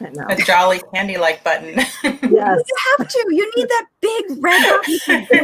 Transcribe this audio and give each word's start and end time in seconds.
a 0.00 0.36
jolly 0.44 0.80
candy 0.94 1.18
like 1.18 1.44
button. 1.44 1.74
yes. 2.02 2.22
You 2.22 2.76
have 2.98 3.08
to. 3.08 3.26
You 3.30 3.52
need 3.56 3.68
that 3.68 3.86
big 4.00 4.24
red 4.42 4.80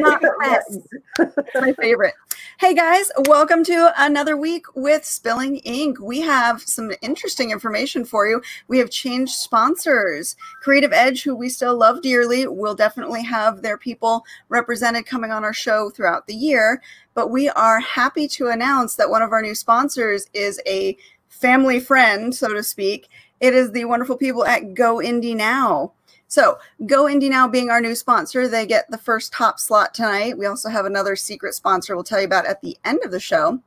button. 0.02 0.82
That's 1.18 1.54
my 1.54 1.72
favorite. 1.74 2.14
Hey 2.58 2.74
guys, 2.74 3.10
welcome 3.26 3.64
to 3.64 3.92
another 3.98 4.34
week 4.34 4.64
with 4.74 5.04
Spilling 5.04 5.56
Ink. 5.56 5.98
We 6.00 6.20
have 6.22 6.62
some 6.62 6.90
interesting 7.02 7.50
information 7.50 8.06
for 8.06 8.26
you. 8.26 8.40
We 8.68 8.78
have 8.78 8.88
changed 8.88 9.34
sponsors. 9.34 10.36
Creative 10.62 10.92
Edge, 10.92 11.22
who 11.22 11.36
we 11.36 11.50
still 11.50 11.76
love 11.76 12.00
dearly, 12.00 12.46
will 12.46 12.74
definitely 12.74 13.24
have 13.24 13.60
their 13.60 13.76
people 13.76 14.24
represented 14.48 15.04
coming 15.04 15.32
on 15.32 15.44
our 15.44 15.52
show 15.52 15.90
throughout 15.90 16.26
the 16.26 16.34
year. 16.34 16.80
But 17.12 17.30
we 17.30 17.50
are 17.50 17.80
happy 17.80 18.26
to 18.28 18.48
announce 18.48 18.94
that 18.94 19.10
one 19.10 19.20
of 19.20 19.32
our 19.32 19.42
new 19.42 19.54
sponsors 19.54 20.26
is 20.32 20.58
a 20.66 20.96
family 21.28 21.78
friend, 21.78 22.34
so 22.34 22.48
to 22.48 22.62
speak. 22.62 23.08
It 23.40 23.54
is 23.54 23.72
the 23.72 23.84
wonderful 23.84 24.16
people 24.16 24.44
at 24.46 24.74
Go 24.74 24.96
Indie 24.96 25.36
Now. 25.36 25.92
So, 26.28 26.58
Go 26.86 27.04
Indie 27.04 27.30
Now 27.30 27.46
being 27.46 27.70
our 27.70 27.80
new 27.80 27.94
sponsor, 27.94 28.48
they 28.48 28.66
get 28.66 28.90
the 28.90 28.98
first 28.98 29.32
top 29.32 29.60
slot 29.60 29.94
tonight. 29.94 30.38
We 30.38 30.46
also 30.46 30.68
have 30.68 30.86
another 30.86 31.14
secret 31.16 31.54
sponsor 31.54 31.94
we'll 31.94 32.04
tell 32.04 32.20
you 32.20 32.26
about 32.26 32.46
at 32.46 32.62
the 32.62 32.76
end 32.84 33.00
of 33.04 33.10
the 33.10 33.20
show. 33.20 33.60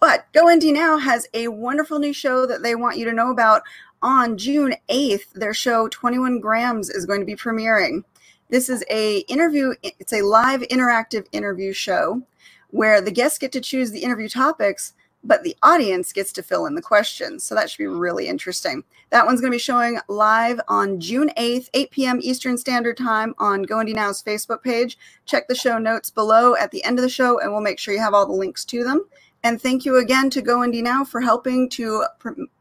But 0.00 0.26
Go 0.32 0.46
Indie 0.46 0.72
Now 0.72 0.96
has 0.96 1.28
a 1.34 1.48
wonderful 1.48 1.98
new 1.98 2.12
show 2.12 2.46
that 2.46 2.62
they 2.62 2.74
want 2.74 2.96
you 2.96 3.04
to 3.04 3.12
know 3.12 3.30
about 3.30 3.62
on 4.00 4.38
June 4.38 4.74
8th. 4.88 5.32
Their 5.34 5.54
show 5.54 5.88
21 5.88 6.40
Grams 6.40 6.88
is 6.88 7.04
going 7.04 7.20
to 7.20 7.26
be 7.26 7.36
premiering. 7.36 8.04
This 8.48 8.68
is 8.68 8.84
a 8.88 9.18
interview, 9.20 9.74
it's 9.82 10.12
a 10.12 10.22
live 10.22 10.60
interactive 10.62 11.26
interview 11.32 11.72
show 11.72 12.22
where 12.70 13.00
the 13.00 13.10
guests 13.10 13.38
get 13.38 13.52
to 13.52 13.60
choose 13.60 13.90
the 13.90 14.04
interview 14.04 14.28
topics 14.28 14.94
but 15.26 15.42
the 15.42 15.56
audience 15.62 16.12
gets 16.12 16.32
to 16.32 16.42
fill 16.42 16.66
in 16.66 16.74
the 16.74 16.82
questions. 16.82 17.44
So 17.44 17.54
that 17.54 17.68
should 17.68 17.78
be 17.78 17.86
really 17.86 18.28
interesting. 18.28 18.84
That 19.10 19.26
one's 19.26 19.40
going 19.40 19.50
to 19.50 19.56
be 19.56 19.60
showing 19.60 19.98
live 20.08 20.60
on 20.68 21.00
June 21.00 21.30
8th, 21.36 21.68
8 21.74 21.90
p.m. 21.90 22.18
Eastern 22.22 22.56
Standard 22.56 22.96
Time 22.96 23.34
on 23.38 23.62
Go 23.62 23.76
Indie 23.76 23.94
Now's 23.94 24.22
Facebook 24.22 24.62
page. 24.62 24.98
Check 25.26 25.48
the 25.48 25.54
show 25.54 25.78
notes 25.78 26.10
below 26.10 26.56
at 26.56 26.70
the 26.70 26.82
end 26.84 26.98
of 26.98 27.02
the 27.02 27.08
show, 27.08 27.38
and 27.40 27.52
we'll 27.52 27.60
make 27.60 27.78
sure 27.78 27.94
you 27.94 28.00
have 28.00 28.14
all 28.14 28.26
the 28.26 28.32
links 28.32 28.64
to 28.66 28.84
them. 28.84 29.04
And 29.42 29.60
thank 29.60 29.84
you 29.84 29.98
again 29.98 30.30
to 30.30 30.42
Go 30.42 30.58
Indie 30.58 30.82
Now 30.82 31.04
for 31.04 31.20
helping 31.20 31.68
to 31.70 32.04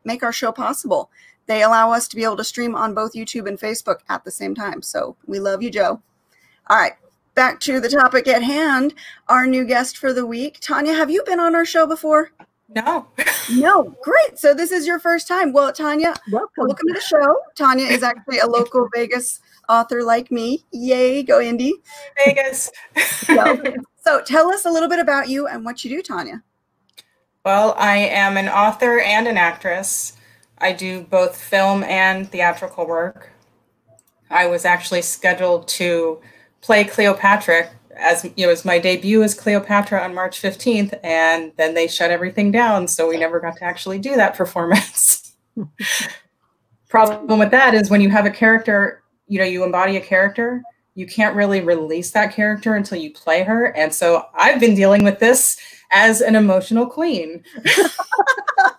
make 0.03 0.23
our 0.23 0.33
show 0.33 0.51
possible. 0.51 1.09
They 1.47 1.63
allow 1.63 1.91
us 1.91 2.07
to 2.07 2.15
be 2.15 2.23
able 2.23 2.37
to 2.37 2.43
stream 2.43 2.75
on 2.75 2.93
both 2.93 3.13
YouTube 3.13 3.47
and 3.47 3.59
Facebook 3.59 3.99
at 4.09 4.23
the 4.23 4.31
same 4.31 4.55
time. 4.55 4.81
So 4.81 5.15
we 5.25 5.39
love 5.39 5.61
you, 5.63 5.71
Joe. 5.71 6.01
All 6.67 6.77
right, 6.77 6.93
back 7.33 7.59
to 7.61 7.79
the 7.79 7.89
topic 7.89 8.27
at 8.27 8.43
hand. 8.43 8.93
Our 9.29 9.47
new 9.47 9.65
guest 9.65 9.97
for 9.97 10.13
the 10.13 10.25
week, 10.25 10.59
Tanya. 10.59 10.93
Have 10.93 11.11
you 11.11 11.23
been 11.23 11.39
on 11.39 11.55
our 11.55 11.65
show 11.65 11.87
before? 11.87 12.31
No. 12.69 13.07
no. 13.51 13.95
Great. 14.01 14.39
So 14.39 14.53
this 14.53 14.71
is 14.71 14.87
your 14.87 14.99
first 14.99 15.27
time. 15.27 15.53
Well, 15.53 15.71
Tanya, 15.71 16.13
welcome. 16.31 16.67
welcome 16.67 16.87
to 16.87 16.93
the 16.93 17.01
show. 17.01 17.37
Tanya 17.55 17.85
is 17.85 18.03
actually 18.03 18.39
a 18.39 18.47
local 18.47 18.89
Vegas 18.95 19.39
author 19.69 20.03
like 20.03 20.31
me. 20.31 20.63
Yay, 20.71 21.23
go 21.23 21.39
Indie. 21.39 21.71
Vegas. 22.25 22.71
so, 22.97 23.63
so 24.03 24.21
tell 24.23 24.49
us 24.49 24.65
a 24.65 24.71
little 24.71 24.89
bit 24.89 24.99
about 24.99 25.29
you 25.29 25.47
and 25.47 25.63
what 25.63 25.83
you 25.83 25.89
do, 25.89 26.01
Tanya. 26.01 26.43
Well, 27.43 27.75
I 27.77 27.97
am 27.97 28.37
an 28.37 28.49
author 28.49 28.99
and 28.99 29.27
an 29.27 29.37
actress. 29.37 30.13
I 30.57 30.71
do 30.71 31.01
both 31.01 31.39
film 31.39 31.83
and 31.83 32.27
theatrical 32.27 32.87
work. 32.87 33.29
I 34.31 34.47
was 34.47 34.65
actually 34.65 35.03
scheduled 35.03 35.67
to 35.69 36.19
play 36.61 36.83
Cleopatra 36.83 37.69
as 37.97 38.25
you 38.35 38.45
know, 38.45 38.51
as 38.51 38.65
my 38.65 38.79
debut 38.79 39.23
as 39.23 39.33
Cleopatra 39.33 40.01
on 40.01 40.13
March 40.13 40.41
15th, 40.41 40.97
and 41.03 41.51
then 41.57 41.73
they 41.73 41.87
shut 41.87 42.11
everything 42.11 42.51
down, 42.51 42.87
so 42.87 43.07
we 43.07 43.17
never 43.17 43.39
got 43.39 43.57
to 43.57 43.63
actually 43.63 43.99
do 43.99 44.15
that 44.15 44.35
performance. 44.37 45.35
Problem 46.89 47.39
with 47.39 47.51
that 47.51 47.73
is 47.73 47.89
when 47.89 48.01
you 48.01 48.09
have 48.09 48.25
a 48.25 48.31
character, 48.31 49.03
you 49.27 49.39
know, 49.39 49.45
you 49.45 49.63
embody 49.63 49.97
a 49.97 50.01
character, 50.01 50.61
you 50.93 51.05
can't 51.05 51.35
really 51.35 51.61
release 51.61 52.11
that 52.11 52.33
character 52.33 52.75
until 52.75 52.97
you 52.97 53.11
play 53.11 53.43
her, 53.43 53.75
and 53.75 53.93
so 53.93 54.25
I've 54.35 54.59
been 54.59 54.75
dealing 54.75 55.03
with 55.03 55.19
this 55.19 55.57
as 55.91 56.21
an 56.21 56.35
emotional 56.35 56.85
queen. 56.85 57.43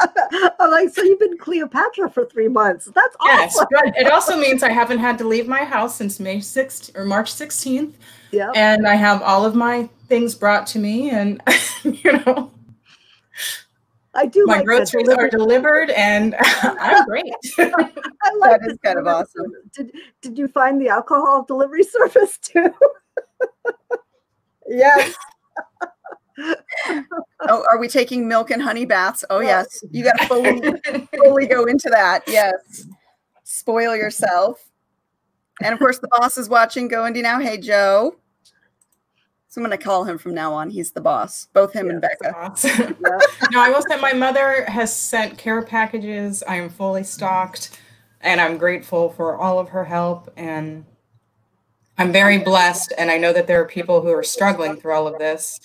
I'm 0.60 0.70
like, 0.70 0.90
so 0.90 1.02
you've 1.02 1.18
been 1.18 1.38
Cleopatra 1.38 2.10
for 2.10 2.24
three 2.24 2.48
months. 2.48 2.86
That's 2.94 3.16
awesome. 3.20 3.38
Yes, 3.38 3.66
but 3.70 3.96
it 3.96 4.12
also 4.12 4.36
means 4.40 4.62
I 4.62 4.70
haven't 4.70 4.98
had 4.98 5.18
to 5.18 5.24
leave 5.28 5.48
my 5.48 5.64
house 5.64 5.96
since 5.96 6.20
May 6.20 6.38
6th 6.38 6.96
or 6.96 7.04
March 7.04 7.32
16th. 7.32 7.92
Yeah. 8.30 8.50
And 8.54 8.86
I 8.86 8.94
have 8.94 9.22
all 9.22 9.44
of 9.44 9.54
my 9.54 9.88
things 10.08 10.34
brought 10.34 10.66
to 10.68 10.78
me, 10.78 11.10
and 11.10 11.42
you 11.84 12.12
know, 12.12 12.50
I 14.14 14.26
do. 14.26 14.44
My 14.46 14.56
like 14.56 14.64
groceries 14.64 15.08
are 15.08 15.28
delivered, 15.28 15.90
and 15.90 16.34
I'm 16.38 17.04
great. 17.04 17.32
I 17.58 17.64
like 18.38 18.60
that 18.60 18.70
is 18.70 18.78
kind 18.82 18.98
of 18.98 19.06
awesome. 19.06 19.52
Did 19.74 19.92
Did 20.22 20.38
you 20.38 20.48
find 20.48 20.80
the 20.80 20.88
alcohol 20.88 21.44
delivery 21.44 21.82
service 21.82 22.38
too? 22.38 22.72
yes. 24.66 25.14
oh, 27.48 27.64
are 27.70 27.78
we 27.78 27.88
taking 27.88 28.26
milk 28.26 28.50
and 28.50 28.62
honey 28.62 28.84
baths? 28.84 29.24
Oh 29.30 29.40
yes, 29.40 29.82
you 29.90 30.04
got 30.04 30.18
to 30.18 30.26
fully, 30.26 31.08
fully 31.16 31.46
go 31.46 31.64
into 31.64 31.88
that. 31.90 32.22
Yes, 32.26 32.86
spoil 33.44 33.96
yourself. 33.96 34.68
And 35.62 35.72
of 35.72 35.78
course, 35.78 35.98
the 35.98 36.08
boss 36.08 36.38
is 36.38 36.48
watching. 36.48 36.88
Go 36.88 37.02
Indie 37.02 37.22
now. 37.22 37.38
Hey, 37.38 37.58
Joe. 37.58 38.16
So 39.48 39.60
I'm 39.60 39.66
going 39.66 39.76
to 39.78 39.84
call 39.84 40.04
him 40.04 40.16
from 40.16 40.32
now 40.32 40.54
on. 40.54 40.70
He's 40.70 40.92
the 40.92 41.02
boss, 41.02 41.48
both 41.52 41.74
him 41.74 41.90
and 41.90 42.00
Becca. 42.00 42.54
yeah. 42.64 42.92
No, 43.50 43.60
I 43.60 43.68
will 43.68 43.82
say 43.82 44.00
my 44.00 44.14
mother 44.14 44.64
has 44.64 44.96
sent 44.96 45.36
care 45.36 45.60
packages. 45.60 46.42
I 46.48 46.56
am 46.56 46.70
fully 46.70 47.04
stocked, 47.04 47.78
and 48.22 48.40
I'm 48.40 48.56
grateful 48.56 49.10
for 49.10 49.36
all 49.36 49.58
of 49.58 49.68
her 49.68 49.84
help. 49.84 50.32
And 50.38 50.86
I'm 51.98 52.12
very 52.12 52.38
blessed. 52.38 52.94
And 52.96 53.10
I 53.10 53.18
know 53.18 53.34
that 53.34 53.46
there 53.46 53.60
are 53.60 53.66
people 53.66 54.00
who 54.00 54.08
are 54.08 54.22
struggling 54.22 54.76
through 54.76 54.94
all 54.94 55.06
of 55.06 55.18
this. 55.18 55.60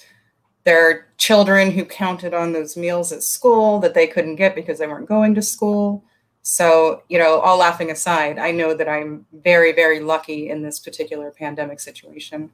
There 0.67 0.85
are 0.85 1.07
children 1.15 1.71
who 1.71 1.85
counted 1.85 2.33
on 2.33 2.51
those 2.51 2.75
meals 2.75 3.13
at 3.13 3.23
school 3.23 3.79
that 3.79 3.93
they 3.93 4.05
couldn't 4.05 4.35
get 4.35 4.53
because 4.53 4.79
they 4.79 4.87
weren't 4.87 5.07
going 5.07 5.33
to 5.35 5.41
school. 5.41 6.03
So, 6.41 7.03
you 7.07 7.17
know, 7.17 7.39
all 7.39 7.57
laughing 7.57 7.89
aside, 7.89 8.37
I 8.37 8.51
know 8.51 8.73
that 8.73 8.89
I'm 8.89 9.25
very, 9.31 9.71
very 9.71 10.01
lucky 10.01 10.49
in 10.49 10.61
this 10.61 10.81
particular 10.81 11.31
pandemic 11.31 11.79
situation. 11.79 12.49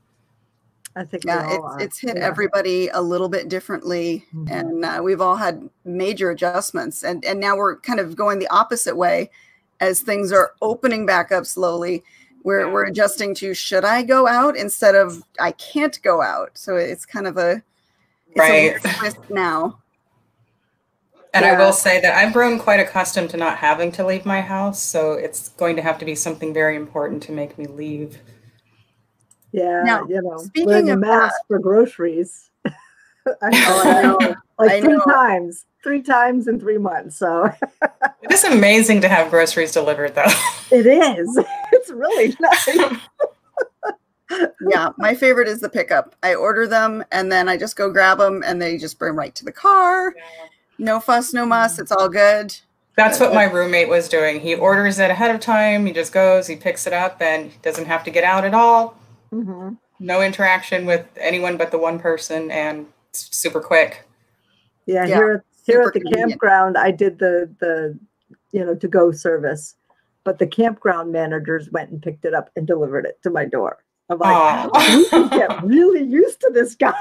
I 0.96 1.06
think 1.06 1.23
yeah, 1.25 1.57
it's, 1.57 1.84
it's 1.84 2.00
hit 2.02 2.18
yeah. 2.18 2.23
everybody 2.23 2.88
a 2.90 3.02
little 3.02 3.29
bit 3.29 3.50
differently, 3.50 4.23
mm-hmm. 4.31 4.53
and 4.53 4.85
uh, 4.85 5.02
we've 5.03 5.19
all 5.19 5.35
had 5.35 5.68
major 5.84 6.29
adjustments, 6.29 7.03
and 7.03 7.25
and 7.25 7.40
now 7.40 7.57
we're 7.57 7.78
kind 7.78 8.00
of 8.00 8.16
going 8.16 8.38
the 8.38 8.47
opposite 8.50 8.96
way, 8.96 9.31
as 9.79 10.02
things 10.02 10.31
are 10.31 10.53
opening 10.62 11.07
back 11.07 11.31
up 11.31 11.47
slowly. 11.47 12.03
We're 12.44 12.72
we're 12.72 12.85
adjusting 12.85 13.34
to 13.35 13.56
should 13.56 13.85
I 13.85 14.03
go 14.03 14.28
out 14.28 14.56
instead 14.56 14.94
of 14.94 15.23
I 15.40 15.53
can't 15.53 16.00
go 16.03 16.22
out. 16.22 16.52
So 16.53 16.75
it's 16.75 17.07
kind 17.07 17.25
of 17.25 17.38
a 17.38 17.63
right 18.35 18.75
a 18.83 19.33
now. 19.33 19.79
And 21.33 21.45
yeah. 21.45 21.53
I 21.53 21.57
will 21.57 21.73
say 21.73 21.99
that 21.99 22.16
I've 22.16 22.31
grown 22.31 22.59
quite 22.59 22.79
accustomed 22.79 23.31
to 23.31 23.38
not 23.38 23.57
having 23.57 23.91
to 23.94 24.05
leave 24.05 24.25
my 24.25 24.41
house, 24.41 24.81
so 24.81 25.13
it's 25.13 25.49
going 25.49 25.75
to 25.77 25.81
have 25.81 25.97
to 25.99 26.05
be 26.05 26.13
something 26.13 26.53
very 26.53 26.75
important 26.75 27.23
to 27.23 27.31
make 27.31 27.57
me 27.57 27.66
leave. 27.66 28.19
Yeah, 29.51 29.83
now, 29.83 30.05
you 30.07 30.22
know, 30.22 30.38
speaking 30.38 30.89
of 30.89 30.99
mask 30.99 31.35
that, 31.35 31.47
for 31.47 31.59
groceries. 31.59 32.49
Oh, 33.25 33.35
I 33.41 33.49
know, 33.51 33.81
I 33.83 34.01
know, 34.01 34.35
like 34.59 34.72
I 34.72 34.81
three 34.81 34.97
know. 34.97 35.05
times, 35.05 35.66
three 35.81 36.01
times 36.01 36.49
in 36.49 36.59
three 36.59 36.77
months. 36.77 37.16
So 37.16 37.49
it 38.22 38.31
is 38.31 38.43
amazing 38.43 38.99
to 38.99 39.07
have 39.07 39.29
groceries 39.29 39.72
delivered, 39.72 40.13
though. 40.13 40.25
It 40.72 40.85
is. 40.85 41.39
It's 41.72 41.89
really 41.89 42.35
nice. 42.39 42.99
Yeah, 44.69 44.89
my 44.97 45.15
favorite 45.15 45.47
is 45.47 45.59
the 45.59 45.69
pickup. 45.69 46.15
I 46.23 46.35
order 46.35 46.67
them 46.67 47.03
and 47.11 47.31
then 47.31 47.49
I 47.49 47.57
just 47.57 47.75
go 47.75 47.91
grab 47.91 48.17
them 48.17 48.43
and 48.45 48.61
they 48.61 48.77
just 48.77 48.99
bring 48.99 49.15
right 49.15 49.33
to 49.35 49.45
the 49.45 49.51
car. 49.51 50.13
No 50.77 50.99
fuss, 50.99 51.33
no 51.33 51.45
muss. 51.45 51.79
It's 51.79 51.91
all 51.91 52.09
good. 52.09 52.55
That's 52.95 53.19
what 53.19 53.33
my 53.33 53.45
roommate 53.45 53.89
was 53.89 54.07
doing. 54.07 54.39
He 54.39 54.53
orders 54.53 54.99
it 54.99 55.09
ahead 55.09 55.34
of 55.34 55.41
time. 55.41 55.85
He 55.85 55.93
just 55.93 56.11
goes, 56.13 56.45
he 56.45 56.55
picks 56.55 56.85
it 56.85 56.93
up, 56.93 57.22
and 57.22 57.51
doesn't 57.63 57.85
have 57.85 58.03
to 58.03 58.11
get 58.11 58.23
out 58.23 58.45
at 58.45 58.53
all. 58.53 58.95
Mm-hmm. 59.31 59.73
No 59.99 60.22
interaction 60.22 60.85
with 60.85 61.07
anyone 61.17 61.57
but 61.57 61.72
the 61.72 61.78
one 61.79 61.97
person, 61.97 62.51
and 62.51 62.85
super 63.13 63.59
quick. 63.59 64.07
Yeah, 64.85 65.05
yeah 65.05 65.16
here 65.16 65.46
here 65.66 65.81
at 65.81 65.93
the 65.93 66.01
convenient. 66.01 66.31
campground, 66.31 66.78
I 66.78 66.91
did 66.91 67.17
the 67.17 67.49
the 67.59 67.97
you 68.51 68.63
know 68.63 68.75
to 68.75 68.87
go 68.87 69.11
service, 69.11 69.75
but 70.23 70.37
the 70.37 70.47
campground 70.47 71.11
managers 71.11 71.72
went 71.72 71.89
and 71.89 72.01
picked 72.01 72.25
it 72.25 72.35
up 72.35 72.51
and 72.55 72.67
delivered 72.67 73.05
it 73.05 73.22
to 73.23 73.31
my 73.31 73.46
door. 73.46 73.84
I'm 74.21 74.69
like, 74.69 74.89
we 74.97 75.09
can 75.09 75.27
get 75.29 75.63
really 75.65 76.03
used 76.03 76.39
to 76.41 76.51
this, 76.53 76.75
guys. 76.75 76.93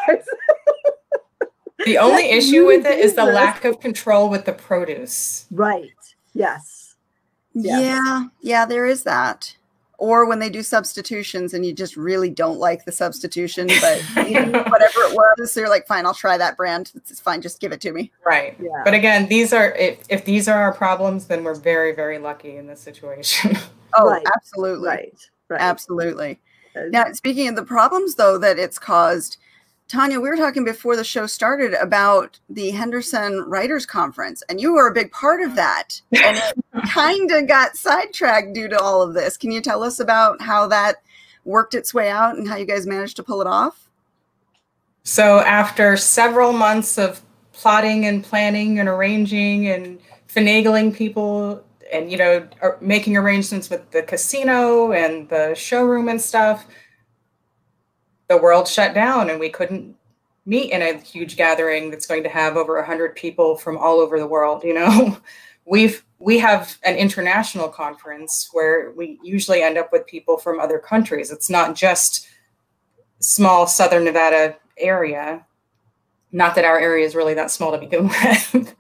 the 1.85 1.99
only 1.99 2.31
issue 2.31 2.67
with 2.67 2.87
it 2.87 2.99
is 2.99 3.15
the 3.15 3.25
lack 3.25 3.65
of 3.65 3.81
control 3.81 4.29
with 4.29 4.45
the 4.45 4.53
produce. 4.53 5.47
Right. 5.51 5.91
Yes. 6.35 6.95
yes. 7.55 7.83
Yeah. 7.83 8.25
Yeah. 8.41 8.65
There 8.67 8.87
is 8.87 9.03
that. 9.05 9.55
or 10.03 10.27
when 10.27 10.41
they 10.41 10.51
do 10.51 10.65
substitutions 10.65 11.55
and 11.55 11.65
you 11.65 11.73
just 11.73 11.97
really 11.97 12.29
don't 12.29 12.59
like 12.59 12.85
the 12.85 12.91
substitution, 12.91 13.69
but 13.81 14.01
whatever 14.15 14.99
it 14.99 15.15
was, 15.15 15.55
they're 15.55 15.69
like, 15.69 15.87
fine, 15.87 16.05
I'll 16.07 16.13
try 16.13 16.37
that 16.37 16.57
brand. 16.57 16.91
It's 16.97 17.21
fine, 17.21 17.41
just 17.41 17.61
give 17.61 17.71
it 17.71 17.81
to 17.83 17.93
me. 17.93 18.11
Right. 18.27 18.57
Yeah. 18.61 18.83
But 18.85 18.95
again, 18.95 19.29
these 19.29 19.53
are 19.53 19.71
if, 19.77 20.03
if 20.09 20.25
these 20.25 20.49
are 20.49 20.61
our 20.61 20.75
problems, 20.75 21.27
then 21.27 21.45
we're 21.45 21.55
very, 21.55 21.95
very 21.95 22.19
lucky 22.19 22.57
in 22.57 22.67
this 22.67 22.81
situation. 22.81 23.57
oh, 23.97 24.09
right. 24.11 24.27
absolutely. 24.35 24.89
Right. 24.89 25.31
Right. 25.49 25.61
Absolutely. 25.61 26.41
Now, 26.91 27.13
speaking 27.13 27.49
of 27.49 27.57
the 27.57 27.65
problems 27.65 28.15
though 28.15 28.39
that 28.39 28.59
it's 28.59 28.79
caused, 28.79 29.37
Tanya, 29.89 30.21
we 30.21 30.31
were 30.31 30.37
talking 30.37 30.65
before 30.65 30.97
the 30.97 31.05
show 31.05 31.27
started 31.27 31.75
about 31.75 32.39
the 32.49 32.71
Henderson 32.71 33.41
Writers 33.47 33.85
Conference, 33.85 34.43
and 34.49 34.59
you 34.59 34.73
were 34.73 34.89
a 34.89 34.95
big 34.95 35.13
part 35.13 35.43
of 35.43 35.55
that. 35.57 36.01
And 36.13 36.39
it 36.39 36.89
kind 36.89 37.31
of 37.31 37.47
got 37.47 37.77
sidetracked 37.77 38.55
due 38.55 38.69
to 38.69 38.81
all 38.81 39.03
of 39.03 39.13
this. 39.13 39.37
Can 39.37 39.51
you 39.51 39.61
tell 39.61 39.83
us 39.83 40.01
about 40.01 40.41
how 40.41 40.67
that 40.69 41.03
worked 41.45 41.75
its 41.75 41.93
way 41.93 42.09
out 42.09 42.37
and 42.37 42.49
how 42.49 42.57
you 42.57 42.65
guys 42.65 42.87
managed 42.87 43.17
to 43.17 43.23
pull 43.23 43.43
it 43.43 43.47
off? 43.47 43.91
So, 45.05 45.41
after 45.41 45.97
several 45.99 46.55
months 46.55 46.97
of 46.97 47.21
plotting 47.53 48.07
and 48.07 48.25
planning 48.25 48.79
and 48.79 48.89
arranging 48.89 49.69
and 49.69 49.99
finagling 50.27 50.95
people 50.95 51.63
and 51.93 52.11
you 52.11 52.19
know 52.19 52.47
making 52.81 53.17
arrangements 53.17 53.71
with 53.71 53.91
the 53.91 54.03
casino 54.03 54.93
and 54.93 55.29
the 55.29 55.55
showroom 55.55 56.09
and 56.09 56.21
stuff 56.21 56.67
the 58.29 58.37
world 58.37 58.67
shut 58.67 58.95
down 58.95 59.31
and 59.31 59.39
we 59.39 59.49
couldn't 59.49 59.95
meet 60.45 60.73
in 60.73 60.83
a 60.83 60.99
huge 60.99 61.37
gathering 61.37 61.91
that's 61.91 62.07
going 62.07 62.23
to 62.23 62.29
have 62.29 62.57
over 62.57 62.77
100 62.77 63.15
people 63.15 63.57
from 63.57 63.77
all 63.77 64.01
over 64.01 64.19
the 64.19 64.27
world 64.27 64.65
you 64.65 64.75
know? 64.75 65.19
We've 65.65 66.05
we 66.19 66.39
have 66.39 66.79
an 66.85 66.97
international 66.97 67.69
conference 67.69 68.49
where 68.53 68.93
we 68.93 69.19
usually 69.23 69.63
end 69.63 69.77
up 69.77 69.91
with 69.93 70.07
people 70.07 70.39
from 70.39 70.61
other 70.61 70.79
countries. 70.79 71.31
It's 71.31 71.51
not 71.51 71.75
just 71.75 72.29
small 73.19 73.67
southern 73.67 74.05
nevada 74.05 74.57
area. 74.79 75.45
Not 76.31 76.55
that 76.55 76.65
our 76.65 76.79
area 76.79 77.05
is 77.05 77.15
really 77.15 77.35
that 77.35 77.51
small 77.51 77.73
to 77.73 77.79
begin 77.79 78.09
with. 78.09 78.75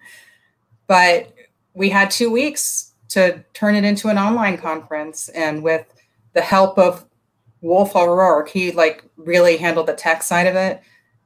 But 0.87 1.35
we 1.75 1.89
had 1.91 2.11
two 2.11 2.31
weeks 2.31 2.92
to 3.13 3.45
turn 3.53 3.75
it 3.75 3.85
into 3.85 4.09
an 4.09 4.19
online 4.19 4.57
conference 4.57 5.29
and 5.31 5.63
with 5.63 5.87
the 6.35 6.41
help 6.41 6.79
of 6.79 7.05
Wolf 7.61 7.95
O'Rourke, 7.95 8.49
he 8.49 8.73
like 8.73 9.05
really 9.17 9.57
handled 9.57 9.87
the 9.87 9.95
tech 9.95 10.23
side 10.23 10.47
of 10.47 10.57
it. 10.57 10.83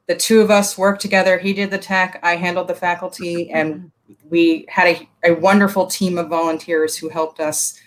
The 0.07 0.17
two 0.17 0.41
of 0.41 0.51
us 0.51 0.79
worked 0.79 1.01
together. 1.01 1.39
He 1.39 1.53
did 1.53 1.71
the 1.71 1.79
tech, 1.79 2.21
I 2.23 2.37
handled 2.37 2.69
the 2.69 2.75
faculty, 2.75 3.51
and 3.51 3.91
we 4.29 4.67
had 4.69 4.89
a, 5.25 5.31
a 5.31 5.35
wonderful 5.35 5.87
team 5.87 6.19
of 6.19 6.29
volunteers 6.29 6.97
who 6.97 7.09
helped 7.09 7.41
us 7.41 7.79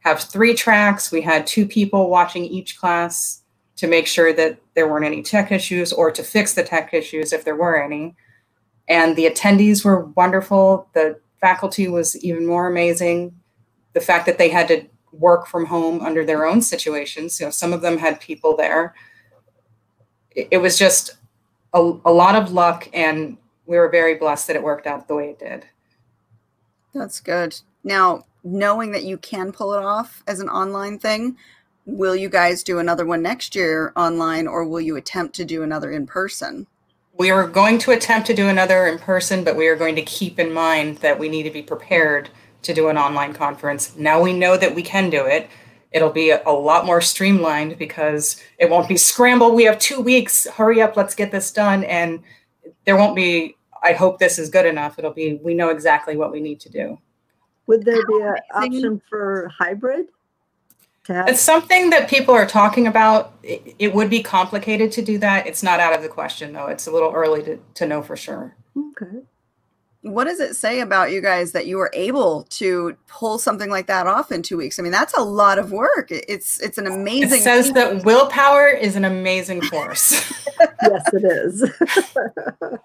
have 0.00 0.20
three 0.20 0.54
tracks. 0.54 1.10
We 1.10 1.20
had 1.20 1.46
two 1.46 1.66
people 1.66 2.08
watching 2.08 2.44
each 2.44 2.78
class 2.78 3.42
to 3.76 3.86
make 3.86 4.06
sure 4.06 4.32
that 4.32 4.58
there 4.74 4.88
weren't 4.88 5.04
any 5.04 5.22
tech 5.22 5.52
issues 5.52 5.92
or 5.92 6.10
to 6.10 6.22
fix 6.22 6.54
the 6.54 6.62
tech 6.62 6.94
issues 6.94 7.32
if 7.32 7.44
there 7.44 7.56
were 7.56 7.82
any. 7.82 8.14
And 8.88 9.16
the 9.16 9.28
attendees 9.28 9.84
were 9.84 10.06
wonderful. 10.16 10.88
The 10.94 11.20
faculty 11.40 11.88
was 11.88 12.16
even 12.24 12.46
more 12.46 12.68
amazing. 12.68 13.34
The 13.96 14.02
fact 14.02 14.26
that 14.26 14.36
they 14.36 14.50
had 14.50 14.68
to 14.68 14.84
work 15.10 15.46
from 15.46 15.64
home 15.64 16.02
under 16.02 16.22
their 16.22 16.44
own 16.44 16.60
situations. 16.60 17.40
You 17.40 17.46
know, 17.46 17.50
some 17.50 17.72
of 17.72 17.80
them 17.80 17.96
had 17.96 18.20
people 18.20 18.54
there. 18.54 18.94
It, 20.32 20.48
it 20.50 20.58
was 20.58 20.76
just 20.78 21.16
a, 21.72 21.80
a 22.04 22.12
lot 22.12 22.34
of 22.34 22.52
luck, 22.52 22.90
and 22.92 23.38
we 23.64 23.78
were 23.78 23.88
very 23.88 24.16
blessed 24.16 24.48
that 24.48 24.56
it 24.56 24.62
worked 24.62 24.86
out 24.86 25.08
the 25.08 25.14
way 25.14 25.30
it 25.30 25.38
did. 25.38 25.64
That's 26.92 27.20
good. 27.20 27.58
Now, 27.84 28.26
knowing 28.44 28.92
that 28.92 29.04
you 29.04 29.16
can 29.16 29.50
pull 29.50 29.72
it 29.72 29.82
off 29.82 30.22
as 30.26 30.40
an 30.40 30.50
online 30.50 30.98
thing, 30.98 31.38
will 31.86 32.14
you 32.14 32.28
guys 32.28 32.62
do 32.62 32.78
another 32.78 33.06
one 33.06 33.22
next 33.22 33.54
year 33.54 33.94
online, 33.96 34.46
or 34.46 34.66
will 34.66 34.82
you 34.82 34.96
attempt 34.96 35.34
to 35.36 35.44
do 35.46 35.62
another 35.62 35.90
in 35.90 36.06
person? 36.06 36.66
We 37.16 37.30
are 37.30 37.48
going 37.48 37.78
to 37.78 37.92
attempt 37.92 38.26
to 38.26 38.34
do 38.34 38.48
another 38.48 38.86
in 38.86 38.98
person, 38.98 39.42
but 39.42 39.56
we 39.56 39.68
are 39.68 39.76
going 39.76 39.96
to 39.96 40.02
keep 40.02 40.38
in 40.38 40.52
mind 40.52 40.98
that 40.98 41.18
we 41.18 41.30
need 41.30 41.44
to 41.44 41.50
be 41.50 41.62
prepared 41.62 42.28
to 42.66 42.74
do 42.74 42.88
an 42.88 42.98
online 42.98 43.32
conference. 43.32 43.96
Now 43.96 44.20
we 44.20 44.32
know 44.32 44.56
that 44.56 44.74
we 44.74 44.82
can 44.82 45.08
do 45.08 45.24
it. 45.24 45.48
It'll 45.92 46.10
be 46.10 46.30
a, 46.30 46.50
lot 46.50 46.84
more 46.84 47.00
streamlined 47.00 47.78
because 47.78 48.42
it 48.58 48.68
won't 48.68 48.88
be 48.88 48.96
scramble. 48.96 49.54
We 49.54 49.64
have 49.64 49.78
two 49.78 50.00
weeks. 50.00 50.46
Hurry 50.46 50.82
up, 50.82 50.96
let's 50.96 51.14
get 51.14 51.30
this 51.30 51.50
done. 51.50 51.84
And 51.84 52.22
there 52.84 52.96
won't 52.96 53.16
be, 53.16 53.56
I 53.82 53.92
hope 53.92 54.18
this 54.18 54.38
is 54.38 54.50
good 54.50 54.66
enough. 54.66 54.98
It'll 54.98 55.12
be, 55.12 55.40
we 55.42 55.54
know 55.54 55.70
exactly 55.70 56.16
what 56.16 56.32
we 56.32 56.40
need 56.40 56.60
to 56.60 56.68
do. 56.68 56.98
Would 57.68 57.84
there 57.84 58.04
be 58.06 58.20
an 58.20 58.36
option 58.54 59.00
for 59.08 59.50
hybrid? 59.56 60.08
It's 61.08 61.40
something 61.40 61.90
that 61.90 62.10
people 62.10 62.34
are 62.34 62.46
talking 62.46 62.88
about. 62.88 63.34
It, 63.44 63.76
it, 63.78 63.94
would 63.94 64.10
be 64.10 64.24
complicated 64.24 64.90
to 64.92 65.02
do 65.02 65.18
that. 65.18 65.46
It's 65.46 65.62
not 65.62 65.78
out 65.78 65.94
of 65.94 66.02
the 66.02 66.08
question, 66.08 66.52
though. 66.52 66.66
It's 66.66 66.88
a 66.88 66.90
little 66.90 67.12
early 67.12 67.44
to, 67.44 67.60
to 67.74 67.86
know 67.86 68.02
for 68.02 68.16
sure. 68.16 68.56
Okay 68.76 69.22
what 70.06 70.24
does 70.24 70.40
it 70.40 70.54
say 70.56 70.80
about 70.80 71.10
you 71.10 71.20
guys 71.20 71.52
that 71.52 71.66
you 71.66 71.76
were 71.76 71.90
able 71.92 72.44
to 72.44 72.96
pull 73.06 73.38
something 73.38 73.70
like 73.70 73.86
that 73.88 74.06
off 74.06 74.30
in 74.30 74.42
two 74.42 74.56
weeks? 74.56 74.78
I 74.78 74.82
mean, 74.82 74.92
that's 74.92 75.16
a 75.16 75.22
lot 75.22 75.58
of 75.58 75.72
work. 75.72 76.08
It's 76.10 76.60
it's 76.60 76.78
an 76.78 76.86
amazing. 76.86 77.40
It 77.40 77.42
says 77.42 77.72
that 77.72 78.04
willpower 78.04 78.68
is 78.68 78.96
an 78.96 79.04
amazing 79.04 79.62
force. 79.62 80.12
yes, 80.60 81.02
it 81.12 81.24
is. 81.24 81.70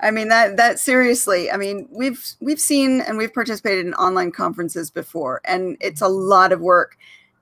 I 0.00 0.10
mean 0.10 0.28
that 0.28 0.56
that 0.56 0.78
seriously. 0.78 1.50
I 1.50 1.56
mean, 1.56 1.88
we've 1.90 2.24
we've 2.40 2.60
seen 2.60 3.00
and 3.00 3.18
we've 3.18 3.34
participated 3.34 3.86
in 3.86 3.94
online 3.94 4.32
conferences 4.32 4.90
before, 4.90 5.40
and 5.44 5.76
it's 5.80 6.00
a 6.00 6.08
lot 6.08 6.52
of 6.52 6.60
work 6.60 6.96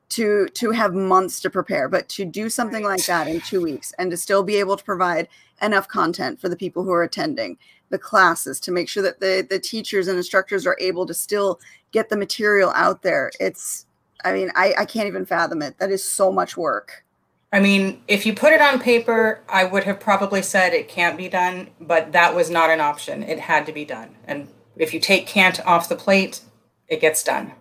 to 0.09 0.49
to 0.55 0.71
have 0.71 0.95
months 0.95 1.41
to 1.41 1.51
prepare 1.51 1.89
but 1.89 2.09
to 2.09 2.25
do 2.25 2.49
something 2.49 2.85
right. 2.85 2.99
like 2.99 3.07
that 3.07 3.27
in 3.27 3.41
two 3.41 3.61
weeks 3.61 3.93
and 3.99 4.11
to 4.11 4.17
still 4.17 4.45
be 4.45 4.57
able 4.57 4.77
to 4.77 4.85
provide 4.85 5.27
enough 5.61 5.89
content 5.89 6.41
for 6.41 6.49
the 6.49 6.57
people 6.57 6.85
who 6.85 6.93
are 6.93 7.03
attending 7.03 7.59
the 7.91 7.99
classes 7.99 8.61
to 8.61 8.73
make 8.73 8.89
sure 8.89 9.03
that 9.03 9.21
the 9.21 9.47
the 9.49 9.59
teachers 9.59 10.09
and 10.09 10.17
instructors 10.17 10.67
are 10.67 10.77
able 10.81 11.07
to 11.07 11.15
still 11.15 11.61
get 11.93 12.09
the 12.09 12.17
material 12.17 12.73
out 12.75 13.03
there. 13.03 13.31
It's 13.41 13.87
i 14.25 14.33
mean 14.33 14.51
i 14.55 14.75
i 14.79 14.85
can't 14.85 15.07
even 15.07 15.27
fathom 15.27 15.63
it. 15.63 15.79
That 15.79 15.91
is 15.91 16.03
so 16.03 16.33
much 16.33 16.57
work. 16.57 17.05
I 17.53 17.61
mean 17.61 18.03
if 18.09 18.27
you 18.27 18.35
put 18.35 18.53
it 18.53 18.61
on 18.61 18.81
paper 18.81 19.41
i 19.49 19.65
would 19.65 19.85
have 19.85 20.01
probably 20.01 20.43
said 20.43 20.73
it 20.73 20.89
can't 20.89 21.17
be 21.17 21.29
done 21.29 21.69
but 21.81 22.13
that 22.13 22.35
was 22.35 22.51
not 22.51 22.71
an 22.71 22.81
option. 22.81 23.23
It 23.23 23.39
had 23.39 23.67
to 23.67 23.73
be 23.73 23.85
done. 23.85 24.15
And 24.27 24.49
if 24.77 24.93
you 24.93 25.01
take 25.01 25.27
can't 25.27 25.65
off 25.65 25.89
the 25.89 25.97
plate 25.97 26.41
it 26.89 27.01
gets 27.01 27.23
done. 27.23 27.53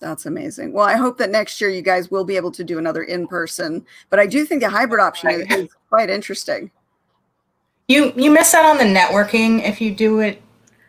That's 0.00 0.26
amazing. 0.26 0.72
Well, 0.72 0.86
I 0.86 0.94
hope 0.94 1.18
that 1.18 1.30
next 1.30 1.60
year 1.60 1.70
you 1.70 1.82
guys 1.82 2.08
will 2.08 2.22
be 2.22 2.36
able 2.36 2.52
to 2.52 2.62
do 2.62 2.78
another 2.78 3.02
in 3.02 3.26
person, 3.26 3.84
but 4.10 4.20
I 4.20 4.26
do 4.26 4.44
think 4.44 4.62
the 4.62 4.68
hybrid 4.68 5.00
option 5.00 5.28
is, 5.30 5.46
is 5.50 5.68
quite 5.88 6.08
interesting 6.08 6.70
you 7.88 8.12
you 8.16 8.30
miss 8.30 8.54
out 8.54 8.64
on 8.64 8.78
the 8.78 8.84
networking 8.84 9.62
if 9.62 9.80
you 9.80 9.94
do 9.94 10.20
it 10.20 10.42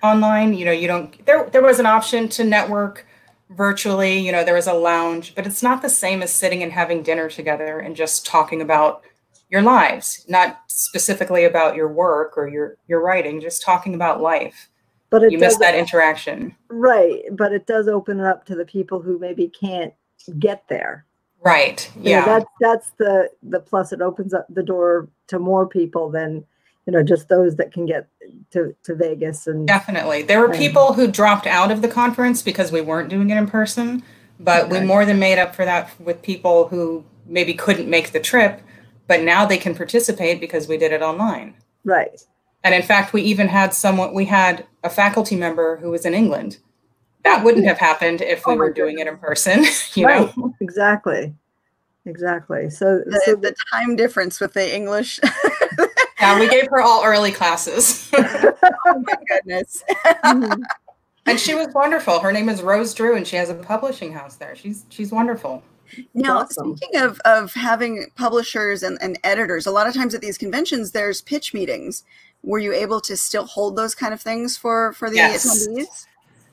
online 0.03 0.53
you 0.53 0.65
know 0.65 0.71
you 0.71 0.87
don't 0.87 1.25
there 1.25 1.49
there 1.49 1.63
was 1.63 1.79
an 1.79 1.85
option 1.85 2.29
to 2.29 2.43
network 2.43 3.05
virtually 3.49 4.19
you 4.19 4.31
know 4.31 4.43
there 4.43 4.53
was 4.53 4.67
a 4.67 4.73
lounge 4.73 5.33
but 5.33 5.47
it's 5.47 5.63
not 5.63 5.81
the 5.81 5.89
same 5.89 6.21
as 6.21 6.31
sitting 6.31 6.61
and 6.61 6.71
having 6.71 7.01
dinner 7.01 7.29
together 7.29 7.79
and 7.79 7.95
just 7.95 8.25
talking 8.25 8.61
about 8.61 9.01
your 9.49 9.61
lives 9.61 10.25
not 10.29 10.59
specifically 10.67 11.43
about 11.45 11.75
your 11.75 11.87
work 11.87 12.37
or 12.37 12.47
your 12.47 12.77
your 12.87 13.01
writing 13.01 13.41
just 13.41 13.61
talking 13.61 13.93
about 13.93 14.21
life. 14.21 14.69
But 15.11 15.31
you 15.31 15.39
miss 15.39 15.57
that 15.57 15.75
interaction. 15.75 16.55
Right 16.69 17.23
but 17.31 17.51
it 17.51 17.65
does 17.65 17.87
open 17.87 18.19
it 18.19 18.25
up 18.25 18.45
to 18.45 18.55
the 18.55 18.65
people 18.65 19.01
who 19.01 19.19
maybe 19.19 19.51
can't 19.59 19.93
get 20.37 20.63
there. 20.69 21.05
Right 21.41 21.89
yeah. 21.99 22.25
that's 22.25 22.45
that's 22.59 22.89
the 22.97 23.29
the 23.43 23.59
plus 23.59 23.91
it 23.91 24.01
opens 24.01 24.33
up 24.33 24.45
the 24.49 24.63
door 24.63 25.09
to 25.27 25.39
more 25.39 25.67
people 25.67 26.09
than 26.09 26.45
you 26.89 26.97
know 26.97 27.03
just 27.03 27.29
those 27.29 27.55
that 27.57 27.71
can 27.71 27.85
get 27.85 28.07
to, 28.49 28.75
to 28.83 28.95
vegas 28.95 29.45
and 29.45 29.67
definitely. 29.67 30.23
There 30.23 30.39
were 30.39 30.47
and, 30.47 30.57
people 30.57 30.93
who 30.93 31.07
dropped 31.07 31.45
out 31.45 31.69
of 31.69 31.83
the 31.83 31.87
conference 31.87 32.41
because 32.41 32.71
we 32.71 32.81
weren't 32.81 33.09
doing 33.09 33.29
it 33.29 33.37
in 33.37 33.45
person 33.45 34.01
but 34.39 34.65
okay. 34.65 34.79
we 34.79 34.85
more 34.85 35.05
than 35.05 35.19
made 35.19 35.37
up 35.37 35.53
for 35.53 35.65
that 35.65 35.91
with 35.99 36.19
people 36.23 36.67
who 36.67 37.05
maybe 37.27 37.53
couldn't 37.53 37.87
make 37.87 38.11
the 38.11 38.19
trip 38.19 38.61
but 39.05 39.21
now 39.21 39.45
they 39.45 39.57
can 39.57 39.75
participate 39.75 40.39
because 40.39 40.67
we 40.67 40.77
did 40.77 40.91
it 40.91 41.03
online. 41.03 41.53
Right. 41.83 42.19
And 42.63 42.73
in 42.73 42.81
fact 42.81 43.13
we 43.13 43.21
even 43.21 43.47
had 43.47 43.71
someone 43.75 44.11
we 44.11 44.25
had 44.25 44.65
a 44.83 44.89
faculty 44.89 45.35
member 45.35 45.77
who 45.77 45.91
was 45.91 46.07
in 46.07 46.15
england. 46.15 46.57
That 47.23 47.43
wouldn't 47.43 47.67
have 47.67 47.77
happened 47.77 48.21
if 48.21 48.47
we 48.47 48.53
oh 48.53 48.55
were 48.55 48.73
doing 48.73 48.97
it 48.97 49.05
in 49.05 49.17
person 49.19 49.63
you 49.93 50.07
right. 50.07 50.35
know 50.35 50.55
exactly. 50.59 51.35
Exactly. 52.05 52.71
So 52.71 53.03
the, 53.05 53.21
so 53.25 53.35
the 53.35 53.53
time 53.71 53.95
difference 53.95 54.39
with 54.39 54.53
the 54.53 54.75
english 54.75 55.19
Yeah, 56.19 56.39
we 56.39 56.49
gave 56.49 56.67
her 56.69 56.81
all 56.81 57.03
early 57.05 57.31
classes. 57.31 58.09
oh 58.13 58.53
my 58.85 59.15
goodness. 59.27 59.83
Mm-hmm. 60.05 60.61
And 61.25 61.39
she 61.39 61.53
was 61.53 61.67
wonderful. 61.73 62.19
Her 62.19 62.31
name 62.31 62.49
is 62.49 62.61
Rose 62.61 62.93
Drew, 62.93 63.15
and 63.15 63.25
she 63.27 63.35
has 63.35 63.49
a 63.49 63.53
publishing 63.53 64.11
house 64.11 64.35
there. 64.35 64.55
She's 64.55 64.85
she's 64.89 65.11
wonderful. 65.11 65.63
Now, 66.13 66.39
awesome. 66.39 66.75
speaking 66.75 67.01
of 67.01 67.19
of 67.25 67.53
having 67.53 68.07
publishers 68.15 68.83
and, 68.83 68.97
and 69.01 69.19
editors, 69.23 69.65
a 69.65 69.71
lot 69.71 69.87
of 69.87 69.93
times 69.93 70.15
at 70.15 70.21
these 70.21 70.37
conventions, 70.37 70.91
there's 70.91 71.21
pitch 71.21 71.53
meetings. 71.53 72.03
Were 72.43 72.59
you 72.59 72.73
able 72.73 73.01
to 73.01 73.17
still 73.17 73.45
hold 73.45 73.75
those 73.75 73.93
kind 73.93 74.13
of 74.13 74.21
things 74.21 74.57
for 74.57 74.93
for 74.93 75.09
the 75.09 75.17
yes. 75.17 75.67
attendees? 75.67 76.07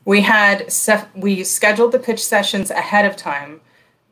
We 0.04 0.20
had 0.20 0.72
we 1.14 1.42
scheduled 1.42 1.92
the 1.92 1.98
pitch 1.98 2.24
sessions 2.24 2.70
ahead 2.70 3.04
of 3.04 3.16
time 3.16 3.60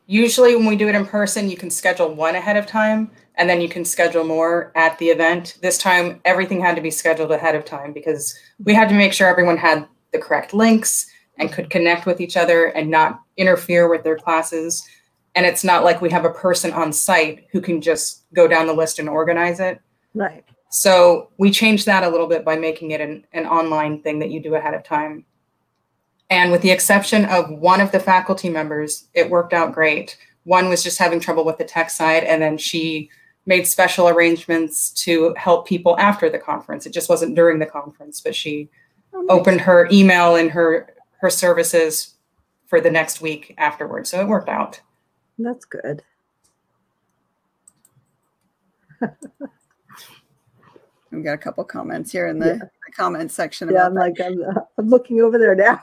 Usually, 0.07 0.55
when 0.55 0.65
we 0.65 0.75
do 0.75 0.87
it 0.87 0.95
in 0.95 1.05
person, 1.05 1.49
you 1.49 1.57
can 1.57 1.69
schedule 1.69 2.13
one 2.13 2.35
ahead 2.35 2.57
of 2.57 2.67
time 2.67 3.11
and 3.35 3.49
then 3.49 3.61
you 3.61 3.69
can 3.69 3.83
schedule 3.83 4.23
more 4.23 4.71
at 4.75 4.97
the 4.99 5.09
event. 5.09 5.57
This 5.61 5.77
time, 5.77 6.21
everything 6.25 6.61
had 6.61 6.75
to 6.75 6.81
be 6.81 6.91
scheduled 6.91 7.31
ahead 7.31 7.55
of 7.55 7.65
time 7.65 7.91
because 7.91 8.37
we 8.63 8.73
had 8.73 8.89
to 8.89 8.95
make 8.95 9.13
sure 9.13 9.27
everyone 9.27 9.57
had 9.57 9.87
the 10.11 10.19
correct 10.19 10.53
links 10.53 11.07
and 11.37 11.51
could 11.51 11.69
connect 11.69 12.05
with 12.05 12.21
each 12.21 12.37
other 12.37 12.67
and 12.67 12.89
not 12.89 13.21
interfere 13.37 13.89
with 13.89 14.03
their 14.03 14.17
classes. 14.17 14.87
And 15.35 15.45
it's 15.45 15.63
not 15.63 15.83
like 15.83 16.01
we 16.01 16.09
have 16.11 16.23
a 16.23 16.29
person 16.29 16.71
on 16.71 16.93
site 16.93 17.47
who 17.51 17.59
can 17.59 17.81
just 17.81 18.23
go 18.33 18.47
down 18.47 18.67
the 18.67 18.73
list 18.73 18.99
and 18.99 19.09
organize 19.09 19.59
it. 19.59 19.81
Right. 20.13 20.45
So 20.69 21.29
we 21.37 21.51
changed 21.51 21.85
that 21.87 22.03
a 22.03 22.09
little 22.09 22.27
bit 22.27 22.45
by 22.45 22.55
making 22.55 22.91
it 22.91 23.01
an, 23.01 23.25
an 23.33 23.45
online 23.45 24.01
thing 24.01 24.19
that 24.19 24.31
you 24.31 24.41
do 24.41 24.55
ahead 24.55 24.73
of 24.73 24.83
time. 24.83 25.25
And 26.29 26.51
with 26.51 26.61
the 26.61 26.71
exception 26.71 27.25
of 27.25 27.49
one 27.49 27.81
of 27.81 27.91
the 27.91 27.99
faculty 27.99 28.49
members, 28.49 29.07
it 29.13 29.29
worked 29.29 29.53
out 29.53 29.73
great. 29.73 30.17
One 30.43 30.69
was 30.69 30.83
just 30.83 30.97
having 30.97 31.19
trouble 31.19 31.45
with 31.45 31.57
the 31.57 31.63
tech 31.63 31.89
side, 31.89 32.23
and 32.23 32.41
then 32.41 32.57
she 32.57 33.09
made 33.45 33.67
special 33.67 34.09
arrangements 34.09 34.89
to 34.89 35.33
help 35.37 35.67
people 35.67 35.97
after 35.99 36.29
the 36.29 36.39
conference. 36.39 36.85
It 36.85 36.93
just 36.93 37.09
wasn't 37.09 37.35
during 37.35 37.59
the 37.59 37.65
conference, 37.65 38.21
but 38.21 38.35
she 38.35 38.69
oh, 39.13 39.21
nice. 39.21 39.37
opened 39.37 39.61
her 39.61 39.87
email 39.91 40.35
and 40.35 40.49
her 40.51 40.89
her 41.21 41.29
services 41.29 42.15
for 42.67 42.81
the 42.81 42.91
next 42.91 43.21
week 43.21 43.53
afterwards. 43.57 44.09
So 44.09 44.19
it 44.19 44.27
worked 44.27 44.49
out. 44.49 44.81
That's 45.37 45.65
good. 45.65 46.03
We've 51.11 51.23
got 51.23 51.33
a 51.33 51.37
couple 51.37 51.63
comments 51.63 52.11
here 52.11 52.27
in 52.27 52.39
the, 52.39 52.59
yeah. 52.61 52.67
The 52.85 52.91
comment 52.91 53.31
section. 53.31 53.69
Yeah, 53.71 53.87
I'm 53.87 53.93
like 53.93 54.19
I'm, 54.23 54.41
I'm 54.77 54.89
looking 54.89 55.21
over 55.21 55.37
there 55.37 55.55
now. 55.55 55.79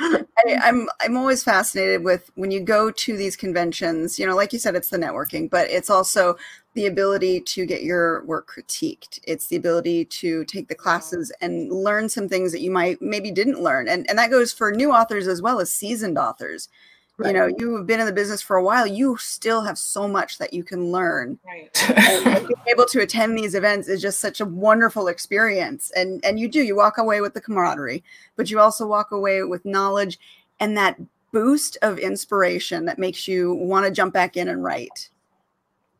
I, 0.00 0.24
I'm 0.62 0.88
I'm 1.00 1.16
always 1.16 1.42
fascinated 1.42 2.04
with 2.04 2.30
when 2.34 2.50
you 2.50 2.60
go 2.60 2.90
to 2.90 3.16
these 3.16 3.36
conventions. 3.36 4.18
You 4.18 4.26
know, 4.26 4.36
like 4.36 4.52
you 4.52 4.58
said, 4.58 4.74
it's 4.74 4.90
the 4.90 4.98
networking, 4.98 5.48
but 5.48 5.68
it's 5.70 5.90
also 5.90 6.36
the 6.74 6.86
ability 6.86 7.40
to 7.40 7.66
get 7.66 7.82
your 7.82 8.24
work 8.24 8.48
critiqued. 8.48 9.18
It's 9.24 9.46
the 9.46 9.56
ability 9.56 10.04
to 10.04 10.44
take 10.44 10.68
the 10.68 10.74
classes 10.74 11.32
and 11.40 11.72
learn 11.72 12.08
some 12.08 12.28
things 12.28 12.52
that 12.52 12.60
you 12.60 12.70
might 12.70 13.00
maybe 13.00 13.30
didn't 13.30 13.62
learn, 13.62 13.88
and 13.88 14.08
and 14.08 14.18
that 14.18 14.30
goes 14.30 14.52
for 14.52 14.70
new 14.72 14.92
authors 14.92 15.26
as 15.26 15.42
well 15.42 15.60
as 15.60 15.72
seasoned 15.72 16.18
authors. 16.18 16.68
Right. 17.18 17.34
You 17.34 17.40
know, 17.40 17.50
you 17.58 17.76
have 17.76 17.86
been 17.86 17.98
in 17.98 18.06
the 18.06 18.12
business 18.12 18.40
for 18.40 18.56
a 18.56 18.62
while. 18.62 18.86
You 18.86 19.16
still 19.16 19.62
have 19.62 19.76
so 19.76 20.06
much 20.06 20.38
that 20.38 20.54
you 20.54 20.62
can 20.62 20.92
learn. 20.92 21.36
Right. 21.44 21.68
being 22.46 22.60
able 22.68 22.86
to 22.86 23.00
attend 23.00 23.36
these 23.36 23.56
events 23.56 23.88
is 23.88 24.00
just 24.00 24.20
such 24.20 24.40
a 24.40 24.44
wonderful 24.44 25.08
experience. 25.08 25.90
And 25.96 26.24
and 26.24 26.38
you 26.38 26.48
do 26.48 26.62
you 26.62 26.76
walk 26.76 26.96
away 26.96 27.20
with 27.20 27.34
the 27.34 27.40
camaraderie, 27.40 28.04
but 28.36 28.52
you 28.52 28.60
also 28.60 28.86
walk 28.86 29.10
away 29.10 29.42
with 29.42 29.64
knowledge 29.64 30.16
and 30.60 30.76
that 30.76 30.96
boost 31.32 31.76
of 31.82 31.98
inspiration 31.98 32.84
that 32.84 33.00
makes 33.00 33.26
you 33.26 33.52
want 33.52 33.84
to 33.84 33.90
jump 33.90 34.14
back 34.14 34.36
in 34.36 34.46
and 34.46 34.62
write. 34.62 35.10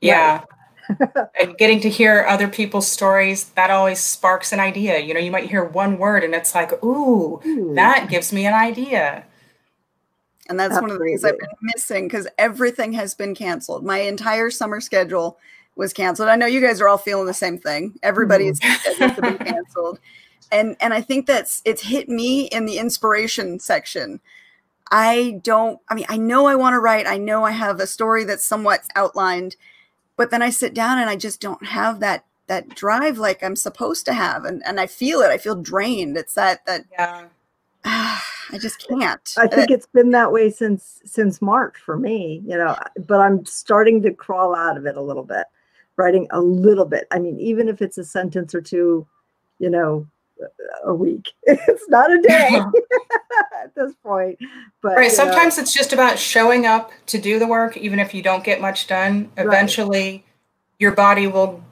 Yeah. 0.00 0.44
and 1.40 1.58
getting 1.58 1.80
to 1.80 1.90
hear 1.90 2.24
other 2.28 2.46
people's 2.46 2.86
stories 2.86 3.50
that 3.50 3.70
always 3.70 4.00
sparks 4.00 4.54
an 4.54 4.60
idea 4.60 4.98
you 4.98 5.12
know 5.12 5.20
you 5.20 5.30
might 5.30 5.44
hear 5.44 5.62
one 5.62 5.98
word 5.98 6.24
and 6.24 6.34
it's 6.34 6.54
like 6.54 6.72
ooh, 6.82 7.38
ooh. 7.44 7.74
that 7.74 8.08
gives 8.08 8.32
me 8.32 8.46
an 8.46 8.54
idea 8.54 9.22
and 10.48 10.58
that's 10.58 10.74
Absolutely. 10.74 10.90
one 10.90 10.96
of 10.96 10.98
the 10.98 11.04
things 11.04 11.24
I've 11.24 11.38
been 11.38 11.48
missing 11.60 12.08
because 12.08 12.26
everything 12.38 12.92
has 12.94 13.14
been 13.14 13.34
canceled. 13.34 13.84
My 13.84 13.98
entire 13.98 14.50
summer 14.50 14.80
schedule 14.80 15.38
was 15.76 15.92
canceled. 15.92 16.28
I 16.28 16.36
know 16.36 16.46
you 16.46 16.60
guys 16.60 16.80
are 16.80 16.88
all 16.88 16.98
feeling 16.98 17.26
the 17.26 17.34
same 17.34 17.58
thing. 17.58 17.98
Everybody's 18.02 18.60
mm. 18.60 19.20
been 19.20 19.38
canceled. 19.38 20.00
And 20.50 20.76
and 20.80 20.94
I 20.94 21.02
think 21.02 21.26
that's 21.26 21.60
it's 21.66 21.82
hit 21.82 22.08
me 22.08 22.46
in 22.46 22.64
the 22.64 22.78
inspiration 22.78 23.60
section. 23.60 24.18
I 24.90 25.40
don't 25.42 25.78
I 25.90 25.94
mean 25.94 26.06
I 26.08 26.16
know 26.16 26.46
I 26.46 26.54
want 26.54 26.72
to 26.72 26.80
write. 26.80 27.06
I 27.06 27.18
know 27.18 27.44
I 27.44 27.50
have 27.50 27.80
a 27.80 27.86
story 27.86 28.24
that's 28.24 28.46
somewhat 28.46 28.80
outlined, 28.96 29.56
but 30.16 30.30
then 30.30 30.40
I 30.40 30.48
sit 30.48 30.72
down 30.72 30.98
and 30.98 31.10
I 31.10 31.16
just 31.16 31.42
don't 31.42 31.66
have 31.66 32.00
that 32.00 32.24
that 32.46 32.70
drive 32.70 33.18
like 33.18 33.42
I'm 33.42 33.56
supposed 33.56 34.06
to 34.06 34.14
have 34.14 34.46
and 34.46 34.62
and 34.64 34.80
I 34.80 34.86
feel 34.86 35.20
it. 35.20 35.28
I 35.28 35.36
feel 35.36 35.54
drained. 35.54 36.16
It's 36.16 36.32
that 36.32 36.64
that 36.64 36.86
yeah. 36.92 37.26
I 38.50 38.58
just 38.58 38.86
can't. 38.88 39.34
I 39.36 39.44
uh, 39.44 39.48
think 39.48 39.70
it's 39.70 39.86
been 39.86 40.10
that 40.12 40.32
way 40.32 40.50
since 40.50 41.00
since 41.04 41.42
March 41.42 41.76
for 41.78 41.98
me, 41.98 42.42
you 42.46 42.56
know, 42.56 42.76
but 43.06 43.20
I'm 43.20 43.44
starting 43.44 44.02
to 44.02 44.12
crawl 44.12 44.54
out 44.54 44.76
of 44.76 44.86
it 44.86 44.96
a 44.96 45.02
little 45.02 45.22
bit, 45.22 45.46
writing 45.96 46.26
a 46.30 46.40
little 46.40 46.84
bit. 46.84 47.06
I 47.10 47.18
mean, 47.18 47.38
even 47.38 47.68
if 47.68 47.82
it's 47.82 47.98
a 47.98 48.04
sentence 48.04 48.54
or 48.54 48.60
two, 48.60 49.06
you 49.58 49.70
know, 49.70 50.06
a 50.84 50.94
week. 50.94 51.32
It's 51.46 51.88
not 51.88 52.10
a 52.10 52.20
day 52.20 52.60
at 53.62 53.74
this 53.74 53.94
point. 54.02 54.38
But 54.82 54.96
right, 54.96 55.10
sometimes 55.10 55.56
know. 55.56 55.62
it's 55.62 55.72
just 55.72 55.92
about 55.92 56.18
showing 56.18 56.66
up 56.66 56.92
to 57.06 57.18
do 57.18 57.38
the 57.38 57.46
work, 57.46 57.76
even 57.76 57.98
if 57.98 58.14
you 58.14 58.22
don't 58.22 58.44
get 58.44 58.60
much 58.60 58.86
done. 58.86 59.30
Eventually, 59.36 60.10
right. 60.10 60.24
your 60.78 60.92
body 60.92 61.26
will 61.26 61.62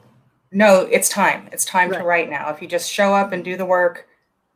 know 0.51 0.87
it's 0.91 1.09
time. 1.09 1.47
It's 1.51 1.65
time 1.65 1.89
right. 1.89 1.99
to 1.99 2.03
write 2.03 2.29
now. 2.29 2.49
If 2.49 2.61
you 2.61 2.67
just 2.67 2.91
show 2.91 3.13
up 3.13 3.31
and 3.31 3.43
do 3.43 3.57
the 3.57 3.65
work, 3.65 4.07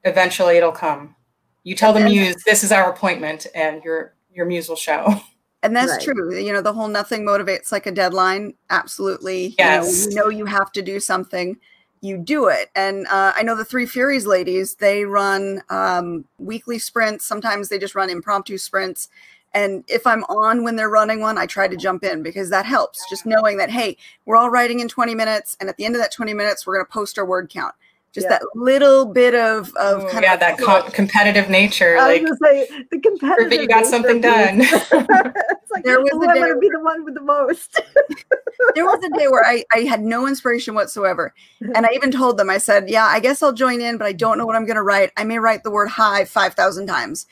eventually 0.03 0.57
it'll 0.57 0.71
come. 0.71 1.15
You 1.63 1.75
tell 1.75 1.93
the 1.93 2.01
muse 2.01 2.35
this 2.45 2.63
is 2.63 2.71
our 2.71 2.89
appointment, 2.91 3.47
and 3.53 3.83
your 3.83 4.15
your 4.33 4.45
muse 4.45 4.69
will 4.69 4.75
show. 4.75 5.21
And 5.63 5.75
that's 5.75 5.91
right. 5.91 6.01
true. 6.01 6.35
You 6.35 6.53
know, 6.53 6.61
the 6.61 6.73
whole 6.73 6.87
nothing 6.87 7.21
motivates 7.21 7.71
like 7.71 7.85
a 7.85 7.91
deadline. 7.91 8.55
Absolutely. 8.71 9.53
Yes. 9.59 10.07
You 10.09 10.15
know, 10.15 10.23
you 10.25 10.31
know 10.31 10.37
you 10.39 10.45
have 10.45 10.71
to 10.71 10.81
do 10.81 10.99
something. 10.99 11.55
You 12.01 12.17
do 12.17 12.47
it. 12.47 12.71
And 12.75 13.05
uh, 13.07 13.33
I 13.35 13.43
know 13.43 13.55
the 13.55 13.63
Three 13.63 13.85
Furies 13.85 14.25
ladies, 14.25 14.73
they 14.73 15.05
run 15.05 15.61
um, 15.69 16.25
weekly 16.39 16.79
sprints. 16.79 17.25
Sometimes 17.25 17.69
they 17.69 17.77
just 17.77 17.93
run 17.93 18.09
impromptu 18.09 18.57
sprints. 18.57 19.09
And 19.53 19.83
if 19.87 20.07
I'm 20.07 20.23
on 20.23 20.63
when 20.63 20.77
they're 20.77 20.89
running 20.89 21.19
one, 21.19 21.37
I 21.37 21.45
try 21.45 21.67
to 21.67 21.77
jump 21.77 22.03
in 22.03 22.23
because 22.23 22.49
that 22.49 22.65
helps. 22.65 23.07
Just 23.07 23.27
knowing 23.27 23.57
that, 23.57 23.69
hey, 23.69 23.97
we're 24.25 24.37
all 24.37 24.49
writing 24.49 24.79
in 24.79 24.87
20 24.87 25.13
minutes. 25.13 25.57
And 25.59 25.69
at 25.69 25.77
the 25.77 25.85
end 25.85 25.93
of 25.93 26.01
that 26.01 26.11
20 26.11 26.33
minutes, 26.33 26.65
we're 26.65 26.75
going 26.75 26.87
to 26.87 26.91
post 26.91 27.19
our 27.19 27.25
word 27.25 27.49
count 27.49 27.75
just 28.13 28.25
yeah. 28.25 28.39
that 28.39 28.43
little 28.55 29.05
bit 29.05 29.33
of 29.33 29.73
of 29.75 30.03
mm. 30.03 30.11
kind 30.11 30.23
yeah, 30.23 30.33
of 30.33 30.39
that 30.41 30.59
co- 30.59 30.89
competitive 30.89 31.49
nature. 31.49 31.97
I 31.97 32.07
like, 32.07 32.21
was 32.23 32.37
gonna 32.39 32.65
say 32.65 32.85
the 32.91 32.99
competitive. 32.99 33.49
That 33.49 33.61
you 33.61 33.67
got 33.67 33.85
something 33.85 34.19
done. 34.19 34.61
it's 34.61 35.71
like 35.71 35.83
there 35.85 36.01
was 36.01 36.11
oh, 36.13 36.21
a 36.21 36.33
day 36.33 36.39
I 36.39 36.41
want 36.41 36.53
to 36.55 36.59
be 36.59 36.69
the 36.69 36.81
one 36.81 37.05
with 37.05 37.13
the 37.13 37.21
most. 37.21 37.79
there 38.75 38.85
was 38.85 39.01
a 39.03 39.17
day 39.17 39.27
where 39.27 39.45
I 39.45 39.63
I 39.73 39.81
had 39.81 40.01
no 40.01 40.27
inspiration 40.27 40.75
whatsoever, 40.75 41.33
and 41.73 41.85
I 41.85 41.91
even 41.93 42.11
told 42.11 42.37
them 42.37 42.49
I 42.49 42.57
said, 42.57 42.89
"Yeah, 42.89 43.05
I 43.05 43.21
guess 43.21 43.41
I'll 43.41 43.53
join 43.53 43.79
in, 43.79 43.97
but 43.97 44.07
I 44.07 44.13
don't 44.13 44.37
know 44.37 44.45
what 44.45 44.57
I'm 44.57 44.65
going 44.65 44.75
to 44.75 44.83
write. 44.83 45.11
I 45.15 45.23
may 45.23 45.39
write 45.39 45.63
the 45.63 45.71
word 45.71 45.87
hi 45.87 46.25
five 46.25 46.53
thousand 46.53 46.87
times." 46.87 47.27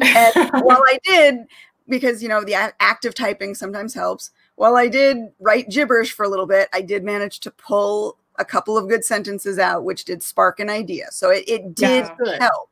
And 0.00 0.50
while 0.62 0.82
I 0.86 0.98
did, 1.04 1.44
because 1.88 2.22
you 2.22 2.28
know 2.30 2.42
the 2.42 2.54
active 2.80 3.14
typing 3.14 3.54
sometimes 3.54 3.92
helps. 3.92 4.30
While 4.56 4.76
I 4.76 4.88
did 4.88 5.18
write 5.40 5.68
gibberish 5.68 6.12
for 6.12 6.24
a 6.24 6.28
little 6.28 6.46
bit, 6.46 6.68
I 6.72 6.80
did 6.82 7.04
manage 7.04 7.40
to 7.40 7.50
pull 7.50 8.16
a 8.38 8.44
couple 8.44 8.78
of 8.78 8.88
good 8.88 9.04
sentences 9.04 9.58
out, 9.58 9.84
which 9.84 10.04
did 10.04 10.22
spark 10.22 10.60
an 10.60 10.70
idea. 10.70 11.06
So 11.10 11.30
it, 11.30 11.44
it 11.46 11.74
did 11.74 12.10
yeah. 12.24 12.38
help. 12.40 12.70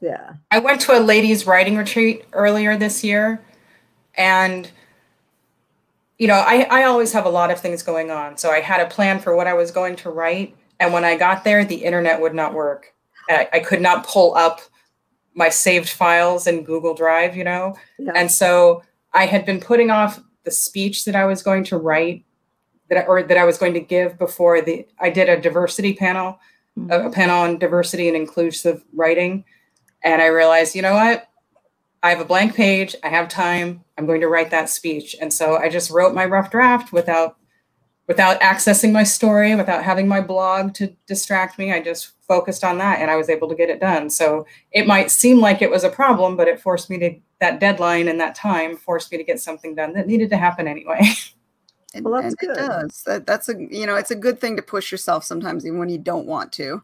Yeah. 0.00 0.34
I 0.50 0.58
went 0.58 0.80
to 0.82 0.98
a 0.98 1.00
ladies' 1.00 1.46
writing 1.46 1.76
retreat 1.76 2.24
earlier 2.32 2.76
this 2.76 3.02
year, 3.02 3.40
and 4.14 4.70
you 6.18 6.28
know, 6.28 6.34
I, 6.46 6.66
I 6.70 6.84
always 6.84 7.12
have 7.12 7.26
a 7.26 7.30
lot 7.30 7.50
of 7.50 7.60
things 7.60 7.82
going 7.82 8.10
on. 8.10 8.36
So 8.36 8.50
I 8.50 8.60
had 8.60 8.80
a 8.80 8.88
plan 8.88 9.18
for 9.18 9.34
what 9.34 9.46
I 9.46 9.54
was 9.54 9.70
going 9.70 9.96
to 9.96 10.10
write. 10.10 10.56
And 10.78 10.92
when 10.92 11.04
I 11.04 11.16
got 11.16 11.44
there, 11.44 11.64
the 11.64 11.76
internet 11.76 12.20
would 12.20 12.34
not 12.34 12.54
work. 12.54 12.94
I, 13.28 13.48
I 13.54 13.58
could 13.60 13.80
not 13.80 14.06
pull 14.06 14.34
up 14.36 14.60
my 15.34 15.48
saved 15.48 15.88
files 15.88 16.46
in 16.46 16.62
Google 16.62 16.94
Drive, 16.94 17.36
you 17.36 17.42
know? 17.42 17.76
Yeah. 17.98 18.12
And 18.14 18.30
so 18.30 18.84
I 19.12 19.26
had 19.26 19.44
been 19.44 19.60
putting 19.60 19.90
off 19.90 20.20
the 20.44 20.50
speech 20.50 21.04
that 21.06 21.16
I 21.16 21.24
was 21.24 21.42
going 21.42 21.64
to 21.64 21.76
write 21.76 22.24
that 22.90 23.08
or 23.08 23.22
that 23.22 23.38
I 23.38 23.44
was 23.44 23.58
going 23.58 23.74
to 23.74 23.80
give 23.80 24.18
before 24.18 24.60
the 24.60 24.86
I 24.98 25.10
did 25.10 25.28
a 25.28 25.40
diversity 25.40 25.94
panel, 25.94 26.38
mm-hmm. 26.78 26.90
a, 26.90 27.08
a 27.08 27.10
panel 27.10 27.40
on 27.40 27.58
diversity 27.58 28.08
and 28.08 28.16
inclusive 28.16 28.84
writing, 28.92 29.44
and 30.02 30.20
I 30.20 30.26
realized, 30.26 30.74
you 30.74 30.82
know 30.82 30.94
what, 30.94 31.28
I 32.02 32.10
have 32.10 32.20
a 32.20 32.24
blank 32.24 32.54
page, 32.54 32.94
I 33.02 33.08
have 33.08 33.28
time, 33.28 33.82
I'm 33.96 34.06
going 34.06 34.20
to 34.20 34.28
write 34.28 34.50
that 34.50 34.68
speech, 34.68 35.16
and 35.20 35.32
so 35.32 35.56
I 35.56 35.68
just 35.68 35.90
wrote 35.90 36.14
my 36.14 36.24
rough 36.24 36.50
draft 36.50 36.92
without 36.92 37.36
without 38.06 38.38
accessing 38.40 38.92
my 38.92 39.02
story, 39.02 39.54
without 39.54 39.82
having 39.82 40.06
my 40.06 40.20
blog 40.20 40.74
to 40.74 40.94
distract 41.06 41.58
me. 41.58 41.72
I 41.72 41.80
just 41.80 42.12
focused 42.28 42.62
on 42.62 42.78
that, 42.78 43.00
and 43.00 43.10
I 43.10 43.16
was 43.16 43.30
able 43.30 43.48
to 43.48 43.54
get 43.54 43.70
it 43.70 43.80
done. 43.80 44.10
So 44.10 44.46
it 44.72 44.86
might 44.86 45.10
seem 45.10 45.40
like 45.40 45.62
it 45.62 45.70
was 45.70 45.84
a 45.84 45.88
problem, 45.88 46.36
but 46.36 46.48
it 46.48 46.60
forced 46.60 46.90
me 46.90 46.98
to 46.98 47.18
that 47.40 47.60
deadline 47.60 48.08
and 48.08 48.20
that 48.20 48.34
time 48.34 48.76
forced 48.76 49.12
me 49.12 49.18
to 49.18 49.24
get 49.24 49.40
something 49.40 49.74
done 49.74 49.92
that 49.92 50.06
needed 50.06 50.30
to 50.30 50.36
happen 50.36 50.66
anyway. 50.68 51.00
And, 51.94 52.04
well, 52.04 52.16
and 52.16 52.34
it 52.40 52.54
does. 52.54 53.02
That, 53.04 53.24
that's 53.24 53.48
a 53.48 53.54
you 53.56 53.86
know, 53.86 53.94
it's 53.94 54.10
a 54.10 54.16
good 54.16 54.40
thing 54.40 54.56
to 54.56 54.62
push 54.62 54.90
yourself 54.90 55.24
sometimes 55.24 55.64
even 55.64 55.78
when 55.78 55.88
you 55.88 55.98
don't 55.98 56.26
want 56.26 56.52
to. 56.52 56.82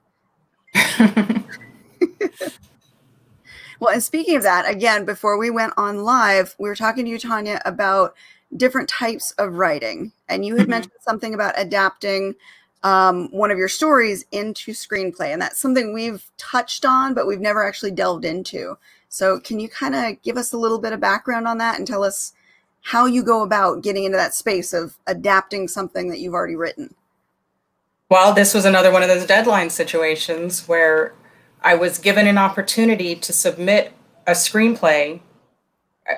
well, 3.80 3.92
and 3.92 4.02
speaking 4.02 4.36
of 4.36 4.44
that, 4.44 4.70
again, 4.70 5.04
before 5.04 5.36
we 5.36 5.50
went 5.50 5.72
on 5.76 6.04
live, 6.04 6.54
we 6.58 6.68
were 6.68 6.76
talking 6.76 7.04
to 7.04 7.10
you, 7.10 7.18
Tanya, 7.18 7.60
about 7.64 8.14
different 8.56 8.88
types 8.88 9.32
of 9.32 9.54
writing. 9.54 10.12
And 10.28 10.44
you 10.44 10.54
had 10.54 10.62
mm-hmm. 10.62 10.70
mentioned 10.70 10.92
something 11.00 11.34
about 11.34 11.54
adapting 11.56 12.34
um, 12.82 13.28
one 13.30 13.50
of 13.50 13.58
your 13.58 13.68
stories 13.68 14.24
into 14.32 14.72
screenplay. 14.72 15.32
And 15.32 15.42
that's 15.42 15.60
something 15.60 15.92
we've 15.92 16.24
touched 16.38 16.84
on, 16.84 17.14
but 17.14 17.26
we've 17.26 17.40
never 17.40 17.66
actually 17.66 17.90
delved 17.90 18.24
into. 18.24 18.78
So, 19.08 19.40
can 19.40 19.58
you 19.58 19.68
kind 19.68 19.94
of 19.94 20.22
give 20.22 20.36
us 20.36 20.52
a 20.52 20.56
little 20.56 20.78
bit 20.78 20.92
of 20.92 21.00
background 21.00 21.48
on 21.48 21.58
that 21.58 21.78
and 21.78 21.86
tell 21.86 22.04
us 22.04 22.32
how 22.82 23.06
you 23.06 23.22
go 23.22 23.42
about 23.42 23.82
getting 23.82 24.04
into 24.04 24.16
that 24.16 24.34
space 24.34 24.72
of 24.72 24.98
adapting 25.06 25.68
something 25.68 26.08
that 26.08 26.20
you've 26.20 26.34
already 26.34 26.56
written? 26.56 26.94
Well, 28.08 28.32
this 28.32 28.54
was 28.54 28.64
another 28.64 28.90
one 28.90 29.02
of 29.02 29.08
those 29.08 29.26
deadline 29.26 29.70
situations 29.70 30.66
where 30.66 31.14
I 31.62 31.74
was 31.74 31.98
given 31.98 32.26
an 32.26 32.38
opportunity 32.38 33.14
to 33.14 33.32
submit 33.32 33.92
a 34.26 34.32
screenplay, 34.32 35.20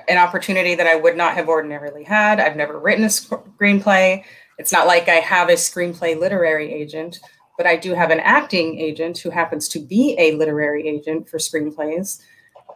an 0.08 0.16
opportunity 0.16 0.74
that 0.74 0.86
I 0.86 0.96
would 0.96 1.16
not 1.16 1.34
have 1.34 1.48
ordinarily 1.48 2.04
had. 2.04 2.40
I've 2.40 2.56
never 2.56 2.78
written 2.78 3.04
a 3.04 3.08
screenplay. 3.08 4.24
It's 4.58 4.72
not 4.72 4.86
like 4.86 5.08
I 5.08 5.16
have 5.16 5.48
a 5.48 5.54
screenplay 5.54 6.18
literary 6.18 6.72
agent, 6.72 7.18
but 7.58 7.66
I 7.66 7.76
do 7.76 7.94
have 7.94 8.10
an 8.10 8.20
acting 8.20 8.78
agent 8.78 9.18
who 9.18 9.30
happens 9.30 9.68
to 9.68 9.78
be 9.78 10.16
a 10.18 10.32
literary 10.36 10.88
agent 10.88 11.28
for 11.28 11.38
screenplays. 11.38 12.22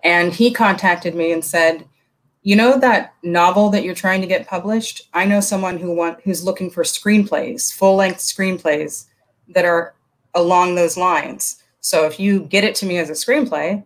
And 0.04 0.32
he 0.32 0.52
contacted 0.52 1.14
me 1.14 1.32
and 1.32 1.44
said, 1.44 1.86
you 2.46 2.54
know 2.54 2.78
that 2.78 3.12
novel 3.24 3.70
that 3.70 3.82
you're 3.82 3.92
trying 3.92 4.20
to 4.20 4.26
get 4.28 4.46
published? 4.46 5.08
I 5.12 5.24
know 5.24 5.40
someone 5.40 5.78
who 5.78 5.92
want 5.92 6.20
who's 6.20 6.44
looking 6.44 6.70
for 6.70 6.84
screenplays 6.84 7.74
full 7.74 7.96
length 7.96 8.18
screenplays 8.18 9.06
that 9.48 9.64
are 9.64 9.94
along 10.32 10.76
those 10.76 10.96
lines. 10.96 11.60
So 11.80 12.06
if 12.06 12.20
you 12.20 12.44
get 12.44 12.62
it 12.62 12.76
to 12.76 12.86
me 12.86 12.98
as 12.98 13.10
a 13.10 13.14
screenplay 13.14 13.84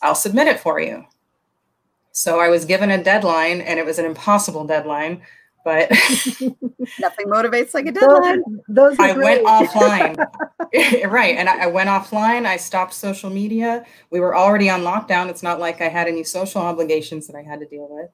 i'll 0.00 0.14
submit 0.14 0.48
it 0.48 0.58
for 0.58 0.80
you. 0.80 1.04
So 2.12 2.40
i 2.40 2.48
was 2.48 2.64
given 2.64 2.90
a 2.90 3.04
deadline 3.04 3.60
and 3.60 3.78
it 3.78 3.84
was 3.84 3.98
an 3.98 4.06
impossible 4.06 4.64
deadline 4.64 5.20
but 5.68 5.90
nothing 6.98 7.26
motivates 7.26 7.74
like 7.74 7.84
a 7.84 7.92
deadline. 7.92 8.42
Those, 8.68 8.96
those 8.96 8.98
I 8.98 9.12
went 9.12 9.44
offline. 9.44 10.16
right. 11.10 11.36
And 11.36 11.46
I, 11.46 11.64
I, 11.64 11.66
went 11.66 11.90
offline. 11.90 12.46
I 12.46 12.56
stopped 12.56 12.94
social 12.94 13.28
media. 13.28 13.84
We 14.08 14.18
were 14.18 14.34
already 14.34 14.70
on 14.70 14.80
lockdown. 14.80 15.28
It's 15.28 15.42
not 15.42 15.60
like 15.60 15.82
I 15.82 15.88
had 15.88 16.08
any 16.08 16.24
social 16.24 16.62
obligations 16.62 17.26
that 17.26 17.36
I 17.36 17.42
had 17.42 17.60
to 17.60 17.66
deal 17.66 17.86
with. 17.90 18.08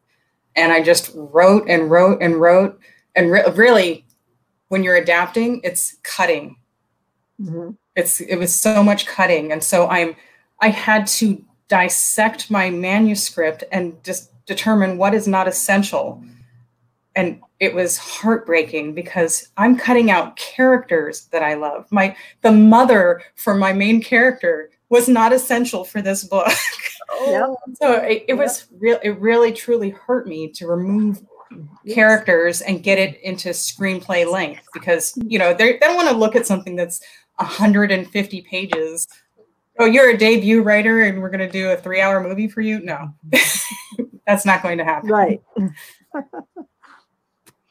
And 0.56 0.72
I 0.72 0.82
just 0.82 1.12
wrote 1.14 1.68
and 1.68 1.88
wrote 1.88 2.20
and 2.20 2.40
wrote. 2.40 2.80
And 3.14 3.30
re- 3.30 3.44
really, 3.54 4.04
when 4.66 4.82
you're 4.82 4.96
adapting, 4.96 5.60
it's 5.62 5.98
cutting. 6.02 6.56
Mm-hmm. 7.40 7.70
It's 7.94 8.20
it 8.20 8.34
was 8.34 8.52
so 8.52 8.82
much 8.82 9.06
cutting. 9.06 9.52
And 9.52 9.62
so 9.62 9.86
I'm 9.86 10.16
I 10.60 10.70
had 10.70 11.06
to 11.18 11.40
dissect 11.68 12.50
my 12.50 12.70
manuscript 12.70 13.62
and 13.70 14.02
just 14.02 14.32
determine 14.44 14.98
what 14.98 15.14
is 15.14 15.28
not 15.28 15.46
essential 15.46 16.20
and 17.16 17.40
it 17.60 17.74
was 17.74 17.96
heartbreaking 17.96 18.94
because 18.94 19.48
I'm 19.56 19.76
cutting 19.76 20.10
out 20.10 20.36
characters 20.36 21.26
that 21.26 21.42
I 21.42 21.54
love. 21.54 21.86
My 21.90 22.16
the 22.42 22.52
mother 22.52 23.22
for 23.36 23.54
my 23.54 23.72
main 23.72 24.02
character 24.02 24.70
was 24.88 25.08
not 25.08 25.32
essential 25.32 25.84
for 25.84 26.02
this 26.02 26.24
book. 26.24 26.48
Oh. 27.10 27.56
so 27.74 27.92
it, 27.94 28.24
it 28.28 28.34
was 28.34 28.66
real. 28.78 28.98
It 29.02 29.20
really 29.20 29.52
truly 29.52 29.90
hurt 29.90 30.26
me 30.26 30.48
to 30.52 30.66
remove 30.66 31.22
yes. 31.84 31.94
characters 31.94 32.60
and 32.60 32.82
get 32.82 32.98
it 32.98 33.20
into 33.22 33.50
screenplay 33.50 34.30
length 34.30 34.62
because 34.72 35.16
you 35.26 35.38
know 35.38 35.54
they 35.54 35.78
don't 35.78 35.96
want 35.96 36.08
to 36.08 36.16
look 36.16 36.34
at 36.34 36.46
something 36.46 36.76
that's 36.76 37.00
150 37.36 38.42
pages. 38.42 39.06
Oh, 39.78 39.86
you're 39.86 40.10
a 40.10 40.16
debut 40.16 40.62
writer 40.62 41.02
and 41.02 41.20
we're 41.20 41.30
going 41.30 41.46
to 41.46 41.50
do 41.50 41.70
a 41.70 41.76
three 41.76 42.00
hour 42.00 42.20
movie 42.20 42.48
for 42.48 42.60
you? 42.60 42.80
No, 42.80 43.12
that's 44.26 44.46
not 44.46 44.62
going 44.62 44.78
to 44.78 44.84
happen. 44.84 45.10
Right. 45.10 45.42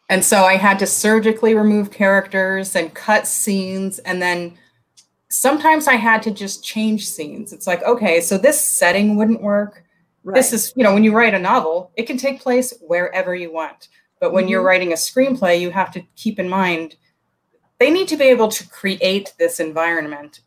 And 0.10 0.24
so 0.24 0.43
I 0.43 0.57
had 0.57 0.79
to 0.79 0.88
surgically 0.88 1.55
remove 1.55 1.91
characters 1.91 2.75
and 2.75 2.93
cut 2.93 3.25
scenes. 3.25 4.00
And 4.00 4.22
then 4.22 4.57
sometimes 5.29 5.88
I 5.88 5.95
had 5.95 6.22
to 6.24 6.31
just 6.31 6.63
change 6.63 7.07
scenes. 7.07 7.53
It's 7.53 7.67
like, 7.67 7.81
okay, 7.83 8.22
so 8.22 8.38
this 8.38 8.62
setting 8.62 9.15
wouldn't 9.15 9.41
work. 9.41 9.83
Right. 10.24 10.36
This 10.36 10.53
is, 10.53 10.74
you 10.75 10.83
know, 10.83 10.93
when 10.93 11.03
you 11.03 11.15
write 11.15 11.33
a 11.33 11.39
novel, 11.39 11.91
it 11.95 12.03
can 12.03 12.17
take 12.17 12.41
place 12.41 12.74
wherever 12.81 13.33
you 13.33 13.51
want. 13.51 13.89
But 14.19 14.33
when 14.33 14.43
mm-hmm. 14.43 14.51
you're 14.51 14.62
writing 14.62 14.91
a 14.91 14.95
screenplay, 14.95 15.60
you 15.60 15.72
have 15.72 15.91
to 15.93 16.01
keep 16.15 16.39
in 16.39 16.48
mind 16.48 16.95
they 17.83 17.91
need 17.91 18.07
to 18.07 18.15
be 18.15 18.24
able 18.24 18.48
to 18.48 18.69
create 18.69 19.33
this 19.38 19.60
environment 19.60 20.39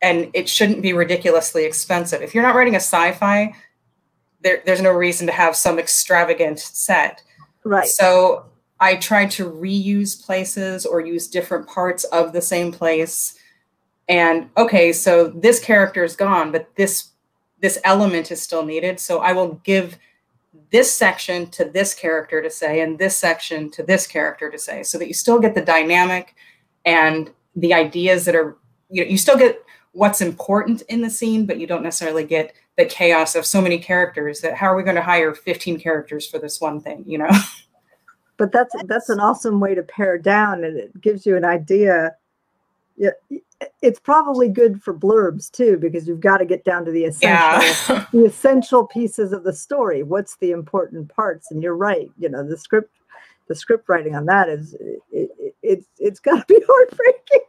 and 0.00 0.28
it 0.34 0.48
shouldn't 0.48 0.82
be 0.82 0.92
ridiculously 0.92 1.64
expensive. 1.64 2.22
If 2.22 2.34
you're 2.34 2.42
not 2.42 2.56
writing 2.56 2.74
a 2.74 2.80
sci 2.80 3.12
fi, 3.12 3.54
there, 4.40 4.62
there's 4.66 4.82
no 4.82 4.90
reason 4.90 5.28
to 5.28 5.32
have 5.32 5.54
some 5.54 5.78
extravagant 5.78 6.58
set. 6.58 7.22
Right. 7.62 7.86
So 7.86 8.46
I 8.82 8.96
try 8.96 9.26
to 9.26 9.48
reuse 9.48 10.20
places 10.20 10.84
or 10.84 11.00
use 11.00 11.28
different 11.28 11.68
parts 11.68 12.02
of 12.04 12.32
the 12.32 12.42
same 12.42 12.72
place. 12.72 13.38
And 14.08 14.50
okay, 14.56 14.92
so 14.92 15.28
this 15.28 15.60
character 15.60 16.02
is 16.02 16.16
gone, 16.16 16.50
but 16.50 16.68
this 16.74 17.10
this 17.60 17.78
element 17.84 18.32
is 18.32 18.42
still 18.42 18.64
needed. 18.66 18.98
So 18.98 19.20
I 19.20 19.32
will 19.32 19.60
give 19.62 19.98
this 20.72 20.92
section 20.92 21.46
to 21.50 21.64
this 21.64 21.94
character 21.94 22.42
to 22.42 22.50
say 22.50 22.80
and 22.80 22.98
this 22.98 23.16
section 23.16 23.70
to 23.70 23.84
this 23.84 24.04
character 24.04 24.50
to 24.50 24.58
say 24.58 24.82
so 24.82 24.98
that 24.98 25.06
you 25.06 25.14
still 25.14 25.38
get 25.38 25.54
the 25.54 25.64
dynamic 25.64 26.34
and 26.84 27.30
the 27.54 27.72
ideas 27.72 28.24
that 28.24 28.34
are 28.34 28.56
you 28.90 29.04
know 29.04 29.08
you 29.08 29.16
still 29.16 29.36
get 29.36 29.62
what's 29.92 30.20
important 30.20 30.82
in 30.88 31.02
the 31.02 31.10
scene 31.10 31.46
but 31.46 31.58
you 31.58 31.66
don't 31.66 31.82
necessarily 31.82 32.24
get 32.24 32.54
the 32.76 32.84
chaos 32.86 33.34
of 33.34 33.46
so 33.46 33.60
many 33.60 33.78
characters 33.78 34.40
that 34.40 34.54
how 34.54 34.66
are 34.66 34.76
we 34.76 34.82
going 34.82 34.96
to 34.96 35.02
hire 35.02 35.34
15 35.34 35.78
characters 35.78 36.26
for 36.26 36.38
this 36.38 36.60
one 36.60 36.80
thing 36.80 37.04
you 37.06 37.18
know 37.18 37.30
but 38.36 38.52
that's 38.52 38.74
that's 38.84 39.08
an 39.08 39.20
awesome 39.20 39.60
way 39.60 39.74
to 39.74 39.82
pare 39.82 40.18
down 40.18 40.64
and 40.64 40.76
it 40.76 41.00
gives 41.00 41.26
you 41.26 41.36
an 41.36 41.44
idea. 41.44 42.16
Yeah 42.96 43.10
it's 43.80 44.00
probably 44.00 44.48
good 44.48 44.82
for 44.82 44.94
blurbs 44.94 45.50
too 45.50 45.76
because 45.76 46.06
you've 46.06 46.20
got 46.20 46.38
to 46.38 46.44
get 46.44 46.64
down 46.64 46.84
to 46.84 46.90
the 46.90 47.04
essential 47.04 47.94
yeah. 47.94 48.06
the 48.12 48.24
essential 48.24 48.86
pieces 48.86 49.32
of 49.32 49.44
the 49.44 49.52
story. 49.52 50.02
What's 50.02 50.36
the 50.36 50.50
important 50.50 51.08
parts? 51.08 51.50
And 51.50 51.62
you're 51.62 51.76
right 51.76 52.10
you 52.18 52.28
know 52.28 52.46
the 52.46 52.56
script 52.56 52.92
the 53.48 53.54
script 53.54 53.88
writing 53.88 54.14
on 54.14 54.26
that 54.26 54.48
is 54.48 54.74
it, 54.74 55.30
it, 55.38 55.51
it's 55.62 55.86
it's 55.98 56.20
got 56.20 56.46
to 56.46 56.54
be 56.54 56.60
heartbreaking 56.68 57.40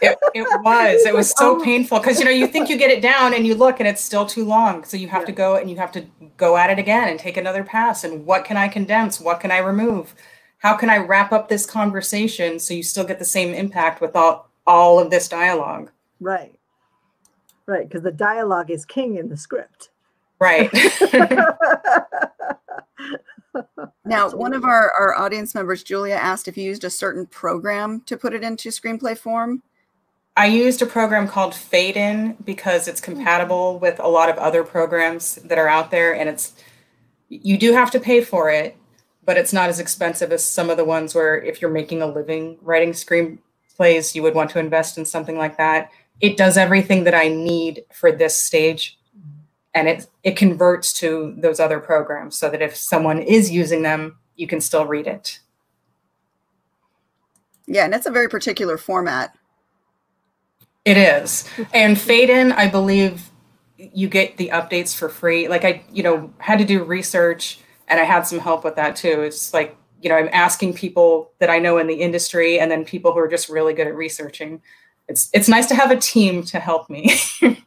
it, 0.00 0.18
it 0.34 0.42
was 0.62 1.04
it 1.04 1.14
was 1.14 1.30
so 1.36 1.56
oh. 1.60 1.64
painful 1.64 1.98
because 1.98 2.18
you 2.18 2.24
know 2.24 2.30
you 2.30 2.46
think 2.46 2.68
you 2.68 2.76
get 2.76 2.90
it 2.90 3.02
down 3.02 3.34
and 3.34 3.46
you 3.46 3.54
look 3.54 3.80
and 3.80 3.88
it's 3.88 4.02
still 4.02 4.24
too 4.24 4.44
long 4.44 4.84
so 4.84 4.96
you 4.96 5.08
have 5.08 5.22
yeah. 5.22 5.26
to 5.26 5.32
go 5.32 5.56
and 5.56 5.70
you 5.70 5.76
have 5.76 5.92
to 5.92 6.06
go 6.36 6.56
at 6.56 6.70
it 6.70 6.78
again 6.78 7.08
and 7.08 7.18
take 7.18 7.36
another 7.36 7.64
pass 7.64 8.04
and 8.04 8.24
what 8.24 8.44
can 8.44 8.56
i 8.56 8.68
condense 8.68 9.20
what 9.20 9.40
can 9.40 9.50
i 9.50 9.58
remove 9.58 10.14
how 10.58 10.76
can 10.76 10.90
I 10.90 10.98
wrap 10.98 11.32
up 11.32 11.48
this 11.48 11.66
conversation 11.66 12.58
so 12.58 12.74
you 12.74 12.82
still 12.82 13.04
get 13.04 13.18
the 13.18 13.24
same 13.24 13.54
impact 13.54 14.00
with 14.00 14.16
all, 14.16 14.50
all 14.66 14.98
of 14.98 15.10
this 15.10 15.28
dialogue? 15.28 15.90
Right. 16.20 16.58
Right. 17.66 17.88
Because 17.88 18.02
the 18.02 18.12
dialogue 18.12 18.70
is 18.70 18.84
king 18.84 19.16
in 19.16 19.28
the 19.28 19.36
script. 19.36 19.90
Right. 20.40 20.70
now, 24.04 24.30
one 24.30 24.52
of 24.52 24.64
our, 24.64 24.92
our 24.98 25.14
audience 25.14 25.54
members, 25.54 25.82
Julia, 25.82 26.14
asked 26.14 26.48
if 26.48 26.56
you 26.56 26.64
used 26.64 26.84
a 26.84 26.90
certain 26.90 27.26
program 27.26 28.02
to 28.06 28.16
put 28.16 28.34
it 28.34 28.42
into 28.42 28.68
screenplay 28.70 29.16
form. 29.16 29.62
I 30.36 30.46
used 30.46 30.82
a 30.82 30.86
program 30.86 31.28
called 31.28 31.54
Fade 31.54 31.96
In 31.96 32.36
because 32.44 32.88
it's 32.88 33.00
hmm. 33.00 33.12
compatible 33.12 33.78
with 33.78 33.98
a 34.00 34.08
lot 34.08 34.28
of 34.28 34.36
other 34.36 34.64
programs 34.64 35.36
that 35.36 35.58
are 35.58 35.68
out 35.68 35.90
there, 35.90 36.14
and 36.14 36.28
it's 36.28 36.52
you 37.28 37.58
do 37.58 37.72
have 37.72 37.90
to 37.92 38.00
pay 38.00 38.20
for 38.20 38.50
it, 38.50 38.76
but 39.24 39.36
it's 39.36 39.52
not 39.52 39.68
as 39.68 39.80
expensive 39.80 40.32
as 40.32 40.44
some 40.44 40.70
of 40.70 40.76
the 40.76 40.84
ones 40.84 41.14
where 41.14 41.40
if 41.42 41.60
you're 41.60 41.70
making 41.70 42.02
a 42.02 42.06
living 42.06 42.58
writing 42.62 42.92
screenplays, 42.92 44.14
you 44.14 44.22
would 44.22 44.34
want 44.34 44.50
to 44.50 44.58
invest 44.58 44.98
in 44.98 45.04
something 45.04 45.36
like 45.36 45.56
that. 45.56 45.90
It 46.20 46.36
does 46.36 46.56
everything 46.56 47.04
that 47.04 47.14
I 47.14 47.28
need 47.28 47.84
for 47.92 48.12
this 48.12 48.42
stage. 48.42 48.95
And 49.76 49.88
it 49.88 50.08
it 50.24 50.36
converts 50.36 50.92
to 50.94 51.34
those 51.36 51.60
other 51.60 51.78
programs 51.78 52.34
so 52.34 52.48
that 52.48 52.62
if 52.62 52.74
someone 52.74 53.20
is 53.20 53.50
using 53.50 53.82
them, 53.82 54.16
you 54.34 54.46
can 54.46 54.60
still 54.60 54.86
read 54.86 55.06
it. 55.06 55.40
Yeah, 57.66 57.84
and 57.84 57.94
it's 57.94 58.06
a 58.06 58.10
very 58.10 58.28
particular 58.28 58.78
format. 58.78 59.36
It 60.86 60.96
is. 60.96 61.48
And 61.74 62.00
Fade 62.00 62.30
In, 62.30 62.52
I 62.52 62.68
believe 62.68 63.30
you 63.76 64.08
get 64.08 64.36
the 64.38 64.48
updates 64.48 64.96
for 64.96 65.08
free. 65.08 65.48
Like 65.48 65.64
I, 65.64 65.84
you 65.92 66.02
know, 66.02 66.32
had 66.38 66.58
to 66.60 66.64
do 66.64 66.82
research 66.82 67.58
and 67.88 68.00
I 68.00 68.04
had 68.04 68.26
some 68.26 68.38
help 68.38 68.64
with 68.64 68.76
that 68.76 68.96
too. 68.96 69.22
It's 69.22 69.52
like, 69.52 69.76
you 70.00 70.08
know, 70.08 70.16
I'm 70.16 70.30
asking 70.32 70.74
people 70.74 71.32
that 71.38 71.50
I 71.50 71.58
know 71.58 71.76
in 71.78 71.86
the 71.86 72.00
industry 72.00 72.58
and 72.58 72.70
then 72.70 72.84
people 72.84 73.12
who 73.12 73.18
are 73.18 73.28
just 73.28 73.48
really 73.48 73.74
good 73.74 73.88
at 73.88 73.94
researching. 73.94 74.62
It's 75.08 75.28
it's 75.34 75.48
nice 75.48 75.66
to 75.66 75.74
have 75.74 75.90
a 75.90 75.96
team 75.96 76.44
to 76.44 76.60
help 76.60 76.88
me. 76.88 77.14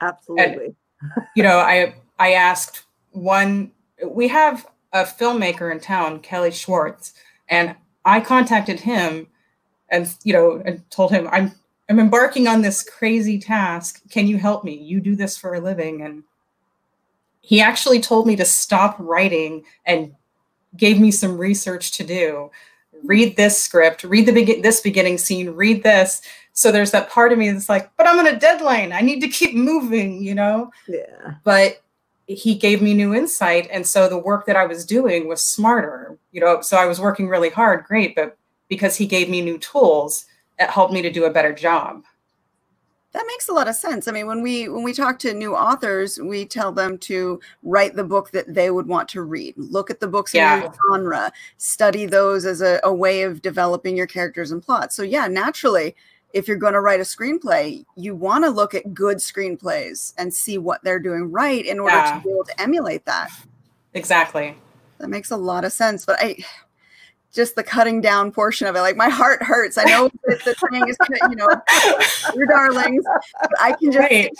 Absolutely. 0.00 0.74
And, 1.02 1.26
you 1.36 1.42
know, 1.42 1.58
I 1.58 1.94
I 2.18 2.32
asked 2.32 2.84
one 3.10 3.72
we 4.06 4.28
have 4.28 4.66
a 4.92 5.04
filmmaker 5.04 5.70
in 5.70 5.80
town, 5.80 6.20
Kelly 6.20 6.50
Schwartz, 6.50 7.14
and 7.48 7.74
I 8.04 8.20
contacted 8.20 8.80
him 8.80 9.28
and 9.88 10.14
you 10.24 10.32
know, 10.32 10.62
and 10.64 10.88
told 10.90 11.10
him 11.10 11.28
I'm 11.30 11.52
I'm 11.88 11.98
embarking 11.98 12.46
on 12.46 12.62
this 12.62 12.82
crazy 12.82 13.38
task. 13.38 14.02
Can 14.10 14.26
you 14.26 14.38
help 14.38 14.64
me? 14.64 14.74
You 14.74 15.00
do 15.00 15.16
this 15.16 15.36
for 15.36 15.54
a 15.54 15.60
living 15.60 16.02
and 16.02 16.22
he 17.40 17.60
actually 17.60 18.00
told 18.00 18.26
me 18.26 18.36
to 18.36 18.44
stop 18.44 18.96
writing 18.98 19.64
and 19.84 20.14
gave 20.76 21.00
me 21.00 21.10
some 21.10 21.38
research 21.38 21.90
to 21.92 22.04
do 22.04 22.50
read 23.04 23.36
this 23.36 23.62
script 23.62 24.04
read 24.04 24.26
the 24.26 24.32
begin 24.32 24.62
this 24.62 24.80
beginning 24.80 25.18
scene 25.18 25.50
read 25.50 25.82
this 25.82 26.20
so 26.60 26.70
there's 26.70 26.90
that 26.90 27.08
part 27.08 27.32
of 27.32 27.38
me 27.38 27.50
that's 27.50 27.68
like 27.68 27.90
but 27.96 28.06
i'm 28.06 28.18
on 28.18 28.26
a 28.26 28.38
deadline 28.38 28.92
i 28.92 29.00
need 29.00 29.20
to 29.20 29.28
keep 29.28 29.54
moving 29.54 30.22
you 30.22 30.34
know 30.34 30.70
yeah 30.88 31.34
but 31.44 31.82
he 32.34 32.54
gave 32.54 32.80
me 32.80 32.94
new 32.94 33.14
insight. 33.14 33.68
And 33.72 33.86
so 33.86 34.08
the 34.08 34.18
work 34.18 34.46
that 34.46 34.56
I 34.56 34.66
was 34.66 34.84
doing 34.84 35.28
was 35.28 35.44
smarter, 35.44 36.16
you 36.32 36.40
know, 36.40 36.60
so 36.60 36.76
I 36.76 36.86
was 36.86 37.00
working 37.00 37.28
really 37.28 37.50
hard, 37.50 37.84
great, 37.84 38.14
but 38.14 38.36
because 38.68 38.96
he 38.96 39.06
gave 39.06 39.28
me 39.28 39.40
new 39.40 39.58
tools, 39.58 40.26
it 40.58 40.70
helped 40.70 40.92
me 40.92 41.02
to 41.02 41.10
do 41.10 41.24
a 41.24 41.30
better 41.30 41.52
job. 41.52 42.04
That 43.12 43.24
makes 43.26 43.48
a 43.48 43.52
lot 43.52 43.66
of 43.66 43.74
sense. 43.74 44.06
I 44.06 44.12
mean, 44.12 44.28
when 44.28 44.40
we 44.40 44.68
when 44.68 44.84
we 44.84 44.92
talk 44.92 45.18
to 45.20 45.34
new 45.34 45.56
authors, 45.56 46.20
we 46.20 46.46
tell 46.46 46.70
them 46.70 46.96
to 46.98 47.40
write 47.64 47.96
the 47.96 48.04
book 48.04 48.30
that 48.30 48.54
they 48.54 48.70
would 48.70 48.86
want 48.86 49.08
to 49.08 49.22
read. 49.22 49.54
Look 49.56 49.90
at 49.90 49.98
the 49.98 50.06
books 50.06 50.32
yeah. 50.32 50.54
in 50.54 50.62
your 50.62 50.74
genre, 50.92 51.32
study 51.56 52.06
those 52.06 52.44
as 52.46 52.60
a, 52.60 52.78
a 52.84 52.94
way 52.94 53.22
of 53.22 53.42
developing 53.42 53.96
your 53.96 54.06
characters 54.06 54.52
and 54.52 54.62
plots. 54.62 54.94
So 54.94 55.02
yeah, 55.02 55.26
naturally, 55.26 55.96
if 56.32 56.46
you're 56.46 56.56
going 56.56 56.74
to 56.74 56.80
write 56.80 57.00
a 57.00 57.04
screenplay, 57.04 57.84
you 57.96 58.14
want 58.14 58.44
to 58.44 58.50
look 58.50 58.74
at 58.74 58.94
good 58.94 59.18
screenplays 59.18 60.12
and 60.16 60.32
see 60.32 60.58
what 60.58 60.82
they're 60.84 61.00
doing 61.00 61.30
right 61.30 61.64
in 61.64 61.78
order 61.78 61.96
yeah. 61.96 62.14
to 62.14 62.24
be 62.24 62.30
able 62.30 62.44
to 62.44 62.60
emulate 62.60 63.04
that. 63.06 63.30
Exactly. 63.94 64.56
That 64.98 65.08
makes 65.08 65.30
a 65.30 65.36
lot 65.36 65.64
of 65.64 65.72
sense. 65.72 66.06
But 66.06 66.18
I 66.20 66.36
just 67.32 67.54
the 67.54 67.62
cutting 67.62 68.00
down 68.00 68.32
portion 68.32 68.66
of 68.66 68.76
it. 68.76 68.80
Like 68.80 68.96
my 68.96 69.08
heart 69.08 69.42
hurts. 69.42 69.78
I 69.78 69.84
know 69.84 70.10
that 70.26 70.44
the 70.44 70.54
thing 70.70 70.88
is, 70.88 70.96
you 71.30 71.36
know, 71.36 71.48
your 72.34 72.46
darlings. 72.46 73.04
I 73.60 73.72
can 73.72 73.92
just 73.92 74.10
right. 74.10 74.30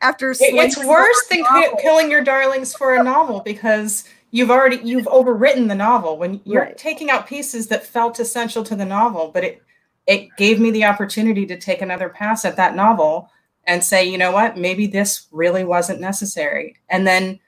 after 0.00 0.34
it's 0.38 0.84
worse 0.84 1.26
than 1.28 1.44
killing 1.80 2.10
your 2.10 2.22
darlings 2.22 2.74
for 2.74 2.94
a 2.94 3.02
novel 3.02 3.40
because 3.40 4.04
you've 4.30 4.50
already 4.50 4.76
you've 4.82 5.06
overwritten 5.06 5.68
the 5.68 5.74
novel 5.74 6.18
when 6.18 6.40
you're 6.44 6.62
right. 6.62 6.78
taking 6.78 7.10
out 7.10 7.26
pieces 7.26 7.68
that 7.68 7.86
felt 7.86 8.18
essential 8.18 8.62
to 8.64 8.76
the 8.76 8.84
novel, 8.84 9.30
but 9.32 9.44
it 9.44 9.62
it 10.08 10.36
gave 10.36 10.58
me 10.58 10.72
the 10.72 10.84
opportunity 10.84 11.46
to 11.46 11.56
take 11.56 11.80
another 11.80 12.08
pass 12.08 12.44
at 12.44 12.56
that 12.56 12.74
novel 12.74 13.30
and 13.68 13.84
say, 13.84 14.04
you 14.04 14.18
know 14.18 14.32
what, 14.32 14.58
maybe 14.58 14.88
this 14.88 15.28
really 15.30 15.62
wasn't 15.62 16.00
necessary, 16.00 16.74
and 16.88 17.06
then 17.06 17.38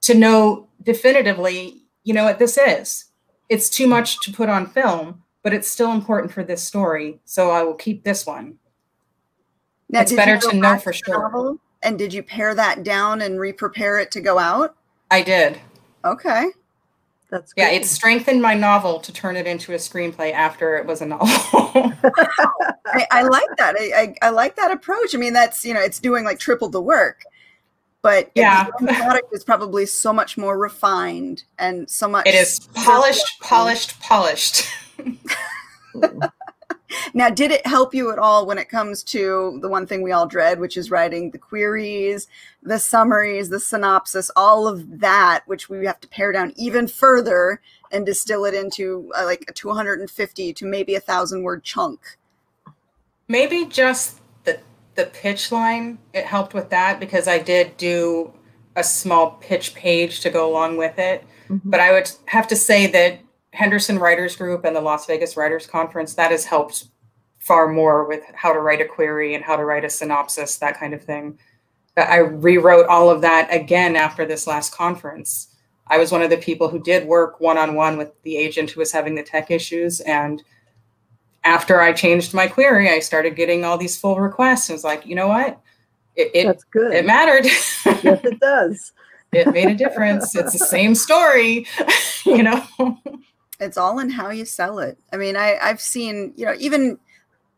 to 0.00 0.14
know 0.14 0.66
definitively, 0.82 1.82
you 2.04 2.14
know 2.14 2.24
what 2.24 2.38
this 2.38 2.56
is 2.56 3.06
it's 3.48 3.68
too 3.68 3.86
much 3.86 4.20
to 4.20 4.32
put 4.32 4.48
on 4.48 4.66
film, 4.66 5.22
but 5.42 5.52
it's 5.52 5.68
still 5.68 5.92
important 5.92 6.32
for 6.32 6.42
this 6.42 6.62
story. 6.62 7.20
So 7.24 7.50
I 7.50 7.62
will 7.62 7.74
keep 7.74 8.02
this 8.02 8.26
one. 8.26 8.58
Now, 9.88 10.00
it's 10.00 10.12
better 10.12 10.38
to 10.38 10.56
know 10.56 10.78
for 10.78 10.92
sure. 10.92 11.56
And 11.82 11.98
did 11.98 12.12
you 12.12 12.22
pare 12.22 12.54
that 12.54 12.82
down 12.82 13.22
and 13.22 13.38
re-prepare 13.38 14.00
it 14.00 14.10
to 14.12 14.20
go 14.20 14.38
out? 14.38 14.76
I 15.10 15.22
did. 15.22 15.60
Okay. 16.04 16.46
That's 17.30 17.52
good. 17.52 17.62
yeah. 17.62 17.70
It 17.70 17.84
strengthened 17.84 18.40
my 18.40 18.54
novel 18.54 19.00
to 19.00 19.12
turn 19.12 19.36
it 19.36 19.46
into 19.46 19.72
a 19.72 19.76
screenplay 19.76 20.32
after 20.32 20.76
it 20.76 20.86
was 20.86 21.02
a 21.02 21.06
novel. 21.06 21.28
I, 22.86 23.06
I, 23.10 23.22
like 23.22 23.48
that. 23.58 23.74
I, 23.78 24.14
I, 24.22 24.28
I 24.28 24.30
like 24.30 24.56
that 24.56 24.70
approach. 24.70 25.14
I 25.14 25.18
mean, 25.18 25.32
that's 25.32 25.64
you 25.64 25.74
know, 25.74 25.80
it's 25.80 25.98
doing 25.98 26.24
like 26.24 26.38
triple 26.38 26.68
the 26.68 26.80
work 26.80 27.24
but 28.06 28.30
yeah 28.36 28.68
the 28.78 28.86
product 28.86 29.32
is 29.32 29.42
probably 29.42 29.84
so 29.84 30.12
much 30.12 30.38
more 30.38 30.56
refined 30.56 31.42
and 31.58 31.90
so 31.90 32.06
much 32.06 32.24
it 32.24 32.36
is 32.36 32.68
polished 32.72 33.40
polished 33.40 34.00
polished 34.00 34.68
now 37.14 37.28
did 37.28 37.50
it 37.50 37.66
help 37.66 37.94
you 37.94 38.10
at 38.10 38.18
all 38.18 38.46
when 38.46 38.58
it 38.58 38.68
comes 38.68 39.02
to 39.02 39.58
the 39.62 39.68
one 39.68 39.86
thing 39.86 40.02
we 40.02 40.12
all 40.12 40.26
dread 40.26 40.60
which 40.60 40.76
is 40.76 40.90
writing 40.90 41.30
the 41.30 41.38
queries 41.38 42.28
the 42.62 42.78
summaries 42.78 43.48
the 43.48 43.60
synopsis 43.60 44.30
all 44.36 44.66
of 44.66 45.00
that 45.00 45.42
which 45.46 45.68
we 45.68 45.86
have 45.86 46.00
to 46.00 46.08
pare 46.08 46.32
down 46.32 46.52
even 46.56 46.86
further 46.86 47.60
and 47.92 48.04
distill 48.04 48.44
it 48.44 48.54
into 48.54 49.10
uh, 49.16 49.24
like 49.24 49.44
a 49.48 49.52
250 49.52 50.52
to 50.52 50.66
maybe 50.66 50.94
a 50.94 51.00
thousand 51.00 51.42
word 51.42 51.62
chunk 51.62 52.18
maybe 53.28 53.64
just 53.66 54.20
the 54.44 54.58
the 54.96 55.06
pitch 55.06 55.52
line, 55.52 55.98
it 56.12 56.24
helped 56.24 56.54
with 56.54 56.70
that 56.70 56.98
because 56.98 57.28
I 57.28 57.38
did 57.38 57.76
do 57.76 58.32
a 58.74 58.82
small 58.82 59.32
pitch 59.32 59.74
page 59.74 60.20
to 60.20 60.30
go 60.30 60.50
along 60.50 60.76
with 60.76 60.98
it. 60.98 61.24
Mm-hmm. 61.48 61.70
But 61.70 61.80
I 61.80 61.92
would 61.92 62.10
have 62.26 62.48
to 62.48 62.56
say 62.56 62.86
that 62.88 63.20
Henderson 63.56 63.98
Writers 63.98 64.36
Group 64.36 64.64
and 64.64 64.76
the 64.76 64.80
Las 64.80 65.06
Vegas 65.06 65.36
Writers 65.36 65.66
Conference, 65.66 66.14
that 66.14 66.30
has 66.30 66.44
helped 66.44 66.88
far 67.38 67.68
more 67.68 68.06
with 68.06 68.22
how 68.34 68.52
to 68.52 68.60
write 68.60 68.80
a 68.80 68.84
query 68.84 69.34
and 69.34 69.44
how 69.44 69.56
to 69.56 69.64
write 69.64 69.84
a 69.84 69.90
synopsis, 69.90 70.58
that 70.58 70.78
kind 70.78 70.92
of 70.92 71.02
thing. 71.02 71.38
But 71.94 72.08
I 72.08 72.18
rewrote 72.18 72.86
all 72.86 73.08
of 73.08 73.22
that 73.22 73.52
again 73.52 73.96
after 73.96 74.26
this 74.26 74.46
last 74.46 74.74
conference. 74.74 75.48
I 75.86 75.98
was 75.98 76.12
one 76.12 76.22
of 76.22 76.30
the 76.30 76.36
people 76.36 76.68
who 76.68 76.82
did 76.82 77.06
work 77.06 77.40
one 77.40 77.56
on 77.56 77.74
one 77.74 77.96
with 77.96 78.10
the 78.22 78.36
agent 78.36 78.70
who 78.70 78.80
was 78.80 78.92
having 78.92 79.14
the 79.14 79.22
tech 79.22 79.50
issues 79.50 80.00
and 80.00 80.42
after 81.46 81.80
I 81.80 81.92
changed 81.92 82.34
my 82.34 82.48
query, 82.48 82.90
I 82.90 82.98
started 82.98 83.36
getting 83.36 83.64
all 83.64 83.78
these 83.78 83.96
full 83.96 84.18
requests. 84.18 84.68
I 84.68 84.72
was 84.72 84.82
like, 84.82 85.06
you 85.06 85.14
know 85.14 85.28
what? 85.28 85.60
It, 86.16 86.30
it 86.34 86.46
That's 86.46 86.64
good. 86.64 86.92
It 86.92 87.06
mattered. 87.06 87.44
yes, 88.02 88.24
it 88.24 88.40
does. 88.40 88.92
it 89.32 89.52
made 89.52 89.68
a 89.68 89.74
difference. 89.74 90.34
It's 90.34 90.58
the 90.58 90.66
same 90.66 90.96
story, 90.96 91.66
you 92.26 92.42
know. 92.42 92.66
It's 93.60 93.76
all 93.76 93.98
in 93.98 94.10
how 94.10 94.30
you 94.30 94.44
sell 94.44 94.78
it. 94.78 94.98
I 95.12 95.16
mean, 95.16 95.36
I, 95.36 95.56
I've 95.62 95.80
seen, 95.80 96.32
you 96.36 96.46
know, 96.46 96.54
even 96.58 96.98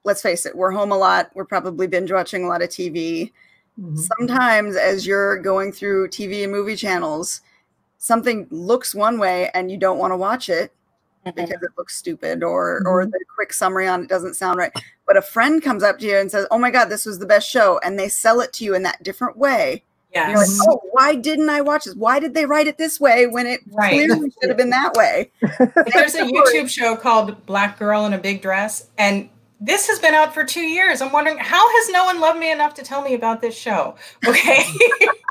let's 0.05 0.23
face 0.23 0.47
it, 0.47 0.57
we're 0.57 0.71
home 0.71 0.93
a 0.93 0.97
lot. 0.97 1.31
We're 1.35 1.45
probably 1.45 1.87
binge 1.87 2.13
watching 2.13 2.45
a 2.45 2.49
lot 2.49 2.63
of 2.63 2.69
TV. 2.69 3.33
Mm-hmm. 3.81 3.97
Sometimes 3.97 4.77
as 4.77 5.07
you're 5.07 5.39
going 5.39 5.73
through 5.73 6.09
TV 6.09 6.43
and 6.43 6.53
movie 6.53 6.77
channels, 6.77 7.43
something 7.99 8.47
looks 8.51 8.95
one 8.95 9.19
way 9.19 9.51
and 9.55 9.71
you 9.71 9.77
don't 9.77 9.99
want 9.99 10.13
to 10.13 10.17
watch 10.17 10.49
it 10.49 10.73
because 11.25 11.51
it 11.51 11.71
looks 11.77 11.97
stupid 11.97 12.43
or 12.43 12.83
or 12.87 13.03
mm-hmm. 13.03 13.11
the 13.11 13.25
quick 13.35 13.53
summary 13.53 13.87
on 13.87 14.05
it 14.05 14.09
doesn't 14.09 14.35
sound 14.35 14.59
right. 14.59 14.73
But 15.07 15.17
a 15.17 15.23
friend 15.23 15.63
comes 15.63 15.83
up 15.83 15.99
to 15.99 16.07
you 16.07 16.17
and 16.17 16.31
says, 16.31 16.47
"Oh 16.51 16.59
my 16.59 16.71
god, 16.71 16.87
this 16.87 17.05
was 17.05 17.19
the 17.19 17.27
best 17.27 17.49
show," 17.49 17.79
and 17.85 17.99
they 17.99 18.09
sell 18.09 18.41
it 18.41 18.53
to 18.55 18.65
you 18.65 18.75
in 18.75 18.83
that 18.85 19.03
different 19.03 19.37
way. 19.37 19.85
Yes. 20.15 20.31
You're 20.31 20.39
like, 20.39 20.69
oh, 20.71 20.89
why 20.93 21.15
didn't 21.15 21.51
I 21.51 21.61
watch 21.61 21.85
this? 21.85 21.95
Why 21.95 22.19
did 22.19 22.35
they 22.35 22.47
write 22.47 22.67
it 22.67 22.79
this 22.79 22.99
way 22.99 23.27
when 23.27 23.47
it 23.47 23.61
right. 23.73 23.93
clearly 23.93 24.31
should 24.41 24.49
have 24.49 24.57
been 24.57 24.71
that 24.71 24.95
way? 24.95 25.31
There's 25.43 26.15
a 26.15 26.25
YouTube 26.25 26.71
show 26.71 26.97
called 26.97 27.45
Black 27.47 27.79
Girl 27.79 28.07
in 28.07 28.15
a 28.15 28.19
Big 28.19 28.41
Dress, 28.41 28.89
and 28.97 29.29
this 29.61 29.87
has 29.89 29.99
been 29.99 30.15
out 30.15 30.33
for 30.33 30.45
two 30.45 30.63
years. 30.63 31.03
I'm 31.03 31.13
wondering 31.13 31.39
how 31.39 31.69
has 31.69 31.91
no 31.91 32.05
one 32.05 32.21
loved 32.21 32.39
me 32.39 32.51
enough 32.51 32.75
to 32.75 32.83
tell 32.83 33.03
me 33.03 33.15
about 33.15 33.41
this 33.41 33.57
show? 33.57 33.97
Okay. 34.27 34.63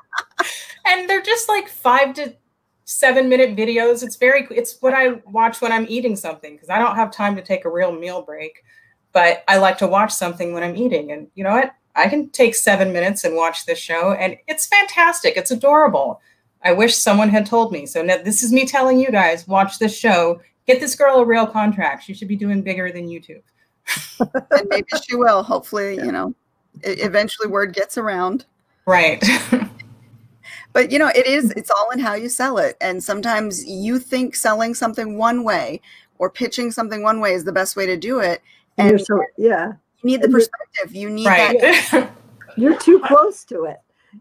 and 0.86 1.10
they're 1.10 1.22
just 1.22 1.48
like 1.48 1.70
five 1.70 2.13
to 2.16 2.36
seven 2.86 3.30
minute 3.30 3.56
videos. 3.56 4.04
It's 4.04 4.18
very, 4.18 4.48
it's 4.52 4.82
what 4.82 4.94
I 4.94 5.22
watch 5.26 5.62
when 5.62 5.72
I'm 5.72 5.86
eating 5.90 6.16
something 6.16 6.54
because 6.54 6.70
I 6.70 6.78
don't 6.78 6.96
have 6.96 7.12
time 7.12 7.36
to 7.36 7.42
take 7.42 7.66
a 7.66 7.70
real 7.70 7.92
meal 7.92 8.22
break, 8.22 8.63
but 9.13 9.44
I 9.48 9.58
like 9.58 9.78
to 9.80 9.88
watch 9.88 10.12
something 10.12 10.54
when 10.54 10.63
I'm 10.63 10.76
eating. 10.76 11.12
And 11.12 11.28
you 11.36 11.44
know 11.44 11.52
what? 11.52 11.74
I 11.97 12.07
can 12.07 12.29
take 12.29 12.55
seven 12.55 12.93
minutes 12.93 13.23
and 13.23 13.36
watch 13.36 13.65
this 13.65 13.79
show, 13.79 14.13
and 14.13 14.38
it's 14.47 14.67
fantastic. 14.67 15.36
It's 15.36 15.51
adorable. 15.51 16.21
I 16.63 16.71
wish 16.71 16.95
someone 16.95 17.29
had 17.29 17.45
told 17.45 17.71
me. 17.71 17.86
So 17.86 18.01
now 18.01 18.17
this 18.17 18.43
is 18.43 18.53
me 18.53 18.65
telling 18.65 18.99
you 18.99 19.12
guys 19.12 19.47
watch 19.47 19.79
this 19.79 19.97
show. 19.97 20.39
Get 20.65 20.79
this 20.79 20.95
girl 20.95 21.17
a 21.17 21.25
real 21.25 21.47
contract. 21.47 22.03
She 22.03 22.13
should 22.13 22.27
be 22.27 22.36
doing 22.36 22.62
bigger 22.62 22.91
than 22.91 23.07
YouTube. 23.07 23.41
and 24.19 24.67
maybe 24.69 24.88
she 25.07 25.15
will. 25.15 25.43
Hopefully, 25.43 25.95
you 25.95 26.12
know, 26.12 26.33
eventually 26.83 27.47
word 27.47 27.73
gets 27.73 27.97
around. 27.97 28.45
Right. 28.86 29.23
but 30.73 30.91
you 30.91 30.99
know 30.99 31.07
it 31.15 31.25
is 31.25 31.51
it's 31.57 31.71
all 31.71 31.89
in 31.89 31.99
how 31.99 32.13
you 32.13 32.29
sell 32.29 32.60
it 32.60 32.77
and 32.81 33.03
sometimes 33.03 33.65
you 33.65 33.97
think 33.97 34.36
selling 34.36 34.73
something 34.75 35.17
one 35.17 35.43
way 35.43 35.81
or 36.19 36.29
pitching 36.29 36.71
something 36.71 37.01
one 37.01 37.19
way 37.19 37.33
is 37.33 37.43
the 37.43 37.51
best 37.51 37.75
way 37.75 37.86
to 37.86 37.97
do 37.97 38.19
it 38.19 38.41
and 38.77 38.91
you're 38.91 38.99
so 38.99 39.21
yeah 39.38 39.71
you 40.01 40.12
need 40.12 40.21
the 40.21 40.29
perspective 40.29 40.95
you 40.95 41.10
need 41.10 41.27
right. 41.27 41.60
that 41.60 42.12
you're 42.57 42.77
too 42.77 42.99
close 42.99 43.43
to 43.43 43.63
it 43.63 43.77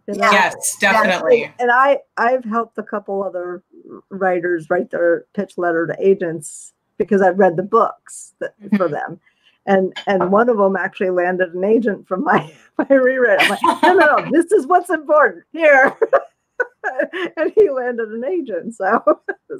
yeah. 0.08 0.30
yes 0.30 0.76
definitely 0.80 1.50
and 1.58 1.70
i 1.70 1.98
i've 2.16 2.44
helped 2.44 2.76
a 2.78 2.82
couple 2.82 3.22
other 3.22 3.62
writers 4.10 4.68
write 4.68 4.90
their 4.90 5.26
pitch 5.34 5.56
letter 5.56 5.86
to 5.86 5.96
agents 5.98 6.72
because 6.98 7.22
i've 7.22 7.38
read 7.38 7.56
the 7.56 7.62
books 7.62 8.34
that, 8.40 8.58
mm-hmm. 8.60 8.76
for 8.76 8.88
them 8.88 9.20
and 9.66 9.92
and 10.06 10.30
one 10.30 10.48
of 10.48 10.56
them 10.56 10.76
actually 10.76 11.10
landed 11.10 11.54
an 11.54 11.64
agent 11.64 12.06
from 12.06 12.24
my 12.24 12.52
my 12.78 12.86
reread. 12.88 13.40
I'm 13.40 13.50
like, 13.50 13.62
no, 13.62 13.94
no, 13.94 14.16
no, 14.16 14.30
this 14.30 14.52
is 14.52 14.66
what's 14.66 14.90
important 14.90 15.44
here. 15.52 15.96
and 17.36 17.52
he 17.54 17.68
landed 17.70 18.08
an 18.08 18.24
agent. 18.24 18.74
So 18.74 19.02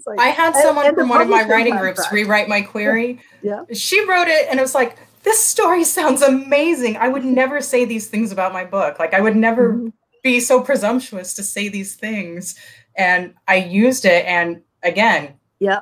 like, 0.06 0.18
I 0.18 0.28
had 0.28 0.54
someone 0.54 0.86
and, 0.86 0.96
and 0.96 1.02
from 1.02 1.08
one 1.08 1.20
of 1.20 1.28
my 1.28 1.44
writing 1.44 1.74
contract. 1.74 1.96
groups 1.96 2.12
rewrite 2.12 2.48
my 2.48 2.62
query. 2.62 3.20
Yeah. 3.42 3.64
She 3.72 4.04
wrote 4.06 4.28
it 4.28 4.46
and 4.48 4.58
it 4.58 4.62
was 4.62 4.74
like, 4.74 4.98
this 5.26 5.44
story 5.44 5.82
sounds 5.82 6.22
amazing. 6.22 6.96
I 6.96 7.08
would 7.08 7.24
never 7.24 7.60
say 7.60 7.84
these 7.84 8.06
things 8.06 8.30
about 8.30 8.52
my 8.52 8.64
book. 8.64 9.00
Like 9.00 9.12
I 9.12 9.20
would 9.20 9.34
never 9.34 9.72
mm-hmm. 9.72 9.88
be 10.22 10.38
so 10.38 10.62
presumptuous 10.62 11.34
to 11.34 11.42
say 11.42 11.68
these 11.68 11.96
things. 11.96 12.54
And 12.96 13.34
I 13.48 13.56
used 13.56 14.04
it 14.04 14.24
and 14.24 14.62
again, 14.84 15.34
yeah, 15.58 15.80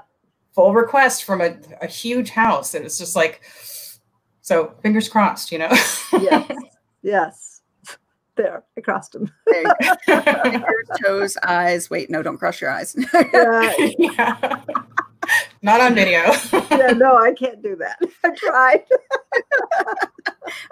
full 0.55 0.73
request 0.73 1.25
from 1.25 1.43
a, 1.43 1.57
a 1.83 1.87
huge 1.87 2.31
house. 2.31 2.75
It 2.75 2.83
was 2.83 2.99
just 2.99 3.15
like 3.15 3.43
so 4.41 4.75
fingers 4.83 5.11
crossed, 5.11 5.53
you 5.53 5.59
know. 5.59 5.71
yes. 6.13 6.51
Yes 7.07 7.55
there, 8.37 8.65
I 8.77 8.81
crossed 8.81 9.13
them. 9.13 9.31
Fingers, 10.07 10.89
toes, 11.05 11.37
eyes. 11.43 11.91
Wait, 11.91 12.09
no, 12.09 12.23
don't 12.23 12.39
cross 12.39 12.63
your 12.63 12.71
eyes. 12.71 12.97
yeah. 13.33 13.75
yeah. 13.99 14.65
Not 15.65 15.81
on 15.81 15.95
video. 15.95 16.21
yeah, 16.71 16.93
no, 16.95 17.17
I 17.17 17.33
can't 17.33 17.63
do 17.63 17.75
that. 17.77 17.99
I 18.25 18.31
tried. 18.37 18.85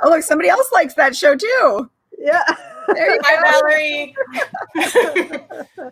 oh, 0.03 0.11
look, 0.11 0.23
somebody 0.23 0.51
else 0.51 0.71
likes 0.71 0.93
that 0.95 1.17
show 1.17 1.35
too. 1.35 1.91
Yeah. 2.19 2.45
Hi, 2.47 3.43
Valerie. 3.43 4.15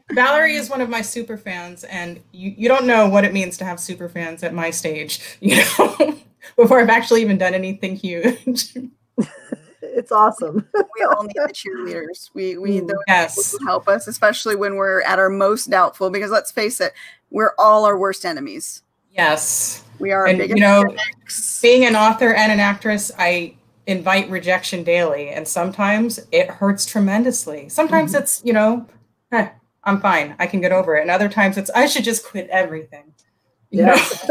Valerie 0.12 0.54
is 0.54 0.68
one 0.68 0.82
of 0.82 0.90
my 0.90 1.00
super 1.00 1.38
fans, 1.38 1.84
and 1.84 2.20
you, 2.32 2.52
you 2.54 2.68
don't 2.68 2.84
know 2.84 3.08
what 3.08 3.24
it 3.24 3.32
means 3.32 3.56
to 3.58 3.64
have 3.64 3.80
super 3.80 4.06
fans 4.06 4.42
at 4.42 4.52
my 4.52 4.68
stage, 4.70 5.38
you 5.40 5.56
know, 5.56 6.18
before 6.56 6.78
I've 6.78 6.90
actually 6.90 7.22
even 7.22 7.38
done 7.38 7.54
anything 7.54 7.96
huge. 7.96 8.76
it's 9.80 10.12
awesome. 10.12 10.68
we 10.74 11.04
all 11.06 11.22
need 11.22 11.36
the 11.36 11.54
cheerleaders. 11.54 12.28
We 12.34 12.58
we 12.58 12.72
need 12.72 12.86
those 12.86 12.98
yes. 13.08 13.56
help 13.64 13.88
us, 13.88 14.06
especially 14.06 14.56
when 14.56 14.76
we're 14.76 15.00
at 15.02 15.18
our 15.18 15.30
most 15.30 15.70
doubtful. 15.70 16.10
Because 16.10 16.30
let's 16.30 16.52
face 16.52 16.82
it, 16.82 16.92
we're 17.30 17.54
all 17.58 17.86
our 17.86 17.96
worst 17.96 18.26
enemies. 18.26 18.82
Yes. 19.10 19.84
We 19.98 20.12
are. 20.12 20.26
And 20.26 20.38
you 20.38 20.56
know, 20.56 20.84
being 21.62 21.84
an 21.84 21.96
author 21.96 22.32
and 22.32 22.50
an 22.50 22.60
actress, 22.60 23.12
I 23.18 23.54
invite 23.86 24.30
rejection 24.30 24.82
daily, 24.82 25.28
and 25.28 25.46
sometimes 25.46 26.20
it 26.32 26.48
hurts 26.48 26.86
tremendously. 26.86 27.68
Sometimes 27.68 28.12
mm-hmm. 28.12 28.22
it's 28.22 28.42
you 28.44 28.52
know, 28.52 28.86
eh, 29.32 29.48
I'm 29.84 30.00
fine, 30.00 30.36
I 30.38 30.46
can 30.46 30.60
get 30.60 30.72
over 30.72 30.96
it, 30.96 31.02
and 31.02 31.10
other 31.10 31.28
times 31.28 31.58
it's 31.58 31.70
I 31.70 31.86
should 31.86 32.04
just 32.04 32.24
quit 32.24 32.48
everything. 32.48 33.12
Yeah. 33.70 33.94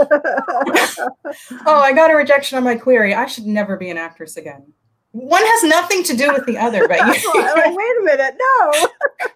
oh, 1.65 1.79
I 1.79 1.93
got 1.93 2.11
a 2.11 2.15
rejection 2.15 2.57
on 2.57 2.63
my 2.63 2.75
query. 2.75 3.13
I 3.13 3.25
should 3.25 3.45
never 3.45 3.77
be 3.77 3.89
an 3.89 3.97
actress 3.97 4.35
again. 4.35 4.73
One 5.11 5.43
has 5.43 5.63
nothing 5.63 6.03
to 6.03 6.15
do 6.15 6.31
with 6.33 6.45
the 6.45 6.57
other, 6.57 6.87
but 6.87 6.97
you, 7.23 7.33
like, 7.33 7.77
wait 7.77 7.97
a 7.99 8.03
minute, 8.03 8.35
no. 8.39 8.87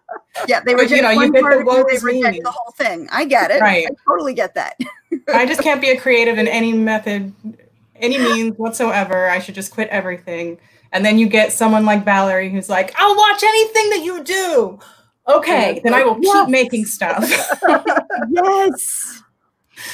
Yeah, 0.47 0.61
they 0.65 0.73
reject 0.73 0.91
you 0.91 1.01
know, 1.03 1.15
one 1.15 1.31
you 1.31 1.41
part 1.41 1.63
the, 1.63 1.85
they 1.91 1.99
reject 2.03 2.43
the 2.43 2.49
whole 2.49 2.71
thing. 2.71 3.07
I 3.11 3.23
get 3.23 3.51
it. 3.51 3.61
Right. 3.61 3.85
I 3.85 3.95
totally 4.03 4.33
get 4.33 4.55
that. 4.55 4.75
I 5.27 5.45
just 5.45 5.61
can't 5.61 5.81
be 5.81 5.89
a 5.89 5.99
creative 5.99 6.37
in 6.37 6.47
any 6.47 6.73
method, 6.73 7.33
any 7.95 8.17
means 8.17 8.57
whatsoever. 8.57 9.29
I 9.29 9.39
should 9.39 9.55
just 9.55 9.71
quit 9.71 9.89
everything. 9.89 10.59
And 10.91 11.05
then 11.05 11.17
you 11.17 11.27
get 11.27 11.51
someone 11.51 11.85
like 11.85 12.05
Valerie 12.05 12.51
who's 12.51 12.69
like, 12.69 12.93
I'll 12.97 13.15
watch 13.15 13.43
anything 13.43 13.89
that 13.91 14.01
you 14.03 14.23
do. 14.23 14.79
Okay, 15.27 15.79
then 15.83 15.93
I 15.93 16.03
will 16.03 16.17
yes. 16.21 16.45
keep 16.45 16.49
making 16.49 16.85
stuff. 16.85 17.23
yes. 18.29 19.23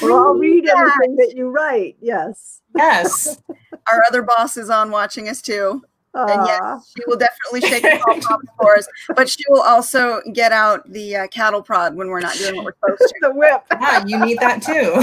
Well, 0.01 0.15
I'll 0.15 0.33
read 0.33 0.65
yes. 0.65 0.75
everything 0.77 1.15
that 1.17 1.33
you 1.35 1.49
write. 1.49 1.97
Yes. 2.01 2.61
Yes. 2.75 3.41
Our 3.91 4.03
other 4.07 4.23
boss 4.23 4.57
is 4.57 4.69
on 4.69 4.91
watching 4.91 5.29
us 5.29 5.41
too. 5.41 5.83
And 6.27 6.45
yes, 6.45 6.91
she 6.95 7.03
will 7.07 7.17
definitely 7.17 7.61
shake 7.61 7.83
the 7.83 8.01
pom 8.05 8.19
pom 8.21 8.41
for 8.59 8.75
us, 8.75 8.87
but 9.15 9.29
she 9.29 9.43
will 9.49 9.61
also 9.61 10.21
get 10.33 10.51
out 10.51 10.89
the 10.91 11.15
uh, 11.15 11.27
cattle 11.27 11.61
prod 11.61 11.95
when 11.95 12.07
we're 12.09 12.19
not 12.19 12.35
doing 12.35 12.57
what 12.57 12.75
we're 12.81 12.97
supposed 12.97 13.13
to. 13.13 13.19
the 13.21 13.31
whip. 13.31 13.63
Yeah, 13.71 14.05
you 14.05 14.19
need 14.19 14.39
that 14.39 14.61
too. 14.63 14.99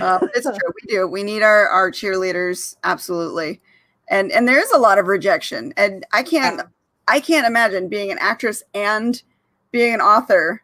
uh, 0.00 0.26
it's 0.34 0.46
true. 0.46 0.72
We 0.82 0.88
do. 0.88 1.06
We 1.06 1.22
need 1.22 1.42
our 1.42 1.68
our 1.68 1.90
cheerleaders 1.90 2.76
absolutely, 2.84 3.60
and 4.08 4.32
and 4.32 4.48
there 4.48 4.58
is 4.60 4.72
a 4.72 4.78
lot 4.78 4.98
of 4.98 5.06
rejection, 5.06 5.72
and 5.76 6.04
I 6.12 6.22
can't 6.22 6.62
I 7.06 7.20
can't 7.20 7.46
imagine 7.46 7.88
being 7.88 8.10
an 8.10 8.18
actress 8.20 8.62
and 8.74 9.22
being 9.70 9.94
an 9.94 10.00
author 10.00 10.62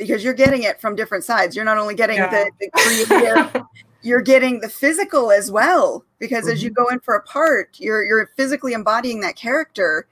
because 0.00 0.24
you're 0.24 0.32
getting 0.32 0.62
it 0.62 0.80
from 0.80 0.96
different 0.96 1.24
sides. 1.24 1.54
You're 1.54 1.66
not 1.66 1.76
only 1.76 1.94
getting 1.94 2.16
yeah. 2.16 2.30
the, 2.30 2.50
the 2.58 2.70
creative, 2.72 3.62
you're 4.02 4.22
getting 4.22 4.60
the 4.60 4.68
physical 4.68 5.30
as 5.30 5.50
well. 5.50 6.04
Because 6.18 6.44
mm-hmm. 6.44 6.52
as 6.54 6.62
you 6.62 6.70
mm-hmm. 6.70 6.82
go 6.82 6.88
in 6.88 7.00
for 7.00 7.14
a 7.14 7.22
part, 7.22 7.78
you're 7.78 8.04
you're 8.04 8.30
physically 8.36 8.72
embodying 8.72 9.20
that 9.20 9.36
character, 9.36 10.06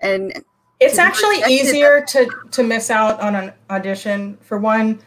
and 0.00 0.42
it's 0.80 0.98
actually 0.98 1.42
easier 1.52 2.02
to 2.06 2.30
to 2.50 2.62
miss 2.62 2.90
out 2.90 3.20
on 3.20 3.36
an 3.36 3.52
audition. 3.68 4.38
For 4.40 4.58
one, 4.58 4.98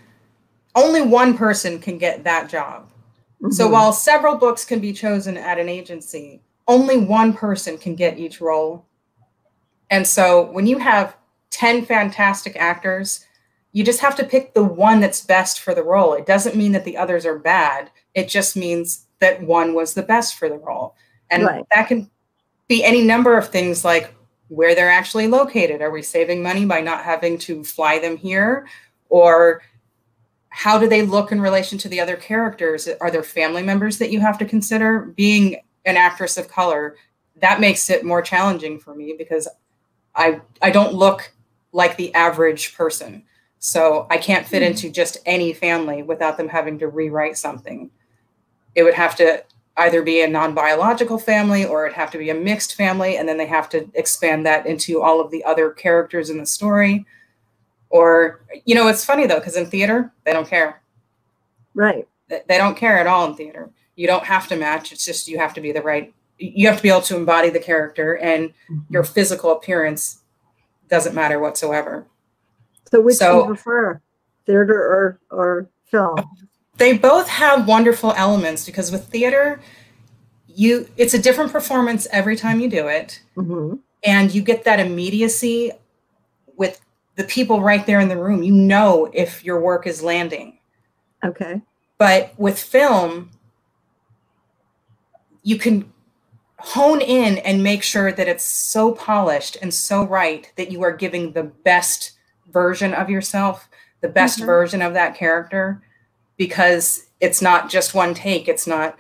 only 0.76 1.02
one 1.02 1.36
person 1.36 1.80
can 1.80 1.98
get 1.98 2.24
that 2.24 2.50
job. 2.50 2.92
Mm-hmm. 3.42 3.52
So 3.52 3.68
while 3.68 3.92
several 3.92 4.36
books 4.36 4.64
can 4.64 4.80
be 4.80 4.94
chosen 4.94 5.38
at 5.38 5.58
an 5.58 5.68
agency, 5.68 6.40
only 6.68 6.98
one 6.98 7.34
person 7.34 7.80
can 7.80 7.96
get 7.96 8.20
each 8.20 8.40
role. 8.40 8.86
And 9.90 10.06
so 10.06 10.52
when 10.52 10.66
you 10.66 10.78
have 10.78 11.18
10 11.50 11.86
fantastic 11.86 12.56
actors 12.56 13.26
you 13.74 13.84
just 13.84 14.00
have 14.00 14.16
to 14.16 14.24
pick 14.24 14.54
the 14.54 14.64
one 14.64 15.00
that's 15.00 15.26
best 15.26 15.60
for 15.60 15.74
the 15.74 15.84
role. 15.84 16.14
It 16.14 16.26
doesn't 16.26 16.56
mean 16.56 16.72
that 16.72 16.86
the 16.86 16.96
others 16.96 17.26
are 17.26 17.40
bad. 17.40 17.92
It 18.14 18.30
just 18.30 18.56
means 18.56 19.08
that 19.20 19.42
one 19.42 19.74
was 19.74 19.96
the 19.96 20.04
best 20.04 20.36
for 20.36 20.48
the 20.48 20.58
role. 20.58 20.96
And 21.32 21.44
right. 21.44 21.66
that 21.74 21.88
can 21.88 22.10
be 22.68 22.84
any 22.84 23.04
number 23.04 23.36
of 23.36 23.50
things 23.50 23.84
like 23.84 24.14
where 24.50 24.76
they're 24.76 24.92
actually 24.92 25.28
located. 25.28 25.82
Are 25.82 25.90
we 25.90 26.04
saving 26.04 26.44
money 26.44 26.66
by 26.66 26.82
not 26.82 27.04
having 27.04 27.40
to 27.40 27.64
fly 27.64 27.98
them 27.98 28.16
here? 28.16 28.68
Or 29.10 29.64
how 30.50 30.78
do 30.78 30.88
they 30.88 31.02
look 31.02 31.32
in 31.32 31.42
relation 31.42 31.80
to 31.80 31.90
the 31.90 32.00
other 32.00 32.16
characters? 32.16 32.88
Are 33.02 33.10
there 33.10 33.24
family 33.24 33.64
members 33.64 33.98
that 33.98 34.12
you 34.12 34.20
have 34.20 34.38
to 34.38 34.46
consider? 34.46 35.00
Being 35.00 35.58
an 35.86 35.98
actress 35.98 36.38
of 36.38 36.48
color, 36.48 36.96
that 37.42 37.60
makes 37.60 37.90
it 37.90 38.06
more 38.06 38.22
challenging 38.22 38.80
for 38.80 38.94
me 38.94 39.16
because 39.18 39.48
I 40.16 40.42
I 40.62 40.70
don't 40.70 40.94
look 40.94 41.34
like 41.72 41.98
the 41.98 42.14
average 42.14 42.76
person. 42.76 43.24
So 43.66 44.08
I 44.10 44.18
can't 44.18 44.46
fit 44.46 44.62
hmm. 44.62 44.72
into 44.72 44.90
just 44.90 45.20
any 45.26 45.54
family 45.54 46.04
without 46.04 46.36
them 46.36 46.50
having 46.50 46.78
to 46.80 46.90
rewrite 46.90 47.38
something. 47.38 47.90
It 48.76 48.84
would 48.84 48.94
have 48.94 49.16
to 49.16 49.42
either 49.78 50.02
be 50.02 50.22
a 50.22 50.28
non 50.28 50.54
biological 50.54 51.18
family 51.18 51.64
or 51.64 51.86
it'd 51.86 51.96
have 51.96 52.12
to 52.12 52.18
be 52.18 52.30
a 52.30 52.36
mixed 52.36 52.76
family. 52.76 53.16
And 53.16 53.28
then 53.28 53.38
they 53.38 53.46
have 53.46 53.70
to 53.70 53.90
expand 53.94 54.46
that 54.46 54.68
into 54.68 55.02
all 55.02 55.22
of 55.22 55.32
the 55.32 55.46
other 55.46 55.70
characters 55.70 56.30
in 56.30 56.40
the 56.40 56.46
story. 56.46 57.06
Or, 57.90 58.42
you 58.66 58.76
know, 58.76 58.90
it's 58.90 59.06
funny 59.06 59.28
though, 59.28 59.40
because 59.40 59.56
in 59.56 59.68
theater, 59.68 60.12
they 60.26 60.34
don't 60.34 60.48
care. 60.48 60.82
Right. 61.74 62.06
They 62.28 62.58
don't 62.58 62.76
care 62.76 63.00
at 63.00 63.08
all 63.08 63.30
in 63.30 63.36
theater. 63.36 63.70
You 63.96 64.08
don't 64.08 64.26
have 64.26 64.50
to 64.50 64.58
match. 64.58 64.92
It's 64.92 65.06
just 65.06 65.30
you 65.30 65.38
have 65.38 65.54
to 65.54 65.62
be 65.62 65.72
the 65.72 65.82
right, 65.82 66.14
you 66.38 66.68
have 66.68 66.78
to 66.78 66.84
be 66.84 66.90
able 66.90 67.02
to 67.04 67.16
embody 67.16 67.50
the 67.50 67.60
character, 67.60 68.18
and 68.18 68.50
mm-hmm. 68.50 68.80
your 68.90 69.04
physical 69.06 69.54
appearance 69.54 70.20
doesn't 70.90 71.16
matter 71.16 71.40
whatsoever. 71.40 72.08
So 72.92 73.02
which 73.02 73.16
so, 73.16 73.32
do 73.32 73.38
you 73.40 73.46
prefer, 73.48 74.02
theater 74.46 74.76
or 74.76 75.20
or 75.32 75.70
film? 75.86 76.18
They 76.78 76.98
both 76.98 77.28
have 77.28 77.68
wonderful 77.68 78.14
elements 78.18 78.66
because 78.66 78.92
with 78.92 79.08
theater, 79.08 79.62
you 80.48 80.88
it's 80.98 81.14
a 81.14 81.20
different 81.20 81.52
performance 81.52 82.08
every 82.12 82.36
time 82.36 82.60
you 82.60 82.70
do 82.70 82.88
it, 82.88 83.22
mm-hmm. 83.36 83.76
and 84.04 84.34
you 84.34 84.42
get 84.42 84.64
that 84.66 84.80
immediacy 84.80 85.72
with 86.58 86.82
the 87.16 87.24
people 87.24 87.62
right 87.62 87.86
there 87.86 88.00
in 88.00 88.10
the 88.10 88.18
room. 88.18 88.44
You 88.44 88.54
know 88.54 89.10
if 89.14 89.44
your 89.44 89.60
work 89.60 89.88
is 89.88 90.02
landing. 90.02 90.60
Okay. 91.24 91.62
But 91.98 92.34
with 92.38 92.60
film, 92.60 93.32
you 95.44 95.58
can 95.58 95.92
hone 96.58 97.02
in 97.02 97.38
and 97.40 97.62
make 97.62 97.84
sure 97.84 98.12
that 98.12 98.28
it's 98.28 98.44
so 98.44 98.94
polished 98.94 99.58
and 99.62 99.74
so 99.74 100.06
right 100.06 100.52
that 100.56 100.72
you 100.72 100.82
are 100.82 100.94
giving 100.94 101.34
the 101.34 101.44
best 101.44 102.14
version 102.54 102.94
of 102.94 103.10
yourself, 103.10 103.68
the 104.02 104.08
best 104.08 104.38
mm-hmm. 104.38 104.46
version 104.46 104.82
of 104.82 104.94
that 104.94 105.16
character, 105.16 105.82
because 106.38 107.08
it's 107.20 107.42
not 107.42 107.70
just 107.70 107.94
one 107.94 108.14
take. 108.14 108.48
It's 108.48 108.68
not, 108.68 108.98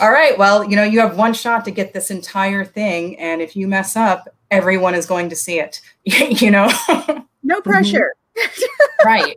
all 0.00 0.10
right, 0.10 0.36
well, 0.36 0.64
you 0.64 0.74
know, 0.74 0.84
you 0.84 0.98
have 1.00 1.16
one 1.16 1.34
shot 1.34 1.64
to 1.66 1.70
get 1.70 1.92
this 1.92 2.10
entire 2.10 2.64
thing. 2.64 3.18
And 3.18 3.40
if 3.40 3.54
you 3.54 3.68
mess 3.68 3.94
up, 3.94 4.28
everyone 4.50 4.94
is 4.94 5.06
going 5.06 5.28
to 5.28 5.36
see 5.36 5.60
it, 5.60 5.80
you 6.04 6.50
know? 6.50 6.66
no 7.42 7.60
mm-hmm. 7.60 7.70
pressure. 7.70 8.14
right. 9.04 9.36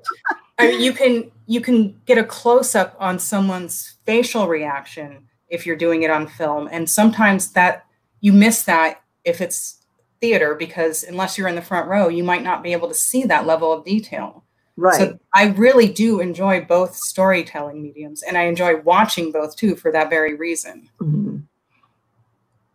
I 0.58 0.68
mean, 0.68 0.82
you 0.82 0.94
can 0.94 1.32
you 1.48 1.60
can 1.60 2.00
get 2.06 2.20
a 2.20 2.24
close 2.24 2.76
up 2.76 2.96
on 3.00 3.18
someone's 3.18 3.96
facial 4.06 4.48
reaction 4.48 5.28
if 5.50 5.66
you're 5.66 5.76
doing 5.76 6.04
it 6.04 6.12
on 6.12 6.28
film, 6.28 6.70
and 6.72 6.88
sometimes 6.88 7.54
that 7.54 7.86
you 8.22 8.32
miss 8.32 8.64
that 8.64 9.02
if 9.26 9.42
it's 9.42 9.81
theater 10.22 10.56
because 10.56 11.04
unless 11.04 11.38
you're 11.38 11.48
in 11.48 11.56
the 11.56 11.62
front 11.62 11.90
row, 11.90 12.08
you 12.08 12.24
might 12.24 12.44
not 12.44 12.64
be 12.64 12.72
able 12.72 12.88
to 12.88 12.94
see 12.94 13.24
that 13.26 13.46
level 13.46 13.74
of 13.74 13.84
detail. 13.84 14.46
Right. 14.78 14.98
So 14.98 15.20
I 15.36 15.48
really 15.48 15.88
do 15.88 16.22
enjoy 16.22 16.62
both 16.62 16.96
storytelling 16.96 17.84
mediums 17.84 18.24
and 18.24 18.38
I 18.38 18.44
enjoy 18.44 18.78
watching 18.82 19.32
both 19.32 19.56
too 19.56 19.76
for 19.76 19.92
that 19.92 20.10
very 20.10 20.36
reason. 20.36 20.90
Mm-hmm. 21.02 21.38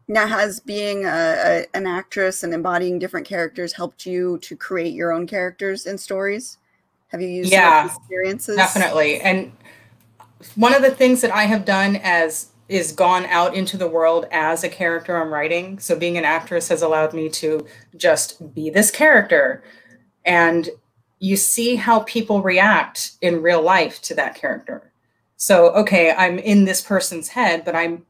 Now, 0.09 0.27
has 0.27 0.61
being 0.61 1.05
a, 1.05 1.09
a, 1.09 1.67
an 1.75 1.87
actress 1.87 2.45
and 2.45 2.55
embodying 2.55 3.01
different 3.01 3.27
characters 3.27 3.73
helped 3.73 4.07
you 4.07 4.39
to 4.43 4.55
create 4.55 4.95
your 4.95 5.13
own 5.13 5.27
characters 5.27 5.87
and 5.87 5.99
stories? 5.99 6.59
Have 7.09 7.21
you 7.21 7.29
used 7.29 7.51
yeah, 7.51 7.87
experiences? 7.87 8.57
Definitely. 8.57 9.21
And 9.21 9.51
one 10.55 10.75
of 10.75 10.83
the 10.83 10.93
things 10.93 11.23
that 11.23 11.33
I 11.33 11.45
have 11.45 11.65
done 11.65 11.97
as 11.97 12.51
is 12.69 12.93
gone 12.93 13.25
out 13.27 13.55
into 13.55 13.77
the 13.77 13.89
world 13.89 14.27
as 14.31 14.65
a 14.65 14.69
character 14.69 15.17
I'm 15.17 15.33
writing. 15.33 15.79
So 15.79 15.97
being 15.97 16.19
an 16.19 16.25
actress 16.25 16.69
has 16.69 16.83
allowed 16.83 17.15
me 17.15 17.29
to 17.31 17.65
just 17.97 18.55
be 18.55 18.71
this 18.71 18.91
character. 18.91 19.63
And 20.25 20.69
you 21.19 21.37
see 21.37 21.77
how 21.77 22.01
people 22.01 22.43
react 22.43 23.13
in 23.23 23.43
real 23.43 23.63
life 23.63 24.03
to 24.03 24.15
that 24.15 24.35
character. 24.35 24.91
So 25.37 25.71
okay, 25.75 26.13
I'm 26.13 26.39
in 26.39 26.65
this 26.65 26.81
person's 26.81 27.29
head, 27.29 27.65
but 27.65 27.77
I'm 27.77 28.05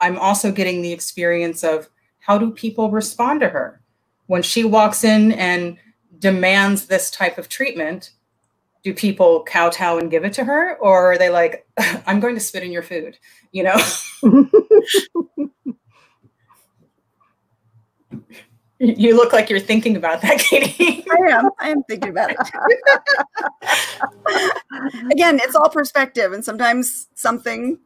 I'm 0.00 0.18
also 0.18 0.52
getting 0.52 0.82
the 0.82 0.92
experience 0.92 1.64
of 1.64 1.88
how 2.20 2.38
do 2.38 2.50
people 2.50 2.90
respond 2.90 3.40
to 3.40 3.48
her 3.48 3.80
when 4.26 4.42
she 4.42 4.64
walks 4.64 5.04
in 5.04 5.32
and 5.32 5.78
demands 6.18 6.86
this 6.86 7.10
type 7.10 7.38
of 7.38 7.48
treatment 7.48 8.10
do 8.86 8.94
people 8.94 9.42
kowtow 9.42 9.98
and 9.98 10.12
give 10.12 10.24
it 10.24 10.32
to 10.32 10.44
her? 10.44 10.76
Or 10.76 11.10
are 11.10 11.18
they 11.18 11.28
like 11.28 11.66
i'm 12.06 12.20
going 12.20 12.36
to 12.36 12.40
spit 12.40 12.62
in 12.62 12.70
your 12.70 12.84
food 12.84 13.18
you 13.50 13.64
know? 13.64 13.76
You 18.78 19.16
look 19.16 19.32
like 19.32 19.48
you're 19.48 19.58
thinking 19.58 19.96
about 19.96 20.20
that 20.20 20.38
katie. 20.38 21.02
I 21.10 21.30
am. 21.32 21.48
I 21.58 21.70
am 21.70 21.82
thinking 21.84 22.10
about 22.10 22.30
it 22.30 22.36
again 25.10 25.40
it's 25.42 25.54
all 25.54 25.70
perspective 25.70 26.32
and 26.32 26.44
sometimes 26.44 27.06
something 27.14 27.78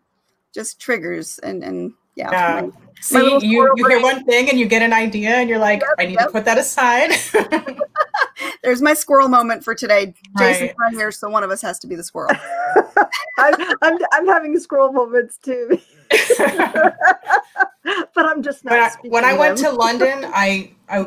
just 0.53 0.81
triggers 0.81 1.39
and 1.39 1.63
and 1.63 1.93
yeah, 2.17 2.31
yeah. 2.33 2.71
My, 3.01 3.21
See, 3.21 3.35
my 3.35 3.39
you, 3.39 3.73
you 3.77 3.87
hear 3.87 4.03
one 4.03 4.25
thing 4.25 4.51
and 4.51 4.59
you 4.59 4.67
get 4.67 4.83
an 4.83 4.93
idea 4.93 5.31
and 5.31 5.49
you're 5.49 5.59
like, 5.59 5.81
yep, 5.81 5.91
I 5.99 6.05
need 6.07 6.19
yep. 6.19 6.27
to 6.27 6.33
put 6.33 6.45
that 6.45 6.59
aside. 6.59 7.13
There's 8.63 8.83
my 8.83 8.93
squirrel 8.93 9.29
moment 9.29 9.65
for 9.65 9.75
today. 9.75 10.15
Jason's 10.39 10.69
right. 10.69 10.77
not 10.79 10.93
here, 10.93 11.11
so 11.11 11.31
one 11.31 11.43
of 11.43 11.51
us 11.51 11.63
has 11.63 11.79
to 11.79 11.87
be 11.87 11.95
the 11.95 12.05
squirrel. 12.05 12.31
I'm, 13.39 13.55
I'm, 13.81 13.99
I'm 14.13 14.27
having 14.27 14.59
squirrel 14.59 14.93
moments 14.93 15.39
too. 15.39 15.79
but 16.39 18.27
I'm 18.27 18.43
just 18.43 18.65
not. 18.65 18.97
When 19.03 19.25
I, 19.25 19.33
when 19.33 19.37
I 19.37 19.39
went 19.39 19.59
to 19.59 19.71
London, 19.71 20.25
I 20.27 20.73
I 20.89 21.07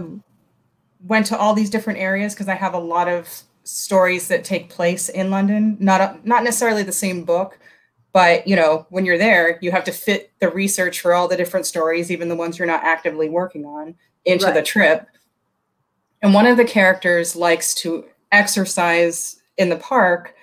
went 1.06 1.28
to 1.28 1.38
all 1.38 1.54
these 1.54 1.70
different 1.70 2.00
areas 2.00 2.34
because 2.34 2.48
I 2.48 2.56
have 2.56 2.74
a 2.74 2.80
lot 2.80 3.08
of 3.08 3.44
stories 3.64 4.28
that 4.30 4.44
take 4.44 4.70
place 4.70 5.10
in 5.10 5.30
London. 5.30 5.78
Not 5.80 6.02
a, 6.02 6.20
not 6.24 6.44
necessarily 6.44 6.84
the 6.84 6.92
same 6.92 7.24
book, 7.24 7.60
but 8.14 8.48
you 8.48 8.56
know 8.56 8.86
when 8.90 9.06
you're 9.06 9.18
there 9.18 9.58
you 9.62 9.72
have 9.72 9.84
to 9.84 9.92
fit 9.92 10.32
the 10.40 10.50
research 10.50 11.02
for 11.02 11.14
all 11.14 11.28
the 11.28 11.36
different 11.36 11.66
stories 11.66 12.10
even 12.10 12.30
the 12.30 12.36
ones 12.36 12.58
you're 12.58 12.68
not 12.68 12.84
actively 12.84 13.28
working 13.28 13.66
on 13.66 13.96
into 14.26 14.46
right. 14.46 14.54
the 14.54 14.62
trip. 14.62 15.08
And 16.22 16.34
one 16.34 16.46
of 16.46 16.58
the 16.58 16.66
characters 16.66 17.36
likes 17.36 17.74
to 17.76 18.06
exercise 18.32 19.42
in 19.58 19.70
the 19.70 19.76
park 19.76 20.34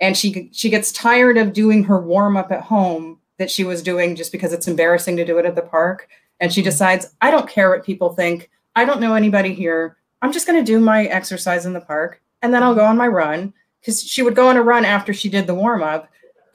and 0.00 0.16
she 0.16 0.50
she 0.52 0.68
gets 0.68 0.92
tired 0.92 1.36
of 1.38 1.52
doing 1.52 1.84
her 1.84 2.00
warm 2.00 2.36
up 2.36 2.52
at 2.52 2.62
home 2.62 3.18
that 3.38 3.50
she 3.50 3.64
was 3.64 3.82
doing 3.82 4.16
just 4.16 4.32
because 4.32 4.52
it's 4.52 4.68
embarrassing 4.68 5.16
to 5.16 5.24
do 5.24 5.38
it 5.38 5.46
at 5.46 5.54
the 5.54 5.62
park. 5.62 6.08
And 6.40 6.52
she 6.52 6.60
mm-hmm. 6.60 6.70
decides 6.70 7.14
i 7.20 7.30
don't 7.30 7.48
care 7.48 7.70
what 7.70 7.84
people 7.84 8.10
think. 8.10 8.50
I 8.76 8.84
don't 8.84 9.00
know 9.00 9.14
anybody 9.14 9.54
here. 9.54 9.96
I'm 10.22 10.32
just 10.32 10.46
going 10.46 10.58
to 10.58 10.72
do 10.72 10.80
my 10.80 11.04
exercise 11.04 11.66
in 11.66 11.72
the 11.72 11.80
park 11.80 12.20
and 12.42 12.52
then 12.52 12.62
i'll 12.62 12.74
go 12.74 12.84
on 12.84 12.96
my 12.96 13.08
run. 13.08 13.52
Because 13.80 14.02
she 14.02 14.22
would 14.22 14.34
go 14.34 14.48
on 14.48 14.56
a 14.56 14.62
run 14.62 14.84
after 14.84 15.14
she 15.14 15.28
did 15.28 15.46
the 15.46 15.54
warm 15.54 15.84
up 15.84 16.08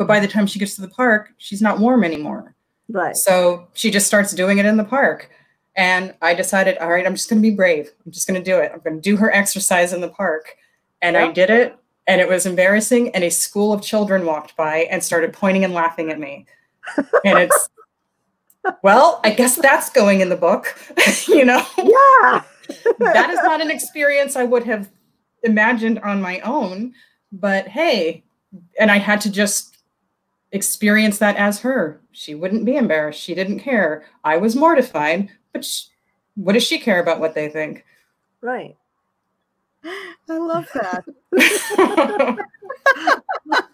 but 0.03 0.15
by 0.15 0.19
the 0.19 0.27
time 0.27 0.45
she 0.45 0.59
gets 0.59 0.75
to 0.75 0.81
the 0.81 0.89
park, 0.89 1.29
she's 1.37 1.61
not 1.61 1.79
warm 1.79 2.03
anymore. 2.03 2.53
Right. 2.89 3.15
So 3.15 3.69
she 3.71 3.89
just 3.89 4.05
starts 4.05 4.33
doing 4.33 4.57
it 4.57 4.65
in 4.65 4.75
the 4.75 4.83
park. 4.83 5.29
And 5.77 6.13
I 6.21 6.33
decided, 6.33 6.77
all 6.79 6.89
right, 6.89 7.05
I'm 7.05 7.15
just 7.15 7.29
going 7.29 7.41
to 7.41 7.49
be 7.49 7.55
brave. 7.55 7.89
I'm 8.05 8.11
just 8.11 8.27
going 8.27 8.41
to 8.41 8.43
do 8.43 8.59
it. 8.59 8.71
I'm 8.73 8.81
going 8.81 8.97
to 8.97 9.01
do 9.01 9.15
her 9.15 9.33
exercise 9.33 9.93
in 9.93 10.01
the 10.01 10.09
park. 10.09 10.57
And 11.01 11.13
yep. 11.13 11.29
I 11.29 11.31
did 11.31 11.49
it. 11.49 11.77
And 12.05 12.19
it 12.19 12.27
was 12.27 12.45
embarrassing. 12.45 13.15
And 13.15 13.23
a 13.23 13.31
school 13.31 13.71
of 13.71 13.81
children 13.81 14.25
walked 14.25 14.57
by 14.57 14.79
and 14.91 15.01
started 15.01 15.31
pointing 15.31 15.63
and 15.63 15.73
laughing 15.73 16.11
at 16.11 16.19
me. 16.19 16.45
And 17.23 17.39
it's, 17.39 17.69
well, 18.81 19.21
I 19.23 19.29
guess 19.29 19.55
that's 19.55 19.89
going 19.89 20.19
in 20.19 20.27
the 20.27 20.35
book, 20.35 20.77
you 21.29 21.45
know? 21.45 21.65
Yeah. 21.77 22.43
that 22.99 23.29
is 23.29 23.39
not 23.41 23.61
an 23.61 23.71
experience 23.71 24.35
I 24.35 24.43
would 24.43 24.65
have 24.65 24.89
imagined 25.43 25.99
on 25.99 26.21
my 26.21 26.41
own. 26.41 26.93
But 27.31 27.69
hey, 27.69 28.25
and 28.79 28.91
I 28.91 28.97
had 28.97 29.21
to 29.21 29.31
just 29.31 29.72
experience 30.53 31.17
that 31.17 31.35
as 31.35 31.59
her. 31.59 31.99
She 32.11 32.35
wouldn't 32.35 32.63
be 32.63 32.77
embarrassed. 32.77 33.19
She 33.19 33.35
didn't 33.35 33.59
care. 33.59 34.05
I 34.23 34.37
was 34.37 34.55
mortified, 34.55 35.29
but 35.51 35.65
she, 35.65 35.87
what 36.35 36.53
does 36.53 36.63
she 36.63 36.79
care 36.79 37.01
about 37.01 37.19
what 37.19 37.35
they 37.35 37.49
think? 37.49 37.83
Right. 38.39 38.77
I 39.83 40.37
love 40.37 40.69
that. 40.73 41.03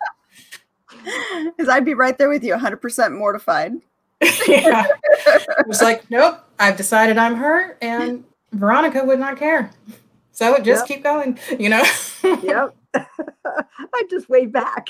Because 1.45 1.69
I'd 1.69 1.85
be 1.85 1.93
right 1.93 2.17
there 2.17 2.29
with 2.29 2.43
you, 2.43 2.53
100% 2.53 3.17
mortified. 3.17 3.73
yeah. 4.47 4.87
It 5.25 5.67
was 5.67 5.81
like, 5.81 6.09
nope, 6.09 6.39
I've 6.59 6.77
decided 6.77 7.17
I'm 7.17 7.35
her, 7.35 7.77
and 7.81 8.23
Veronica 8.53 9.03
would 9.03 9.19
not 9.19 9.37
care. 9.37 9.71
So 10.31 10.57
just 10.57 10.81
yep. 10.81 10.87
keep 10.87 11.03
going, 11.03 11.37
you 11.59 11.69
know? 11.69 11.83
yep. 12.43 12.75
I 12.95 14.03
just 14.09 14.29
wave 14.29 14.51
back. 14.51 14.89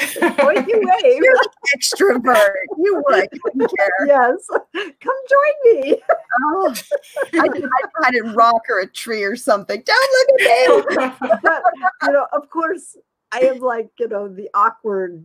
Point 0.00 0.68
you 0.68 0.80
wave. 0.82 1.22
You're 1.22 1.36
extrovert. 1.76 2.54
You 2.78 3.02
would. 3.06 3.28
You 3.54 3.66
care. 3.76 3.90
Yes. 4.06 4.46
Come 4.50 5.16
join 5.28 5.82
me. 5.82 5.96
Oh, 6.42 6.74
I, 7.34 7.48
tried 7.48 8.10
to 8.12 8.32
rock 8.34 8.62
or 8.68 8.80
a 8.80 8.86
tree 8.86 9.22
or 9.22 9.36
something. 9.36 9.82
Don't 9.84 10.10
look 10.12 10.50
at 10.50 11.00
me. 11.00 11.38
but, 11.42 11.62
you 12.02 12.12
know, 12.12 12.26
of 12.32 12.48
course, 12.50 12.96
I 13.32 13.40
am 13.40 13.60
like, 13.60 13.90
you 13.98 14.08
know, 14.08 14.28
the 14.28 14.48
awkward 14.54 15.24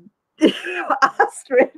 ostrich. 1.20 1.72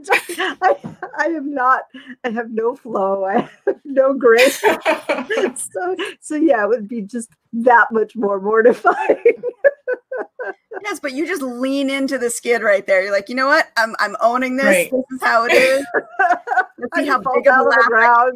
I, 0.61 0.75
I 1.17 1.25
am 1.25 1.53
not, 1.53 1.83
I 2.23 2.29
have 2.29 2.51
no 2.51 2.75
flow. 2.75 3.25
I 3.25 3.49
have 3.65 3.79
no 3.83 4.13
grace. 4.13 4.59
so, 4.59 5.95
so 6.21 6.35
yeah, 6.35 6.63
it 6.63 6.69
would 6.69 6.87
be 6.87 7.01
just 7.01 7.29
that 7.53 7.91
much 7.91 8.15
more 8.15 8.39
mortifying. 8.39 9.43
Yes, 10.83 10.99
but 10.99 11.13
you 11.13 11.25
just 11.25 11.41
lean 11.41 11.89
into 11.89 12.17
the 12.17 12.29
skid 12.29 12.61
right 12.61 12.85
there. 12.85 13.03
You're 13.03 13.11
like, 13.11 13.29
you 13.29 13.35
know 13.35 13.47
what? 13.47 13.71
I'm, 13.77 13.95
I'm 13.99 14.15
owning 14.21 14.57
this. 14.57 14.65
Right. 14.65 14.91
This 14.91 15.03
is 15.11 15.21
how 15.21 15.45
it 15.45 15.53
is. 15.53 15.85
Let's 16.77 16.97
see 16.97 17.07
how 17.07 17.19
big 17.19 17.47
of 17.47 17.59
a 17.59 17.63
laugh 17.63 18.31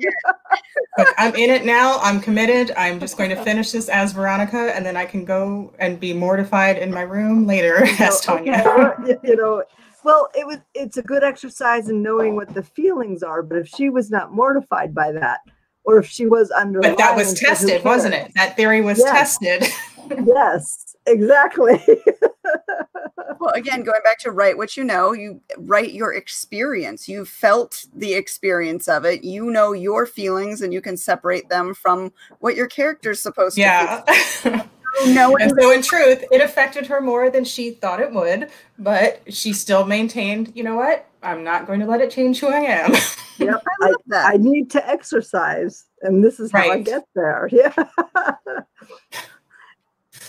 Look, 0.97 1.13
I'm 1.17 1.35
in 1.35 1.49
it 1.49 1.65
now. 1.65 1.99
I'm 1.99 2.19
committed. 2.19 2.71
I'm 2.77 2.99
just 2.99 3.17
going 3.17 3.29
to 3.29 3.43
finish 3.43 3.71
this 3.71 3.89
as 3.89 4.13
Veronica, 4.13 4.75
and 4.75 4.85
then 4.85 4.95
I 4.95 5.05
can 5.05 5.25
go 5.25 5.73
and 5.79 5.99
be 5.99 6.13
mortified 6.13 6.77
in 6.77 6.91
my 6.91 7.01
room 7.01 7.45
later 7.45 7.83
as 7.99 8.21
Tanya. 8.21 8.95
you 9.23 9.35
know, 9.35 9.63
well, 10.03 10.29
it 10.35 10.47
was 10.47 10.59
it's 10.73 10.97
a 10.97 11.01
good 11.01 11.23
exercise 11.23 11.89
in 11.89 12.01
knowing 12.01 12.35
what 12.35 12.53
the 12.53 12.63
feelings 12.63 13.23
are, 13.23 13.43
but 13.43 13.57
if 13.57 13.67
she 13.67 13.89
was 13.89 14.09
not 14.09 14.31
mortified 14.31 14.95
by 14.95 15.11
that, 15.11 15.41
or 15.87 15.97
if 15.97 16.05
she 16.05 16.27
was 16.27 16.51
under 16.51 16.81
But 16.81 16.97
that 16.97 17.15
was 17.15 17.33
tested, 17.33 17.83
wasn't 17.83 18.13
it? 18.13 18.33
That 18.35 18.57
theory 18.57 18.81
was 18.81 18.99
yes. 18.99 19.37
tested. 19.39 19.63
yes, 20.27 20.97
exactly. 21.05 21.81
well, 23.39 23.51
again, 23.55 23.83
going 23.83 24.01
back 24.03 24.19
to 24.19 24.31
write 24.31 24.57
what 24.57 24.75
you 24.75 24.83
know, 24.83 25.13
you 25.13 25.39
write 25.57 25.93
your 25.93 26.13
experience. 26.13 27.07
You 27.07 27.23
felt 27.23 27.85
the 27.95 28.15
experience 28.15 28.89
of 28.89 29.05
it. 29.05 29.23
You 29.23 29.49
know 29.49 29.71
your 29.71 30.05
feelings 30.05 30.61
and 30.61 30.73
you 30.73 30.81
can 30.81 30.97
separate 30.97 31.47
them 31.47 31.73
from 31.73 32.11
what 32.39 32.57
your 32.57 32.67
character's 32.67 33.21
supposed 33.21 33.57
yeah. 33.57 34.03
to 34.05 34.49
Yeah. 34.49 34.67
No, 35.07 35.37
and 35.37 35.51
so 35.59 35.71
in 35.71 35.81
truth, 35.81 36.23
it 36.31 36.41
affected 36.41 36.87
her 36.87 37.01
more 37.01 37.29
than 37.29 37.43
she 37.43 37.71
thought 37.71 37.99
it 37.99 38.11
would, 38.11 38.49
but 38.79 39.21
she 39.31 39.53
still 39.53 39.85
maintained, 39.85 40.51
you 40.55 40.63
know 40.63 40.75
what? 40.75 41.07
I'm 41.23 41.43
not 41.43 41.67
going 41.67 41.79
to 41.79 41.85
let 41.85 42.01
it 42.01 42.11
change 42.11 42.39
who 42.39 42.47
I 42.47 42.59
am. 42.59 42.93
yep. 43.37 43.63
I, 43.81 43.93
I, 44.11 44.33
I, 44.33 44.37
need 44.37 44.69
to 44.71 44.87
exercise, 44.87 45.85
and 46.01 46.23
this 46.23 46.39
is 46.39 46.51
how. 46.51 46.69
I 46.69 46.81
get 46.81 47.03
there. 47.15 47.49
Yeah. 47.57 47.73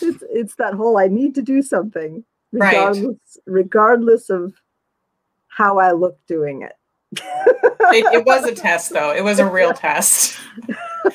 it's 0.00 0.24
it's 0.30 0.54
that 0.56 0.74
whole 0.74 0.98
I 0.98 1.08
need 1.08 1.34
to 1.36 1.42
do 1.42 1.62
something, 1.62 2.24
regardless 2.52 3.04
right. 3.04 3.18
regardless 3.46 4.30
of 4.30 4.54
how 5.48 5.78
I 5.78 5.92
look 5.92 6.18
doing 6.26 6.62
it. 6.62 6.72
it, 7.12 8.14
it 8.14 8.26
was 8.26 8.44
a 8.44 8.54
test, 8.54 8.90
though. 8.90 9.12
It 9.12 9.24
was 9.24 9.38
a 9.38 9.46
real 9.46 9.72
test. 9.72 10.38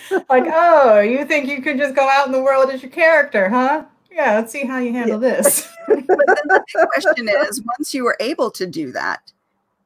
like, 0.30 0.46
oh, 0.48 1.00
you 1.00 1.26
think 1.26 1.50
you 1.50 1.62
can 1.62 1.78
just 1.78 1.96
go 1.96 2.08
out 2.08 2.26
in 2.26 2.32
the 2.32 2.42
world 2.42 2.70
as 2.70 2.82
your 2.82 2.92
character, 2.92 3.50
huh? 3.50 3.86
Yeah, 4.12 4.36
let's 4.36 4.52
see 4.52 4.66
how 4.66 4.78
you 4.78 4.92
handle 4.92 5.22
yeah. 5.22 5.36
this. 5.36 5.68
but 5.88 5.98
then 5.98 6.08
the 6.48 6.88
question 6.94 7.28
is 7.28 7.62
once 7.78 7.94
you 7.94 8.04
were 8.04 8.18
able 8.20 8.52
to 8.52 8.68
do 8.68 8.92
that, 8.92 9.32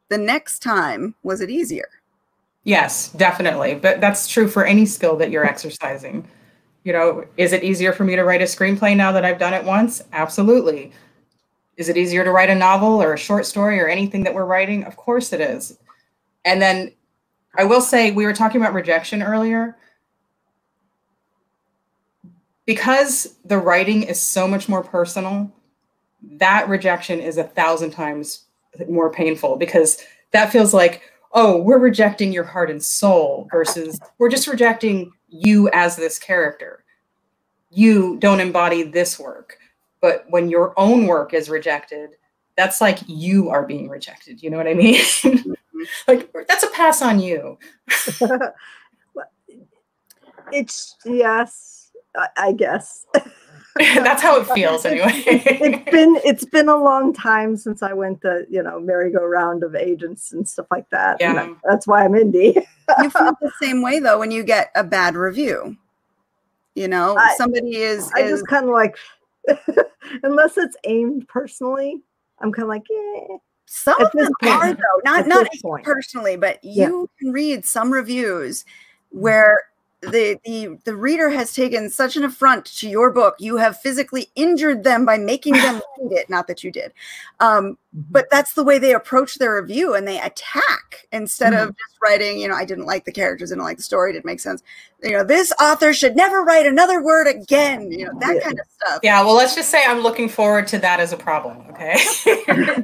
the 0.09 0.17
next 0.17 0.59
time, 0.59 1.15
was 1.23 1.41
it 1.41 1.49
easier? 1.49 1.89
Yes, 2.63 3.09
definitely. 3.13 3.75
But 3.75 4.01
that's 4.01 4.27
true 4.27 4.47
for 4.47 4.65
any 4.65 4.85
skill 4.85 5.15
that 5.17 5.31
you're 5.31 5.45
exercising. 5.45 6.27
You 6.83 6.93
know, 6.93 7.25
is 7.37 7.53
it 7.53 7.63
easier 7.63 7.93
for 7.93 8.03
me 8.03 8.15
to 8.15 8.23
write 8.23 8.41
a 8.41 8.45
screenplay 8.45 8.95
now 8.95 9.11
that 9.11 9.25
I've 9.25 9.39
done 9.39 9.53
it 9.53 9.63
once? 9.63 10.03
Absolutely. 10.13 10.91
Is 11.77 11.89
it 11.89 11.97
easier 11.97 12.23
to 12.23 12.31
write 12.31 12.49
a 12.49 12.55
novel 12.55 13.01
or 13.01 13.13
a 13.13 13.17
short 13.17 13.45
story 13.45 13.79
or 13.79 13.87
anything 13.87 14.23
that 14.23 14.33
we're 14.33 14.45
writing? 14.45 14.83
Of 14.83 14.97
course 14.97 15.31
it 15.31 15.41
is. 15.41 15.77
And 16.43 16.61
then 16.61 16.91
I 17.57 17.63
will 17.63 17.81
say, 17.81 18.11
we 18.11 18.25
were 18.25 18.33
talking 18.33 18.59
about 18.59 18.73
rejection 18.73 19.21
earlier 19.21 19.77
because 22.67 23.37
the 23.45 23.57
writing 23.57 24.03
is 24.03 24.21
so 24.21 24.47
much 24.47 24.69
more 24.69 24.83
personal, 24.83 25.51
that 26.21 26.69
rejection 26.69 27.19
is 27.19 27.37
a 27.37 27.43
thousand 27.45 27.91
times 27.91 28.43
more 28.89 29.09
painful 29.11 29.55
because 29.55 30.03
that 30.31 30.51
feels 30.51 30.73
like, 30.73 31.01
oh, 31.31 31.57
we're 31.57 31.79
rejecting 31.79 32.31
your 32.31 32.43
heart 32.43 32.69
and 32.69 32.83
soul 32.83 33.47
versus 33.51 33.99
we're 34.19 34.29
just 34.29 34.47
rejecting 34.47 35.11
you 35.29 35.69
as 35.71 35.95
this 35.95 36.19
character. 36.19 36.83
You 37.71 38.17
don't 38.17 38.41
embody 38.41 38.83
this 38.83 39.17
work. 39.17 39.57
But 40.01 40.25
when 40.29 40.49
your 40.49 40.73
own 40.77 41.07
work 41.07 41.33
is 41.33 41.49
rejected, 41.49 42.17
that's 42.57 42.81
like 42.81 42.99
you 43.07 43.49
are 43.49 43.65
being 43.65 43.87
rejected. 43.87 44.43
You 44.43 44.49
know 44.49 44.57
what 44.57 44.67
I 44.67 44.73
mean? 44.73 44.95
Mm-hmm. 44.95 45.53
like 46.07 46.31
that's 46.47 46.63
a 46.63 46.71
pass 46.71 47.01
on 47.01 47.19
you. 47.19 47.57
it's 50.51 50.95
yes 51.05 51.76
I, 52.17 52.27
I 52.37 52.51
guess. 52.53 53.05
That's 53.77 54.21
how 54.21 54.39
it 54.41 54.47
feels 54.47 54.85
anyway. 54.85 55.23
it's 55.27 55.91
been 55.91 56.19
it's 56.25 56.45
been 56.45 56.67
a 56.67 56.75
long 56.75 57.13
time 57.13 57.55
since 57.55 57.83
I 57.83 57.93
went 57.93 58.21
the 58.21 58.47
you 58.49 58.63
know 58.63 58.79
merry-go-round 58.79 59.63
of 59.63 59.75
agents 59.75 60.33
and 60.33 60.47
stuff 60.47 60.65
like 60.71 60.89
that. 60.89 61.17
Yeah. 61.19 61.39
And 61.39 61.55
that's 61.63 61.85
why 61.85 62.03
I'm 62.03 62.13
indie. 62.13 62.55
you 62.55 63.09
feel 63.09 63.33
the 63.41 63.51
same 63.61 63.83
way 63.83 63.99
though 63.99 64.17
when 64.19 64.31
you 64.31 64.43
get 64.43 64.71
a 64.75 64.83
bad 64.83 65.15
review. 65.15 65.77
You 66.75 66.87
know, 66.87 67.17
I- 67.17 67.35
somebody 67.37 67.77
is, 67.77 68.11
I 68.15 68.21
is 68.21 68.31
just 68.31 68.47
kind 68.47 68.65
of 68.65 68.71
like, 68.71 68.95
unless 70.23 70.57
it's 70.57 70.77
aimed 70.83 71.27
personally, 71.27 72.01
I'm 72.39 72.51
kind 72.51 72.63
of 72.63 72.69
like, 72.69 72.83
yeah. 72.87 73.37
some 73.65 73.99
of 73.99 74.11
them 74.11 74.31
point- 74.41 74.53
are 74.53 74.73
though, 74.73 75.01
not 75.03 75.27
not 75.27 75.47
personally, 75.83 76.35
but 76.35 76.59
Yeah. 76.63 76.87
you 76.87 77.09
can 77.19 77.31
read 77.31 77.65
some 77.65 77.91
reviews 77.91 78.63
mm-hmm. 78.63 79.21
where 79.21 79.59
the 80.01 80.37
the 80.45 80.77
the 80.85 80.95
reader 80.95 81.29
has 81.29 81.53
taken 81.53 81.89
such 81.89 82.15
an 82.15 82.23
affront 82.23 82.65
to 82.65 82.87
your 82.87 83.11
book 83.11 83.35
you 83.39 83.57
have 83.57 83.79
physically 83.79 84.27
injured 84.35 84.83
them 84.83 85.05
by 85.05 85.17
making 85.17 85.53
them 85.53 85.81
read 85.99 86.11
it 86.11 86.29
not 86.29 86.45
that 86.47 86.63
you 86.63 86.71
did 86.71 86.93
um, 87.39 87.77
but 87.93 88.27
that's 88.29 88.53
the 88.53 88.63
way 88.63 88.77
they 88.77 88.93
approach 88.93 89.39
their 89.39 89.59
review 89.59 89.95
and 89.95 90.07
they 90.07 90.19
attack 90.21 91.07
instead 91.11 91.53
of 91.53 91.69
just 91.69 91.97
writing 92.03 92.39
you 92.39 92.47
know 92.47 92.53
i 92.53 92.63
didn't 92.63 92.85
like 92.85 93.05
the 93.05 93.11
characters 93.11 93.49
didn't 93.49 93.63
like 93.63 93.77
the 93.77 93.83
story 93.83 94.13
didn't 94.13 94.25
make 94.25 94.39
sense 94.39 94.61
you 95.01 95.11
know 95.11 95.23
this 95.23 95.51
author 95.59 95.91
should 95.93 96.15
never 96.15 96.43
write 96.43 96.67
another 96.67 97.01
word 97.01 97.25
again 97.25 97.91
you 97.91 98.05
know 98.05 98.11
that 98.19 98.35
Yeah. 98.35 98.41
kind 98.41 98.59
of 98.59 98.65
stuff 98.79 98.99
Yeah, 99.01 99.23
well, 99.23 99.35
let's 99.35 99.55
just 99.55 99.69
say 99.69 99.83
I'm 99.85 100.01
looking 100.01 100.29
forward 100.29 100.67
to 100.67 100.77
that 100.79 100.99
as 100.99 101.11
a 101.11 101.17
problem. 101.17 101.57
Okay. 101.71 101.97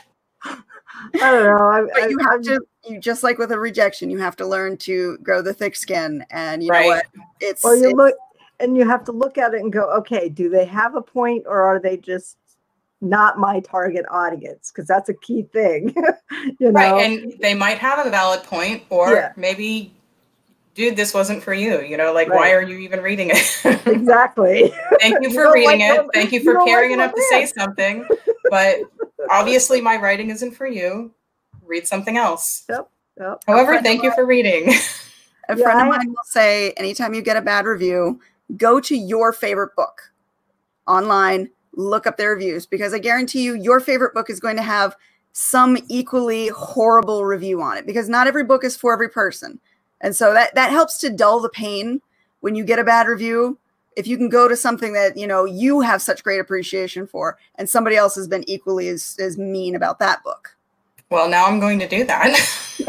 I 1.14 1.18
don't 1.30 1.44
know. 1.46 1.66
I, 1.66 1.82
but 2.00 2.10
you 2.10 2.18
I- 2.20 2.32
have 2.32 2.42
to 2.42 2.60
you 2.88 2.98
just 2.98 3.22
like 3.22 3.36
with 3.38 3.52
a 3.52 3.58
rejection 3.58 4.08
you 4.10 4.18
have 4.18 4.36
to 4.36 4.46
learn 4.46 4.76
to 4.78 5.18
grow 5.18 5.42
the 5.42 5.52
thick 5.52 5.76
skin 5.76 6.24
and 6.30 6.62
you 6.62 6.70
Right. 6.70 6.82
know 6.82 6.88
what 6.88 7.06
it's, 7.40 7.64
or 7.64 7.74
you 7.74 7.90
it's- 7.90 7.94
look 7.96 8.14
and 8.58 8.76
you 8.76 8.86
have 8.88 9.04
to 9.04 9.12
look 9.12 9.38
at 9.38 9.54
it 9.54 9.60
and 9.60 9.72
go, 9.72 9.90
okay, 9.98 10.28
do 10.28 10.48
they 10.50 10.64
have 10.66 10.94
a 10.94 11.00
point 11.02 11.44
or 11.46 11.62
are 11.62 11.78
they 11.80 11.96
just 11.96 12.36
not 13.00 13.38
my 13.38 13.60
target 13.60 14.04
audience? 14.10 14.70
Because 14.70 14.86
that's 14.86 15.08
a 15.08 15.14
key 15.14 15.42
thing. 15.52 15.94
you 16.58 16.70
know, 16.70 16.70
right. 16.72 17.02
And 17.06 17.34
they 17.40 17.54
might 17.54 17.78
have 17.78 18.04
a 18.06 18.10
valid 18.10 18.42
point, 18.42 18.82
or 18.90 19.14
Yeah. 19.14 19.32
maybe, 19.36 19.94
dude, 20.74 20.96
this 20.96 21.12
wasn't 21.14 21.42
for 21.42 21.54
you. 21.54 21.80
You 21.82 21.96
know, 21.96 22.12
like, 22.12 22.28
Right. 22.28 22.36
why 22.36 22.52
are 22.52 22.62
you 22.62 22.78
even 22.78 23.00
reading 23.00 23.30
it? 23.32 23.60
exactly. 23.86 24.72
Thank 25.00 25.16
you 25.22 25.28
You 25.30 25.34
for 25.34 25.42
don't 25.44 25.52
reading 25.54 25.80
like 25.80 25.90
it. 25.94 25.98
rom- 25.98 26.10
Thank 26.14 26.32
you 26.32 26.40
you 26.40 26.44
for 26.44 26.52
don't 26.54 26.62
like 26.66 26.68
caring 26.74 26.92
enough 26.92 27.14
to 27.14 27.22
say 27.22 27.46
something. 27.46 28.06
But 28.50 28.78
obviously, 29.30 29.80
my 29.80 29.96
writing 29.96 30.30
isn't 30.30 30.52
for 30.52 30.66
you. 30.66 31.12
Read 31.64 31.86
something 31.86 32.16
else. 32.16 32.64
Yep. 32.68 32.90
However, 33.46 33.80
thank 33.80 34.00
of 34.00 34.04
you 34.06 34.12
for 34.14 34.26
reading. 34.26 34.72
A 35.48 35.56
Yeah, 35.56 35.64
friend 35.64 35.80
of 35.82 35.86
mine 35.88 36.08
will 36.08 36.16
say 36.24 36.72
anytime 36.72 37.14
you 37.14 37.22
get 37.22 37.36
a 37.36 37.40
bad 37.42 37.64
review, 37.66 38.20
go 38.56 38.80
to 38.80 38.96
your 38.96 39.32
favorite 39.32 39.74
book 39.76 40.12
online, 40.86 41.48
look 41.74 42.06
up 42.06 42.16
their 42.16 42.30
reviews 42.30 42.66
because 42.66 42.92
I 42.92 42.98
guarantee 42.98 43.42
you 43.42 43.54
your 43.54 43.78
favorite 43.80 44.14
book 44.14 44.30
is 44.30 44.40
going 44.40 44.56
to 44.56 44.62
have 44.62 44.96
some 45.32 45.76
equally 45.88 46.48
horrible 46.48 47.24
review 47.24 47.62
on 47.62 47.76
it 47.76 47.86
because 47.86 48.08
not 48.08 48.26
every 48.26 48.44
book 48.44 48.64
is 48.64 48.76
for 48.76 48.92
every 48.92 49.08
person. 49.08 49.60
And 50.00 50.14
so 50.16 50.32
that 50.34 50.54
that 50.54 50.70
helps 50.70 50.98
to 50.98 51.10
dull 51.10 51.40
the 51.40 51.48
pain 51.50 52.00
when 52.40 52.54
you 52.54 52.64
get 52.64 52.78
a 52.78 52.84
bad 52.84 53.06
review. 53.06 53.58
If 53.96 54.06
you 54.06 54.16
can 54.16 54.28
go 54.28 54.48
to 54.48 54.56
something 54.56 54.92
that, 54.94 55.16
you 55.16 55.26
know, 55.26 55.44
you 55.44 55.80
have 55.80 56.00
such 56.00 56.22
great 56.24 56.40
appreciation 56.40 57.06
for 57.06 57.36
and 57.56 57.68
somebody 57.68 57.96
else 57.96 58.14
has 58.14 58.28
been 58.28 58.48
equally 58.48 58.88
as, 58.88 59.16
as 59.20 59.36
mean 59.36 59.74
about 59.74 59.98
that 59.98 60.22
book. 60.22 60.56
Well, 61.10 61.28
now 61.28 61.46
I'm 61.46 61.58
going 61.60 61.78
to 61.80 61.88
do 61.88 62.04
that. 62.04 62.30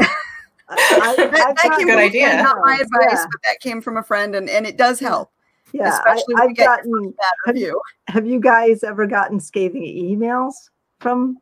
I, 0.68 0.76
I, 1.02 1.16
That, 1.16 1.30
that 1.30 1.76
came 1.76 1.86
Good 1.88 1.94
from 1.94 1.98
idea. 1.98 2.36
not 2.42 2.58
my 2.60 2.74
advice, 2.76 3.10
Yeah. 3.10 3.26
but 3.30 3.40
that 3.42 3.60
came 3.60 3.82
from 3.82 3.96
a 3.98 4.02
friend 4.02 4.36
and, 4.36 4.48
and 4.48 4.64
it 4.66 4.78
does 4.78 5.00
help. 5.00 5.30
Yeah, 5.72 5.88
especially 5.88 6.34
I, 6.36 6.40
when 6.40 6.48
you 6.48 6.50
I've 6.50 6.56
get 6.56 6.66
gotten. 6.66 7.10
Bad 7.10 7.24
Have 7.46 7.54
review. 7.54 7.80
Have 8.08 8.26
you 8.26 8.40
guys 8.40 8.84
ever 8.84 9.06
gotten 9.06 9.40
scathing 9.40 9.82
emails 9.82 10.54
from 11.00 11.38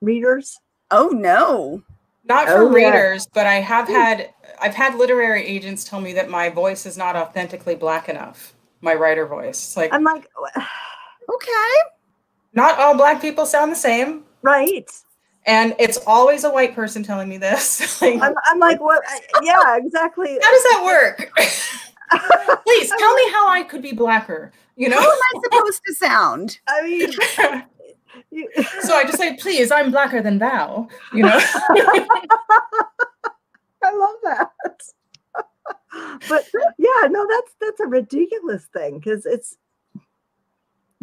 readers? 0.00 0.58
Oh 0.90 1.08
no. 1.08 1.82
Not 2.24 2.48
Oh, 2.48 2.68
from 2.68 2.78
yeah. 2.78 2.86
readers, 2.90 3.26
but 3.26 3.46
I 3.46 3.54
have 3.54 3.86
hmm. 3.88 3.94
had 3.94 4.30
I've 4.60 4.74
had 4.74 4.94
literary 4.96 5.44
agents 5.44 5.82
tell 5.84 6.00
me 6.00 6.12
that 6.12 6.30
my 6.30 6.48
voice 6.48 6.86
is 6.86 6.96
not 6.96 7.16
authentically 7.16 7.74
black 7.74 8.08
enough. 8.08 8.54
My 8.80 8.94
writer 8.94 9.26
voice. 9.26 9.58
It's 9.58 9.76
like 9.76 9.92
I'm 9.92 10.04
like, 10.04 10.26
Okay. 11.28 11.72
not 12.52 12.78
all 12.78 12.94
black 12.96 13.20
people 13.20 13.46
sound 13.46 13.72
the 13.72 13.76
same. 13.76 14.24
right. 14.42 14.90
And 15.44 15.74
it's 15.80 15.98
always 16.06 16.44
a 16.44 16.50
white 16.50 16.72
person 16.72 17.02
telling 17.02 17.28
me 17.28 17.36
this. 17.36 18.00
like, 18.02 18.20
I'm, 18.22 18.34
I'm 18.46 18.60
like, 18.60 18.80
what? 18.80 19.02
Yeah, 19.42 19.76
exactly. 19.76 20.38
how 20.40 20.52
does 20.52 20.62
that 20.62 20.82
work? 20.84 21.32
Please 22.64 22.88
tell 22.96 23.14
me 23.16 23.30
how 23.32 23.48
I 23.48 23.64
could 23.68 23.82
be 23.82 23.92
blacker. 23.92 24.52
You 24.76 24.88
know, 24.88 25.00
How 25.00 25.10
am 25.10 25.18
I 25.34 25.40
supposed 25.42 25.80
to 25.86 25.94
sound? 25.94 26.60
I 26.68 26.82
mean, 26.82 27.10
so 28.82 28.94
I 28.94 29.04
just 29.04 29.18
say, 29.18 29.36
please, 29.36 29.70
I'm 29.70 29.90
blacker 29.90 30.20
than 30.22 30.38
thou. 30.38 30.88
You 31.12 31.22
know? 31.24 31.38
I 33.84 33.92
love 33.94 34.16
that. 34.24 34.50
but 36.28 36.44
yeah, 36.78 37.08
no, 37.08 37.26
that's 37.28 37.52
that's 37.60 37.80
a 37.80 37.86
ridiculous 37.86 38.64
thing 38.66 38.98
because 38.98 39.26
it's. 39.26 39.56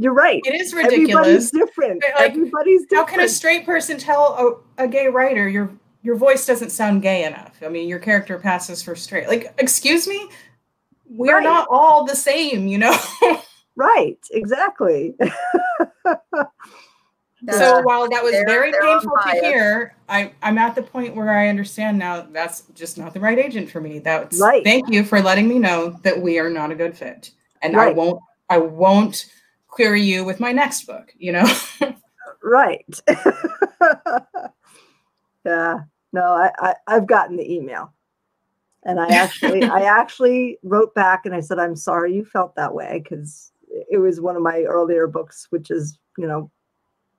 You're 0.02 0.14
right. 0.14 0.42
it 0.46 0.56
is 0.56 0.72
Everybody's 0.74 1.00
ridiculous. 1.00 1.52
different. 1.52 2.04
Like, 2.16 2.32
Everybody's 2.32 2.84
different. 2.84 3.10
How 3.10 3.16
can 3.16 3.20
a 3.26 3.28
straight 3.28 3.66
person 3.66 3.98
tell 3.98 4.64
a, 4.78 4.84
a 4.86 4.88
gay 4.88 5.08
writer 5.10 5.50
your 5.50 5.70
your 6.04 6.16
voice 6.16 6.46
doesn't 6.46 6.70
sound 6.72 7.02
gay 7.02 7.26
enough? 7.26 7.58
I 7.62 7.68
mean, 7.68 7.90
your 7.90 8.00
character 8.00 8.40
passes 8.40 8.82
for 8.82 8.96
straight. 8.96 9.28
Like, 9.28 9.54
excuse 9.58 10.08
me, 10.08 10.30
we're 11.10 11.36
Right. 11.36 11.44
not 11.44 11.68
all 11.70 12.06
the 12.06 12.16
same, 12.16 12.66
you 12.68 12.78
know. 12.78 12.98
right? 13.76 14.18
Exactly. 14.32 15.16
So 17.52 17.82
while 17.82 18.10
that 18.10 18.24
was 18.24 18.34
very 18.46 18.72
painful 18.72 19.12
to 19.26 19.32
hear, 19.42 19.96
I 20.08 20.34
I'm 20.42 20.58
at 20.58 20.76
the 20.76 20.82
point 20.82 21.16
where 21.16 21.30
I 21.32 21.48
understand 21.48 21.98
now 21.98 22.28
that's 22.32 22.64
just 22.74 22.98
not 22.98 23.14
the 23.14 23.20
right 23.20 23.38
agent 23.40 23.70
for 23.70 23.80
me. 23.80 24.00
That's 24.00 24.40
Right. 24.40 24.64
thank 24.64 24.90
you 24.90 25.04
for 25.04 25.22
letting 25.22 25.48
me 25.48 25.60
know 25.60 25.92
that 26.04 26.20
we 26.20 26.40
are 26.40 26.50
not 26.50 26.72
a 26.72 26.76
good 26.76 26.98
fit, 26.98 27.32
and 27.62 27.80
I 27.80 27.92
won't 27.92 28.22
I 28.50 28.58
won't 28.58 29.32
query 29.68 30.02
you 30.02 30.26
with 30.26 30.40
my 30.40 30.52
next 30.52 30.86
book. 30.86 31.14
You 31.18 31.34
know. 31.34 31.46
right. 32.44 33.00
yeah. 35.46 35.80
No, 36.12 36.22
I, 36.22 36.52
I 36.60 36.76
I've 36.88 37.08
gotten 37.08 37.38
the 37.38 37.54
email. 37.54 37.94
And 38.84 39.00
I 39.00 39.10
actually 39.10 39.64
I 39.72 39.84
actually 39.84 40.58
wrote 40.64 40.94
back 40.96 41.26
and 41.26 41.36
I 41.36 41.40
said, 41.40 41.60
I'm 41.60 41.76
sorry 41.76 42.14
you 42.14 42.26
felt 42.26 42.56
that 42.56 42.74
way 42.74 43.02
because 43.04 43.52
it 43.90 43.98
was 43.98 44.20
one 44.20 44.36
of 44.36 44.42
my 44.42 44.62
earlier 44.62 45.08
books, 45.08 45.48
which 45.50 45.70
is, 45.72 45.98
you 46.18 46.28
know, 46.28 46.52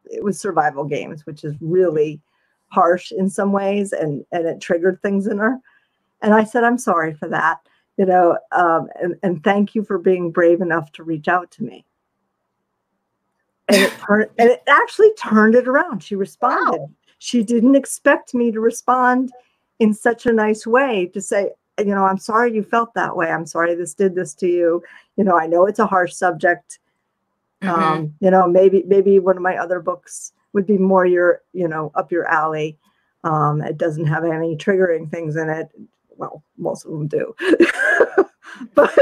it 0.04 0.24
was 0.24 0.38
survival 0.38 0.84
games, 0.84 1.26
which 1.26 1.44
is 1.44 1.54
really 1.60 2.20
harsh 2.68 3.10
in 3.12 3.28
some 3.28 3.52
ways 3.52 3.92
and 3.92 4.24
and 4.32 4.46
it 4.46 4.60
triggered 4.60 5.00
things 5.02 5.26
in 5.26 5.38
her. 5.38 5.58
And 6.22 6.34
I 6.34 6.44
said, 6.44 6.64
I'm 6.64 6.78
sorry 6.78 7.14
for 7.14 7.28
that, 7.28 7.58
you 7.96 8.06
know, 8.06 8.38
um, 8.52 8.88
and, 9.00 9.16
and 9.22 9.42
thank 9.42 9.74
you 9.74 9.84
for 9.84 9.98
being 9.98 10.30
brave 10.30 10.60
enough 10.60 10.92
to 10.92 11.02
reach 11.02 11.28
out 11.28 11.50
to 11.52 11.62
me. 11.62 11.84
And 13.68 13.78
it 13.78 13.92
turned 14.06 14.30
and 14.38 14.50
it 14.50 14.62
actually 14.68 15.12
turned 15.14 15.54
it 15.54 15.68
around. 15.68 16.02
She 16.02 16.14
responded. 16.14 16.88
She 17.18 17.42
didn't 17.42 17.74
expect 17.74 18.34
me 18.34 18.50
to 18.52 18.60
respond 18.60 19.30
in 19.78 19.92
such 19.94 20.26
a 20.26 20.32
nice 20.32 20.66
way 20.66 21.10
to 21.12 21.20
say, 21.20 21.50
you 21.78 21.94
know, 21.94 22.04
I'm 22.04 22.18
sorry 22.18 22.54
you 22.54 22.62
felt 22.62 22.94
that 22.94 23.16
way. 23.16 23.30
I'm 23.30 23.46
sorry 23.46 23.74
this 23.74 23.94
did 23.94 24.14
this 24.14 24.34
to 24.34 24.46
you. 24.46 24.82
You 25.16 25.24
know, 25.24 25.38
I 25.38 25.46
know 25.46 25.66
it's 25.66 25.78
a 25.78 25.86
harsh 25.86 26.12
subject. 26.12 26.78
Mhm. 27.62 27.68
Um, 27.68 28.14
you 28.20 28.30
know, 28.30 28.48
maybe 28.48 28.84
maybe 28.86 29.18
one 29.18 29.36
of 29.36 29.42
my 29.42 29.56
other 29.56 29.80
books 29.80 30.32
would 30.52 30.66
be 30.66 30.78
more 30.78 31.04
your, 31.06 31.42
you 31.52 31.68
know, 31.68 31.92
up 31.94 32.10
your 32.10 32.26
alley. 32.26 32.78
Um, 33.22 33.60
it 33.60 33.76
doesn't 33.76 34.06
have 34.06 34.24
any 34.24 34.56
triggering 34.56 35.10
things 35.10 35.36
in 35.36 35.48
it. 35.50 35.68
Well, 36.16 36.42
most 36.56 36.86
of 36.86 36.92
them 36.92 37.06
do. 37.06 37.34
but 38.74 38.94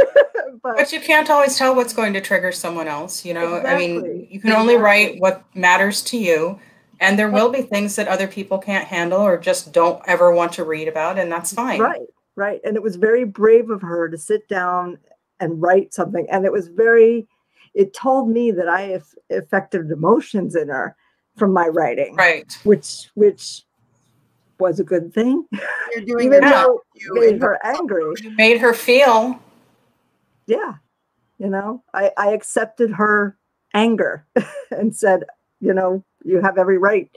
but 0.62 0.76
But 0.76 0.92
you 0.92 1.00
can't 1.00 1.30
always 1.30 1.56
tell 1.56 1.74
what's 1.74 1.92
going 1.92 2.12
to 2.14 2.20
trigger 2.20 2.52
someone 2.52 2.88
else, 2.88 3.24
you 3.24 3.32
know? 3.32 3.60
I 3.60 3.78
mean, 3.78 4.26
you 4.28 4.40
can 4.40 4.52
only 4.52 4.76
write 4.76 5.20
what 5.20 5.44
matters 5.54 6.02
to 6.04 6.18
you, 6.18 6.58
and 7.00 7.18
there 7.18 7.30
will 7.30 7.50
be 7.50 7.62
things 7.62 7.96
that 7.96 8.08
other 8.08 8.26
people 8.26 8.58
can't 8.58 8.86
handle 8.86 9.20
or 9.20 9.38
just 9.38 9.72
don't 9.72 10.02
ever 10.06 10.32
want 10.32 10.52
to 10.54 10.64
read 10.64 10.88
about, 10.88 11.18
and 11.18 11.30
that's 11.30 11.52
fine. 11.52 11.80
Right, 11.80 12.06
right. 12.34 12.60
And 12.64 12.76
it 12.76 12.82
was 12.82 12.96
very 12.96 13.24
brave 13.24 13.70
of 13.70 13.82
her 13.82 14.08
to 14.08 14.18
sit 14.18 14.48
down 14.48 14.98
and 15.40 15.62
write 15.62 15.94
something. 15.94 16.26
And 16.30 16.44
it 16.44 16.52
was 16.52 16.68
very, 16.68 17.28
it 17.74 17.94
told 17.94 18.28
me 18.30 18.50
that 18.50 18.68
I 18.68 18.82
have 18.82 19.06
affected 19.30 19.90
emotions 19.90 20.54
in 20.54 20.68
her 20.68 20.96
from 21.36 21.52
my 21.52 21.68
writing, 21.68 22.14
Right. 22.16 22.52
which, 22.64 23.08
which 23.14 23.62
was 24.58 24.80
a 24.80 24.84
good 24.84 25.12
thing, 25.14 25.44
You're 25.92 26.04
doing 26.04 26.24
even 26.26 26.42
your 26.42 26.50
though 26.50 26.80
You 26.94 27.14
made 27.14 27.40
her 27.40 27.58
angry. 27.64 28.12
You 28.22 28.30
made 28.32 28.58
her 28.58 28.74
feel. 28.74 29.40
Yeah. 30.46 30.74
You 31.38 31.48
know, 31.48 31.84
I, 31.94 32.10
I 32.16 32.32
accepted 32.32 32.90
her 32.90 33.36
anger 33.74 34.26
and 34.70 34.94
said, 34.96 35.24
you 35.60 35.72
know, 35.74 36.04
you 36.24 36.40
have 36.40 36.58
every 36.58 36.78
right 36.78 37.08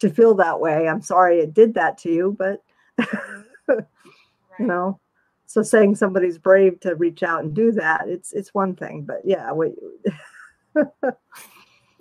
to 0.00 0.10
feel 0.10 0.34
that 0.34 0.60
way. 0.60 0.86
I'm 0.86 1.00
sorry 1.02 1.40
it 1.40 1.54
did 1.54 1.74
that 1.74 1.96
to 1.98 2.10
you, 2.12 2.36
but 2.38 2.62
you 3.68 4.66
know 4.66 5.00
so 5.48 5.62
saying 5.62 5.94
somebody's 5.94 6.36
brave 6.36 6.78
to 6.80 6.94
reach 6.94 7.22
out 7.22 7.42
and 7.42 7.54
do 7.54 7.72
that, 7.72 8.06
it's 8.06 8.34
it's 8.34 8.52
one 8.52 8.76
thing. 8.76 9.02
But 9.02 9.22
yeah, 9.24 9.50
wait. 9.50 9.74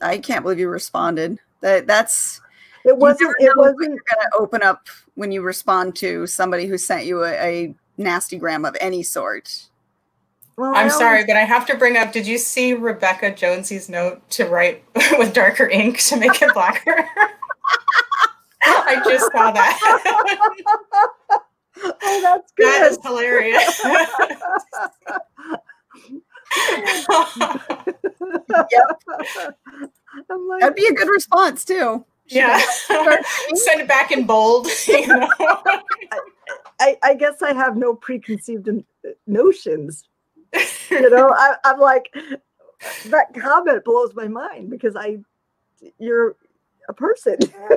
I 0.01 0.17
can't 0.17 0.43
believe 0.43 0.59
you 0.59 0.67
responded. 0.67 1.39
That 1.61 1.87
that's 1.87 2.41
it 2.83 2.97
wasn't 2.97 3.33
it 3.39 3.55
wasn't 3.55 3.95
you're 3.95 4.03
gonna 4.13 4.29
open 4.37 4.63
up 4.63 4.89
when 5.15 5.31
you 5.31 5.41
respond 5.41 5.95
to 5.95 6.27
somebody 6.27 6.67
who 6.67 6.77
sent 6.77 7.05
you 7.05 7.23
a, 7.23 7.31
a 7.31 7.75
nasty 7.97 8.37
gram 8.37 8.65
of 8.65 8.75
any 8.81 9.01
sort. 9.01 9.69
Well, 10.57 10.73
I'm 10.75 10.89
sorry, 10.89 11.23
but 11.23 11.37
I 11.37 11.45
have 11.45 11.65
to 11.67 11.77
bring 11.77 11.95
up. 11.95 12.11
Did 12.11 12.27
you 12.27 12.37
see 12.37 12.73
Rebecca 12.73 13.33
Jonesy's 13.33 13.87
note 13.87 14.29
to 14.31 14.45
write 14.45 14.83
with 15.17 15.33
darker 15.33 15.69
ink 15.69 15.99
to 15.99 16.17
make 16.17 16.41
it 16.41 16.53
blacker? 16.53 17.07
I 18.61 19.01
just 19.05 19.31
saw 19.31 19.51
that. 19.51 21.39
oh, 21.83 22.19
that's 22.21 22.51
good. 22.53 22.65
That 22.65 22.91
is 22.91 22.99
hilarious. 23.03 23.81
yep. 28.71 29.01
Like, 30.29 30.61
That'd 30.61 30.75
be 30.75 30.87
a 30.87 30.93
good 30.93 31.09
response 31.09 31.65
too. 31.65 32.05
Yeah. 32.27 32.59
Send 32.87 33.81
it 33.81 33.87
back 33.87 34.11
in 34.11 34.25
bold. 34.25 34.67
You 34.87 35.07
know? 35.07 35.29
I, 36.79 36.97
I 37.03 37.13
guess 37.15 37.41
I 37.41 37.53
have 37.53 37.75
no 37.75 37.95
preconceived 37.95 38.69
uh, 38.69 38.73
notions. 39.25 40.03
You 40.89 41.09
know, 41.09 41.33
I, 41.35 41.55
I'm 41.63 41.79
like, 41.79 42.13
that 43.07 43.33
comment 43.33 43.83
blows 43.83 44.13
my 44.13 44.27
mind 44.27 44.69
because 44.69 44.95
I, 44.95 45.17
you're 45.97 46.35
a 46.87 46.93
person. 46.93 47.37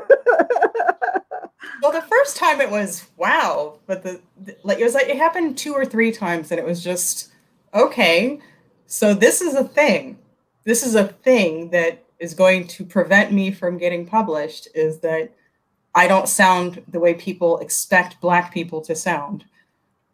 well, 1.82 1.92
the 1.92 2.04
first 2.08 2.36
time 2.36 2.60
it 2.60 2.70
was 2.70 3.08
wow, 3.16 3.78
but 3.86 4.02
the, 4.02 4.20
the 4.42 4.56
like 4.62 4.78
it 4.78 4.84
was 4.84 4.94
like 4.94 5.08
it 5.08 5.16
happened 5.16 5.56
two 5.58 5.72
or 5.72 5.84
three 5.84 6.12
times, 6.12 6.50
and 6.50 6.58
it 6.58 6.66
was 6.66 6.82
just 6.82 7.32
okay. 7.74 8.40
So 8.86 9.14
this 9.14 9.40
is 9.40 9.54
a 9.54 9.64
thing. 9.64 10.18
This 10.64 10.84
is 10.84 10.94
a 10.94 11.08
thing 11.08 11.70
that 11.70 12.04
is 12.18 12.34
going 12.34 12.66
to 12.66 12.84
prevent 12.84 13.32
me 13.32 13.50
from 13.50 13.78
getting 13.78 14.06
published. 14.06 14.68
Is 14.74 15.00
that 15.00 15.32
I 15.94 16.06
don't 16.06 16.28
sound 16.28 16.82
the 16.88 17.00
way 17.00 17.14
people 17.14 17.58
expect 17.58 18.20
Black 18.20 18.52
people 18.52 18.80
to 18.82 18.94
sound, 18.94 19.44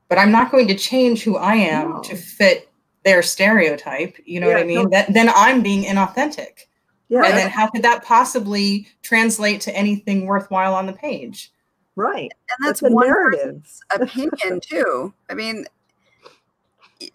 but 0.09 0.19
I'm 0.19 0.33
not 0.33 0.51
going 0.51 0.69
to 0.69 0.75
change 0.75 1.23
who 1.23 1.37
I 1.37 1.55
am 1.55 1.91
no. 1.91 2.01
to 2.03 2.17
fit 2.17 2.71
their 3.05 3.23
stereotype. 3.23 4.17
You 4.25 4.41
know 4.41 4.49
yeah, 4.49 4.55
what 4.55 4.63
I 4.63 4.67
mean? 4.67 4.83
No. 4.85 4.89
That 4.91 5.13
then 5.13 5.31
I'm 5.35 5.63
being 5.63 5.85
inauthentic. 5.85 6.67
Yeah. 7.09 7.25
And 7.25 7.37
then 7.37 7.51
how 7.51 7.69
could 7.69 7.83
that 7.83 8.05
possibly 8.05 8.89
translate 9.03 9.61
to 9.63 9.77
anything 9.77 10.27
worthwhile 10.27 10.75
on 10.75 10.87
the 10.87 10.93
page? 10.93 11.53
Right. 11.95 12.31
And 12.59 12.67
that's, 12.67 12.81
that's 12.81 12.93
one 12.93 13.07
narrative 13.07 13.65
opinion 13.93 14.61
too. 14.63 15.15
I 15.31 15.35
mean, 15.35 15.67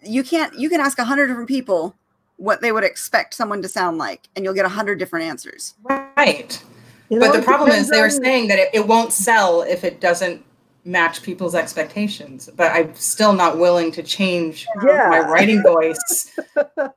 you 0.02 0.22
can't 0.22 0.56
you 0.58 0.68
can 0.68 0.80
ask 0.80 0.98
a 0.98 1.04
hundred 1.04 1.28
different 1.28 1.48
people 1.48 1.94
what 2.36 2.60
they 2.60 2.72
would 2.72 2.84
expect 2.84 3.34
someone 3.34 3.62
to 3.62 3.68
sound 3.68 3.98
like, 3.98 4.28
and 4.34 4.44
you'll 4.44 4.54
get 4.54 4.64
a 4.64 4.70
hundred 4.70 4.98
different 4.98 5.26
answers. 5.26 5.74
Right. 5.84 6.62
You 7.08 7.18
know, 7.18 7.30
but 7.30 7.36
the 7.36 7.42
problem 7.42 7.70
is 7.70 7.90
they 7.90 8.00
were 8.00 8.10
saying 8.10 8.48
that 8.48 8.58
it, 8.58 8.70
it 8.72 8.88
won't 8.88 9.12
sell 9.12 9.62
if 9.62 9.84
it 9.84 10.00
doesn't 10.00 10.42
match 10.84 11.22
people's 11.22 11.54
expectations. 11.54 12.48
But 12.56 12.72
I'm 12.72 12.94
still 12.94 13.32
not 13.32 13.58
willing 13.58 13.92
to 13.92 14.02
change 14.02 14.66
yeah. 14.84 15.08
my 15.08 15.20
writing 15.20 15.62
voice 15.62 16.38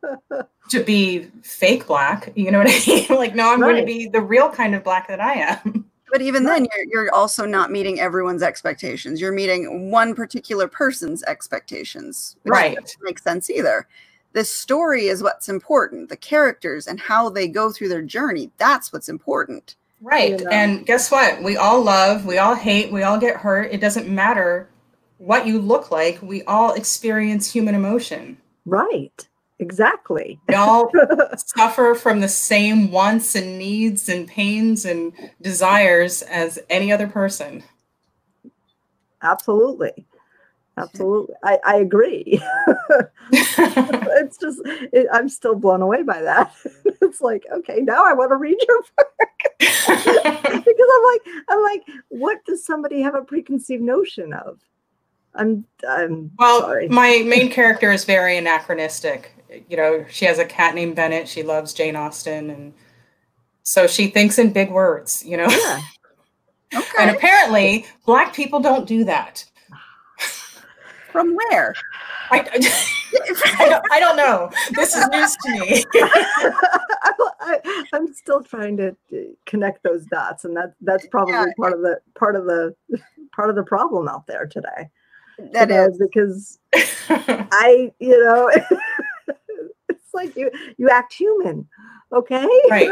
to 0.69 0.83
be 0.83 1.29
fake 1.41 1.87
black. 1.87 2.31
You 2.35 2.51
know 2.51 2.59
what 2.59 2.69
I 2.69 2.79
mean? 2.87 3.05
like, 3.09 3.35
no, 3.35 3.51
I'm 3.51 3.61
right. 3.61 3.73
going 3.73 3.81
to 3.81 3.85
be 3.85 4.07
the 4.07 4.21
real 4.21 4.49
kind 4.49 4.75
of 4.75 4.83
black 4.83 5.07
that 5.07 5.21
I 5.21 5.33
am. 5.33 5.85
But 6.11 6.21
even 6.21 6.43
then, 6.43 6.65
you're, 6.73 6.85
you're 7.03 7.13
also 7.13 7.45
not 7.45 7.71
meeting 7.71 7.99
everyone's 7.99 8.43
expectations. 8.43 9.19
You're 9.19 9.33
meeting 9.33 9.91
one 9.91 10.15
particular 10.15 10.67
person's 10.67 11.23
expectations. 11.23 12.37
right. 12.45 12.75
Doesn't 12.75 13.03
make 13.03 13.19
sense 13.19 13.49
either. 13.49 13.87
The 14.31 14.45
story 14.45 15.07
is 15.07 15.23
what's 15.23 15.49
important. 15.49 16.09
The 16.09 16.17
characters 16.17 16.87
and 16.87 16.99
how 16.99 17.29
they 17.29 17.47
go 17.47 17.71
through 17.71 17.89
their 17.89 18.01
journey. 18.01 18.51
That's 18.57 18.93
what's 18.93 19.09
important. 19.09 19.75
Right. 20.05 20.39
You 20.39 20.45
know? 20.45 20.51
And 20.51 20.85
guess 20.85 21.09
what? 21.09 21.41
We 21.41 21.57
all 21.57 21.81
love, 21.81 22.25
we 22.25 22.37
all 22.37 22.53
hate, 22.53 22.91
we 22.91 23.01
all 23.01 23.19
get 23.19 23.37
hurt. 23.37 23.71
It 23.71 23.81
doesn't 23.81 24.07
matter 24.07 24.69
what 25.17 25.47
you 25.47 25.59
look 25.59 25.89
like. 25.89 26.21
We 26.21 26.43
all 26.43 26.73
experience 26.73 27.51
human 27.51 27.73
emotion. 27.73 28.37
Right. 28.65 29.27
Exactly. 29.57 30.39
We 30.47 30.53
all 30.53 30.91
suffer 31.37 31.95
from 31.95 32.19
the 32.19 32.29
same 32.29 32.91
wants 32.91 33.33
and 33.35 33.57
needs 33.57 34.07
and 34.07 34.27
pains 34.27 34.85
and 34.85 35.11
desires 35.41 36.21
as 36.21 36.59
any 36.69 36.91
other 36.91 37.07
person. 37.07 37.63
Absolutely. 39.23 40.05
Absolutely. 40.77 41.35
I, 41.43 41.59
I 41.65 41.75
agree. 41.77 42.41
it's 43.31 44.37
just, 44.37 44.59
it, 44.65 45.07
I'm 45.11 45.29
still 45.29 45.55
blown 45.55 45.81
away 45.81 46.03
by 46.03 46.21
that. 46.21 46.53
it's 47.01 47.21
like, 47.21 47.45
okay, 47.51 47.79
now 47.81 48.03
I 48.05 48.13
want 48.13 48.31
to 48.31 48.35
read 48.35 48.57
your 48.67 48.81
book. 48.97 49.07
because 49.59 49.87
I'm 49.87 51.03
like, 51.03 51.21
I'm 51.49 51.63
like, 51.63 51.83
what 52.09 52.43
does 52.45 52.65
somebody 52.65 53.01
have 53.01 53.15
a 53.15 53.21
preconceived 53.21 53.83
notion 53.83 54.33
of? 54.33 54.59
I'm, 55.33 55.65
I'm 55.87 56.31
well, 56.39 56.61
sorry. 56.61 56.87
my 56.87 57.23
main 57.25 57.51
character 57.51 57.91
is 57.91 58.05
very 58.05 58.37
anachronistic 58.37 59.35
you 59.69 59.77
know, 59.77 60.05
she 60.09 60.25
has 60.25 60.39
a 60.39 60.45
cat 60.45 60.75
named 60.75 60.95
Bennett. 60.95 61.27
She 61.27 61.43
loves 61.43 61.73
Jane 61.73 61.95
Austen. 61.95 62.49
And 62.49 62.73
so 63.63 63.87
she 63.87 64.07
thinks 64.07 64.37
in 64.37 64.51
big 64.51 64.71
words, 64.71 65.23
you 65.25 65.37
know? 65.37 65.47
Yeah. 65.49 65.79
Okay. 66.73 66.85
and 66.99 67.15
apparently, 67.15 67.85
Black 68.05 68.33
people 68.33 68.59
don't 68.59 68.87
do 68.87 69.03
that. 69.05 69.45
From 71.15 71.35
where? 71.35 71.73
I, 72.29 72.39
I, 72.39 73.69
don't, 73.69 73.83
I, 73.91 73.99
don't, 73.99 74.17
know. 74.17 74.49
This 74.71 74.95
is 74.95 75.07
news 75.07 75.35
to 75.45 75.51
me. 75.51 75.83
I, 77.41 77.85
am 77.93 78.13
still 78.13 78.43
trying 78.43 78.75
to 78.77 78.95
connect 79.45 79.83
those 79.83 80.05
dots, 80.07 80.43
and 80.43 80.55
that 80.57 80.73
that's 80.81 81.07
probably 81.07 81.33
yeah. 81.33 81.45
part 81.57 81.71
of 81.71 81.79
the 81.79 81.99
part 82.15 82.35
of 82.35 82.45
the 82.45 82.75
part 83.33 83.49
of 83.49 83.55
the 83.55 83.63
problem 83.63 84.09
out 84.09 84.27
there 84.27 84.45
today. 84.45 84.89
That 85.53 85.69
you 85.69 85.75
know, 85.75 85.87
is 85.87 85.97
because 85.97 86.59
I, 86.73 87.93
you 87.99 88.23
know, 88.25 88.51
it's 89.89 90.13
like 90.13 90.35
you 90.35 90.51
you 90.77 90.89
act 90.89 91.13
human 91.13 91.67
okay 92.11 92.47
right 92.69 92.89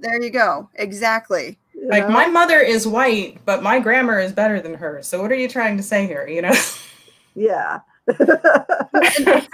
there 0.00 0.22
you 0.22 0.30
go 0.30 0.68
exactly 0.74 1.58
like 1.86 2.06
know? 2.06 2.14
my 2.14 2.26
mother 2.26 2.60
is 2.60 2.86
white 2.86 3.38
but 3.44 3.62
my 3.62 3.78
grammar 3.78 4.18
is 4.18 4.32
better 4.32 4.60
than 4.60 4.74
her 4.74 5.02
so 5.02 5.20
what 5.20 5.30
are 5.30 5.36
you 5.36 5.48
trying 5.48 5.76
to 5.76 5.82
say 5.82 6.06
here 6.06 6.26
you 6.26 6.42
know 6.42 6.54
yeah 7.38 7.80
it, 8.06 8.16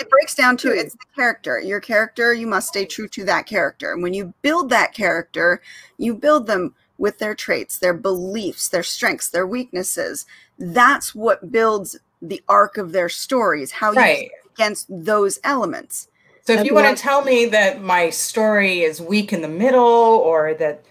it, 0.00 0.10
breaks 0.10 0.34
down 0.34 0.56
to 0.56 0.70
it's 0.70 0.94
the 0.94 1.04
character 1.14 1.60
your 1.60 1.80
character 1.80 2.32
you 2.32 2.46
must 2.46 2.68
stay 2.68 2.86
true 2.86 3.08
to 3.08 3.24
that 3.24 3.46
character 3.46 3.92
and 3.92 4.02
when 4.02 4.14
you 4.14 4.32
build 4.42 4.70
that 4.70 4.94
character 4.94 5.60
you 5.98 6.14
build 6.14 6.46
them 6.46 6.74
with 6.96 7.18
their 7.18 7.34
traits 7.34 7.78
their 7.78 7.94
beliefs 7.94 8.68
their 8.68 8.82
strengths 8.82 9.28
their 9.28 9.46
weaknesses 9.46 10.24
that's 10.58 11.14
what 11.14 11.52
builds 11.52 11.98
the 12.22 12.42
arc 12.48 12.78
of 12.78 12.92
their 12.92 13.08
stories 13.08 13.70
how 13.72 13.92
right. 13.92 14.22
you 14.22 14.30
against 14.58 14.86
those 14.88 15.38
elements. 15.44 16.08
So 16.42 16.54
if 16.54 16.64
you 16.64 16.74
want 16.74 16.96
to 16.96 17.00
tell 17.00 17.22
me 17.22 17.46
that 17.46 17.82
my 17.82 18.10
story 18.10 18.80
is 18.80 19.00
weak 19.00 19.32
in 19.32 19.42
the 19.42 19.48
middle 19.48 19.82
or 19.82 20.54
that 20.54 20.82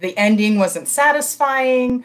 the 0.00 0.16
ending 0.16 0.58
wasn't 0.58 0.88
satisfying 0.88 2.04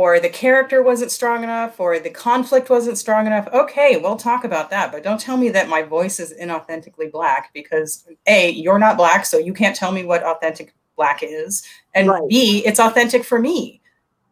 or 0.00 0.18
the 0.18 0.28
character 0.28 0.82
wasn't 0.82 1.10
strong 1.10 1.44
enough 1.44 1.78
or 1.78 1.98
the 1.98 2.10
conflict 2.10 2.70
wasn't 2.70 2.96
strong 2.96 3.26
enough, 3.26 3.46
okay, 3.52 3.96
we'll 3.96 4.16
talk 4.16 4.44
about 4.44 4.70
that. 4.70 4.90
But 4.90 5.02
don't 5.02 5.20
tell 5.20 5.36
me 5.36 5.50
that 5.50 5.68
my 5.68 5.82
voice 5.82 6.18
is 6.18 6.32
inauthentically 6.40 7.12
black 7.12 7.50
because 7.52 8.06
A, 8.26 8.50
you're 8.50 8.78
not 8.78 8.96
black, 8.96 9.26
so 9.26 9.36
you 9.36 9.52
can't 9.52 9.76
tell 9.76 9.92
me 9.92 10.04
what 10.04 10.22
authentic 10.22 10.74
black 10.96 11.20
is. 11.22 11.62
And 11.94 12.08
right. 12.08 12.28
B, 12.28 12.62
it's 12.64 12.80
authentic 12.80 13.24
for 13.24 13.38
me. 13.38 13.80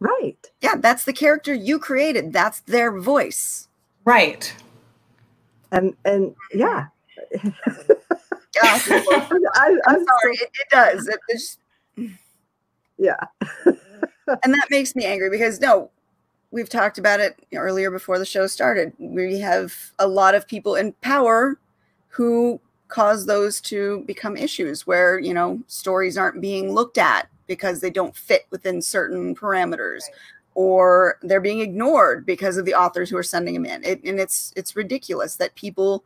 Right. 0.01 0.39
Yeah, 0.61 0.77
that's 0.77 1.05
the 1.05 1.13
character 1.13 1.53
you 1.53 1.79
created. 1.79 2.33
That's 2.33 2.61
their 2.61 2.99
voice. 2.99 3.69
Right 4.05 4.55
and 5.73 5.95
and 6.05 6.35
yeah. 6.53 6.87
yeah. 7.33 7.51
I, 8.63 9.77
am 9.89 10.05
sorry, 10.05 10.37
so, 10.37 10.45
it, 10.45 10.51
it, 10.55 10.69
does. 10.71 11.09
It, 11.09 11.21
just, 11.31 11.59
yeah. 12.99 13.21
and 14.45 14.55
that 14.55 14.69
makes 14.71 14.95
me 14.95 15.05
angry 15.05 15.31
because 15.31 15.61
no, 15.61 15.91
we've 16.51 16.69
talked 16.69 16.99
about 16.99 17.21
it 17.21 17.39
earlier 17.55 17.91
before 17.91 18.19
the 18.19 18.27
show 18.27 18.47
started. 18.47 18.93
We 18.99 19.39
have 19.41 19.75
a 19.99 20.09
lot 20.09 20.35
of 20.35 20.47
people 20.47 20.77
in 20.77 20.93
power 21.01 21.59
who 22.09 22.61
cause 22.89 23.27
those 23.27 23.61
to 23.61 24.03
become 24.07 24.37
issues 24.37 24.87
where, 24.87 25.19
you 25.19 25.35
know, 25.35 25.61
stories 25.67 26.17
aren't 26.17 26.41
being 26.41 26.73
looked 26.73 26.99
at 26.99 27.29
because 27.47 27.81
they 27.81 27.91
don't 27.91 28.17
fit 28.17 28.47
within 28.51 28.81
certain 28.81 29.35
parameters. 29.35 30.03
Right 30.09 30.15
or 30.59 31.19
they're 31.23 31.41
being 31.41 31.61
ignored 31.61 32.27
because 32.27 32.57
of 32.57 32.65
the 32.65 32.75
authors 32.75 33.09
who 33.09 33.17
are 33.17 33.23
sending 33.23 33.55
them 33.55 33.65
in. 33.65 33.85
It, 33.85 34.03
and 34.03 34.19
it's 34.19 34.53
it's 34.57 34.75
ridiculous 34.75 35.37
that 35.37 35.55
people 35.55 36.03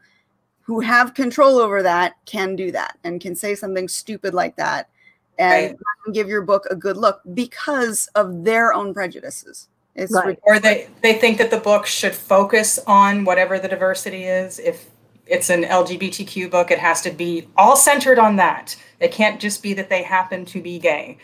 who 0.61 0.81
have 0.81 1.15
control 1.15 1.57
over 1.57 1.83
that 1.83 2.17
can 2.27 2.55
do 2.55 2.71
that 2.71 2.99
and 3.03 3.19
can 3.19 3.35
say 3.35 3.55
something 3.55 3.89
stupid 3.89 4.35
like 4.35 4.57
that 4.57 4.91
and 5.39 5.73
right. 5.73 6.15
give 6.15 6.29
your 6.29 6.43
book 6.43 6.67
a 6.71 6.77
good 6.77 6.97
look 6.97 7.21
because 7.35 8.09
of 8.15 8.45
their 8.45 8.73
own 8.75 8.93
prejudices. 8.93 9.69
It's 9.95 10.13
Right. 10.13 10.39
or 10.43 10.59
they 10.59 10.89
they 11.03 11.15
think 11.15 11.39
that 11.39 11.51
the 11.51 11.59
book 11.59 11.87
should 11.87 12.15
focus 12.15 12.79
on 12.87 13.25
whatever 13.25 13.59
the 13.59 13.69
diversity 13.69 14.25
is. 14.25 14.59
If 14.59 14.89
it's 15.27 15.51
an 15.51 15.63
lgbtq 15.63 16.51
book 16.51 16.71
it 16.71 16.79
has 16.79 17.01
to 17.03 17.11
be 17.11 17.49
all 17.57 17.77
centered 17.77 18.19
on 18.19 18.37
that. 18.37 18.77
It 19.01 19.13
can't 19.13 19.41
just 19.41 19.63
be 19.63 19.75
that 19.75 19.89
they 19.91 20.03
happen 20.03 20.45
to 20.47 20.63
be 20.63 20.79
gay. 20.79 21.19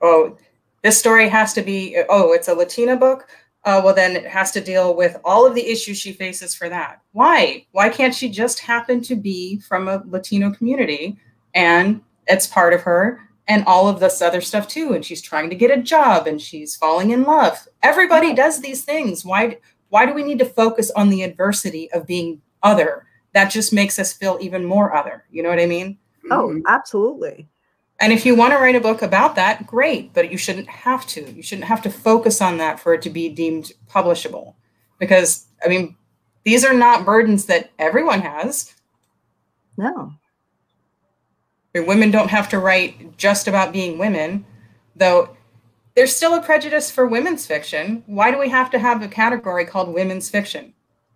Oh 0.00 0.36
this 0.82 0.98
story 0.98 1.28
has 1.28 1.52
to 1.54 1.62
be 1.62 1.96
oh 2.08 2.32
it's 2.32 2.48
a 2.48 2.54
latina 2.54 2.96
book? 2.96 3.26
Uh, 3.64 3.80
well 3.82 3.94
then 3.94 4.14
it 4.14 4.26
has 4.26 4.50
to 4.52 4.60
deal 4.60 4.94
with 4.94 5.16
all 5.24 5.46
of 5.46 5.54
the 5.54 5.66
issues 5.66 5.98
she 5.98 6.12
faces 6.12 6.54
for 6.54 6.68
that. 6.68 7.00
Why? 7.12 7.66
Why 7.72 7.88
can't 7.88 8.14
she 8.14 8.28
just 8.28 8.60
happen 8.60 9.00
to 9.02 9.16
be 9.16 9.58
from 9.60 9.88
a 9.88 10.02
latino 10.06 10.52
community 10.52 11.16
and 11.54 12.02
it's 12.26 12.46
part 12.46 12.72
of 12.72 12.82
her 12.82 13.20
and 13.46 13.64
all 13.66 13.88
of 13.88 14.00
this 14.00 14.22
other 14.22 14.40
stuff 14.40 14.66
too 14.68 14.92
and 14.94 15.04
she's 15.04 15.20
trying 15.22 15.50
to 15.50 15.56
get 15.56 15.70
a 15.70 15.82
job 15.82 16.26
and 16.26 16.40
she's 16.40 16.74
falling 16.76 17.10
in 17.10 17.22
love. 17.24 17.66
Everybody 17.82 18.34
does 18.34 18.60
these 18.60 18.84
things. 18.84 19.24
Why 19.24 19.58
why 19.90 20.06
do 20.06 20.14
we 20.14 20.22
need 20.24 20.38
to 20.40 20.44
focus 20.44 20.90
on 20.92 21.08
the 21.10 21.22
adversity 21.22 21.90
of 21.92 22.06
being 22.06 22.40
other? 22.62 23.06
That 23.32 23.50
just 23.50 23.72
makes 23.72 23.98
us 23.98 24.12
feel 24.12 24.38
even 24.40 24.64
more 24.64 24.94
other. 24.96 25.24
You 25.30 25.42
know 25.42 25.48
what 25.50 25.60
i 25.60 25.66
mean? 25.66 25.98
Oh, 26.30 26.48
Mhm. 26.48 26.62
absolutely. 26.68 27.48
and 28.00 28.12
if 28.12 28.26
you 28.26 28.34
want 28.34 28.52
to 28.52 28.58
write 28.58 28.74
a 28.74 28.80
book 28.80 29.02
about 29.02 29.36
that 29.36 29.66
great 29.66 30.12
but 30.14 30.30
you 30.32 30.36
shouldn't 30.38 30.68
have 30.68 31.06
to. 31.08 31.30
You 31.30 31.42
shouldn't 31.42 31.68
have 31.68 31.82
to 31.82 31.90
focus 31.90 32.40
on 32.40 32.58
that 32.58 32.80
for 32.80 32.92
it 32.94 33.02
to 33.02 33.10
be 33.10 33.28
deemed 33.28 33.72
publishable. 33.88 34.54
Because 34.98 35.46
i 35.64 35.68
mean 35.68 35.96
these 36.44 36.64
are 36.64 36.74
not 36.74 37.04
burdens 37.06 37.44
that 37.46 37.70
everyone 37.78 38.20
has. 38.20 38.74
No. 39.76 40.12
Women 41.74 42.10
don't 42.10 42.30
have 42.30 42.48
to 42.50 42.58
write 42.58 43.16
just 43.16 43.48
about 43.48 43.72
being 43.72 43.98
women, 43.98 44.44
though 44.94 45.36
there's 45.94 46.14
still 46.14 46.34
a 46.34 46.42
prejudice 46.42 46.90
for 46.90 47.06
women's 47.06 47.46
fiction. 47.46 48.02
Why 48.06 48.30
do 48.30 48.38
we 48.38 48.48
have 48.48 48.70
to 48.70 48.78
have 48.78 49.02
a 49.02 49.08
category 49.08 49.64
called 49.64 49.92
women's 49.92 50.28
fiction? 50.28 50.72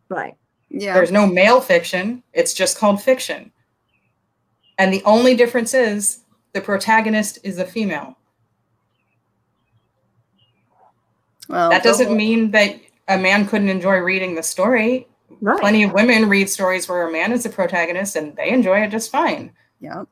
Right. 0.09 0.37
yeah. 0.71 0.95
There's 0.95 1.13
no 1.13 1.27
male 1.27 1.61
fiction, 1.61 2.23
it's 2.33 2.55
just 2.55 2.79
called 2.79 3.03
fiction. 3.03 3.53
And 4.79 4.93
the 4.93 5.03
only 5.05 5.35
difference 5.35 5.75
is 5.75 6.21
the 6.55 6.61
protagonist 6.61 7.39
is 7.43 7.59
a 7.59 7.65
female. 7.65 8.17
well, 11.49 11.71
That 11.71 11.83
doesn't 11.83 12.17
mean 12.17 12.53
that 12.53 12.81
a 13.09 13.19
man 13.19 13.47
couldn't 13.47 13.69
enjoy 13.69 13.99
reading 13.99 14.35
the 14.35 14.43
story. 14.43 15.09
Right. 15.41 15.61
Plenty 15.61 15.83
of 15.83 15.93
women 15.93 16.29
read 16.29 16.49
stories 16.49 16.89
where 16.89 17.07
a 17.07 17.13
man 17.13 17.33
is 17.33 17.43
the 17.43 17.49
protagonist 17.49 18.17
and 18.17 18.35
they 18.37 18.51
enjoy 18.51 18.81
it 18.83 18.91
just 18.91 19.11
fine. 19.11 19.53
Yeah. 19.81 20.05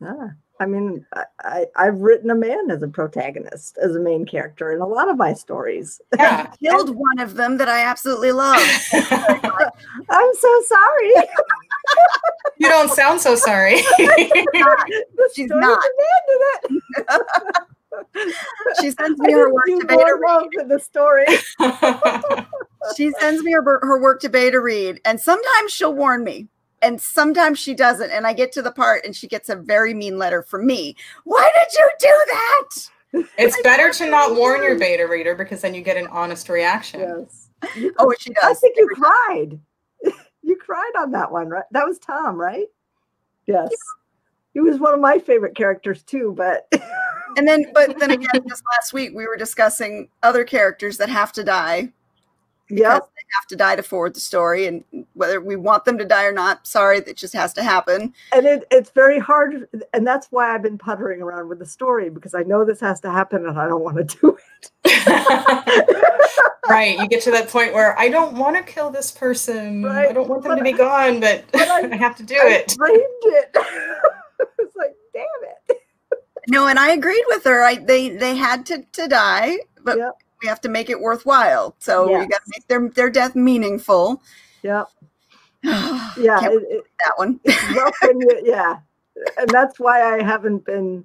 Yeah. 0.00 0.28
I 0.60 0.66
mean, 0.66 1.06
I, 1.14 1.24
I, 1.40 1.66
I've 1.76 2.00
written 2.00 2.30
a 2.30 2.34
man 2.34 2.70
as 2.70 2.82
a 2.82 2.88
protagonist, 2.88 3.78
as 3.78 3.94
a 3.94 4.00
main 4.00 4.26
character 4.26 4.72
in 4.72 4.80
a 4.80 4.86
lot 4.86 5.08
of 5.08 5.16
my 5.16 5.32
stories. 5.32 6.00
Yeah. 6.16 6.46
Killed 6.62 6.96
one 6.96 7.20
of 7.20 7.34
them 7.34 7.58
that 7.58 7.68
I 7.68 7.80
absolutely 7.84 8.32
love. 8.32 8.60
I'm 8.92 10.34
so 10.34 10.62
sorry. 10.66 11.12
you 12.58 12.68
don't 12.68 12.90
sound 12.90 13.20
so 13.20 13.36
sorry. 13.36 13.76
She's 15.34 15.50
not. 15.50 15.80
She 18.80 18.90
sends 18.90 19.18
me 19.20 19.32
her 19.32 19.52
work 19.52 19.66
to 19.66 19.86
beta 19.86 20.18
read. 20.20 20.60
in 20.60 20.68
the 20.68 20.80
story. 20.80 21.26
She 22.96 23.10
sends 23.20 23.42
me 23.42 23.52
her, 23.52 23.62
her 23.62 24.00
work 24.00 24.20
to 24.22 24.28
beta 24.28 24.60
read, 24.60 25.00
and 25.04 25.20
sometimes 25.20 25.72
she'll 25.72 25.94
warn 25.94 26.24
me, 26.24 26.48
and 26.82 27.00
sometimes 27.00 27.58
she 27.58 27.74
doesn't. 27.74 28.10
And 28.10 28.26
I 28.26 28.32
get 28.32 28.52
to 28.52 28.62
the 28.62 28.72
part, 28.72 29.04
and 29.04 29.14
she 29.14 29.26
gets 29.26 29.48
a 29.48 29.56
very 29.56 29.94
mean 29.94 30.18
letter 30.18 30.42
from 30.42 30.66
me. 30.66 30.96
Why 31.24 31.50
did 31.54 31.78
you 31.78 31.90
do 31.98 32.24
that? 32.32 33.28
It's 33.38 33.60
better 33.62 33.90
to 33.90 34.10
not 34.10 34.36
warn 34.36 34.62
your 34.62 34.78
beta 34.78 35.06
reader 35.06 35.34
because 35.34 35.62
then 35.62 35.74
you 35.74 35.82
get 35.82 35.96
an 35.96 36.08
honest 36.08 36.48
reaction. 36.48 37.00
Yes. 37.00 37.48
Oh, 37.98 38.12
she 38.18 38.30
does. 38.34 38.44
I 38.44 38.54
think 38.54 38.76
you 38.76 38.84
every 38.84 38.94
cried. 38.94 39.60
you 40.42 40.56
cried 40.56 40.92
on 40.98 41.10
that 41.12 41.32
one, 41.32 41.48
right? 41.48 41.64
That 41.70 41.86
was 41.86 41.98
Tom, 41.98 42.36
right? 42.36 42.66
Yes. 43.46 43.70
He 44.52 44.60
was 44.60 44.78
one 44.78 44.92
of 44.92 45.00
my 45.00 45.18
favorite 45.18 45.56
characters 45.56 46.02
too, 46.02 46.34
but 46.36 46.70
And 47.36 47.46
then, 47.46 47.66
but 47.72 47.98
then 47.98 48.10
again, 48.10 48.42
just 48.48 48.62
last 48.74 48.92
week 48.92 49.12
we 49.14 49.26
were 49.26 49.36
discussing 49.36 50.08
other 50.22 50.44
characters 50.44 50.96
that 50.98 51.08
have 51.08 51.32
to 51.32 51.44
die. 51.44 51.92
Because 52.68 52.80
yep. 52.80 53.02
They 53.02 53.22
have 53.34 53.46
to 53.48 53.56
die 53.56 53.76
to 53.76 53.82
forward 53.82 54.14
the 54.14 54.20
story, 54.20 54.66
and 54.66 54.84
whether 55.14 55.40
we 55.40 55.56
want 55.56 55.84
them 55.84 55.98
to 55.98 56.04
die 56.04 56.24
or 56.24 56.32
not, 56.32 56.66
sorry, 56.66 57.00
that 57.00 57.16
just 57.16 57.34
has 57.34 57.52
to 57.54 57.62
happen. 57.62 58.12
and 58.32 58.46
it, 58.46 58.64
it's 58.70 58.90
very 58.90 59.18
hard 59.18 59.68
and 59.92 60.06
that's 60.06 60.28
why 60.30 60.54
i've 60.54 60.62
been 60.62 60.78
puttering 60.78 61.20
around 61.22 61.48
with 61.48 61.58
the 61.58 61.66
story 61.66 62.08
because 62.10 62.34
i 62.34 62.42
know 62.42 62.64
this 62.64 62.80
has 62.80 63.00
to 63.00 63.10
happen 63.10 63.46
and 63.46 63.58
i 63.58 63.66
don't 63.66 63.82
want 63.82 63.96
to 63.96 64.04
do 64.04 64.36
it 64.54 64.70
right. 66.68 66.98
You 66.98 67.08
get 67.08 67.22
to 67.22 67.30
that 67.32 67.48
point 67.48 67.72
where 67.72 67.98
I 67.98 68.08
don't 68.08 68.34
want 68.36 68.56
to 68.56 68.62
kill 68.62 68.90
this 68.90 69.10
person. 69.10 69.84
I 69.86 70.12
don't 70.12 70.28
want 70.28 70.42
them 70.42 70.52
but 70.52 70.56
to 70.56 70.64
be 70.64 70.72
gone, 70.72 71.20
but, 71.20 71.44
but 71.52 71.68
I- 71.68 71.90
I 71.92 71.96
have 71.96 72.16
to 72.16 72.22
do 72.22 72.34
I 72.36 72.48
it. 72.48 72.72
framed 72.76 73.02
it 73.22 73.56
it's 74.58 74.76
like 74.76 74.94
damn 75.14 75.24
it 75.68 75.82
No, 76.48 76.66
and 76.66 76.78
I 76.78 76.90
agreed 76.90 77.24
with 77.28 77.44
her. 77.44 77.62
I 77.62 77.76
they 77.76 78.10
they 78.10 78.36
had 78.36 78.64
to 78.66 78.82
to 78.92 79.08
die, 79.08 79.58
but 79.84 79.98
Yep. 79.98 80.12
We 80.42 80.48
have 80.48 80.60
to 80.62 80.68
make 80.68 80.90
it 80.90 81.00
worthwhile. 81.00 81.74
So 81.78 82.06
we 82.18 82.26
Yes. 82.26 82.28
got 82.28 82.44
to 82.44 82.52
make 82.56 82.66
their 82.68 82.88
their 82.90 83.10
death 83.10 83.34
meaningful. 83.34 84.22
yep 84.62 84.86
yeah, 85.64 86.12
yeah 86.16 86.40
it, 86.44 86.62
it, 86.70 86.84
that 87.00 87.12
one. 87.16 87.40
you, 87.44 88.40
yeah 88.44 88.78
and 89.38 89.52
that's 89.52 89.80
why 89.80 90.14
i 90.14 90.22
haven't 90.22 90.64
been 90.64 91.04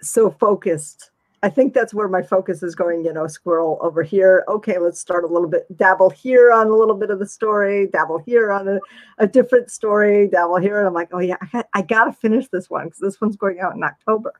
so 0.00 0.30
focused 0.30 1.10
i 1.42 1.48
think 1.48 1.74
that's 1.74 1.92
where 1.92 2.06
my 2.08 2.22
focus 2.22 2.62
is 2.62 2.74
going 2.74 3.04
you 3.04 3.12
know 3.12 3.26
squirrel 3.26 3.78
over 3.82 4.02
here 4.02 4.44
okay 4.48 4.78
let's 4.78 5.00
start 5.00 5.24
a 5.24 5.26
little 5.26 5.48
bit 5.48 5.66
dabble 5.76 6.10
here 6.10 6.52
on 6.52 6.68
a 6.68 6.74
little 6.76 6.94
bit 6.94 7.10
of 7.10 7.18
the 7.18 7.26
story 7.26 7.88
dabble 7.88 8.18
here 8.18 8.52
on 8.52 8.68
a, 8.68 8.78
a 9.18 9.26
different 9.26 9.70
story 9.70 10.28
dabble 10.28 10.56
here 10.58 10.78
and 10.78 10.86
i'm 10.86 10.94
like 10.94 11.08
oh 11.12 11.18
yeah 11.18 11.36
i, 11.40 11.46
got, 11.46 11.66
I 11.74 11.82
gotta 11.82 12.12
finish 12.12 12.46
this 12.48 12.70
one 12.70 12.84
because 12.86 13.00
this 13.00 13.20
one's 13.20 13.36
going 13.36 13.60
out 13.60 13.74
in 13.74 13.82
october 13.82 14.32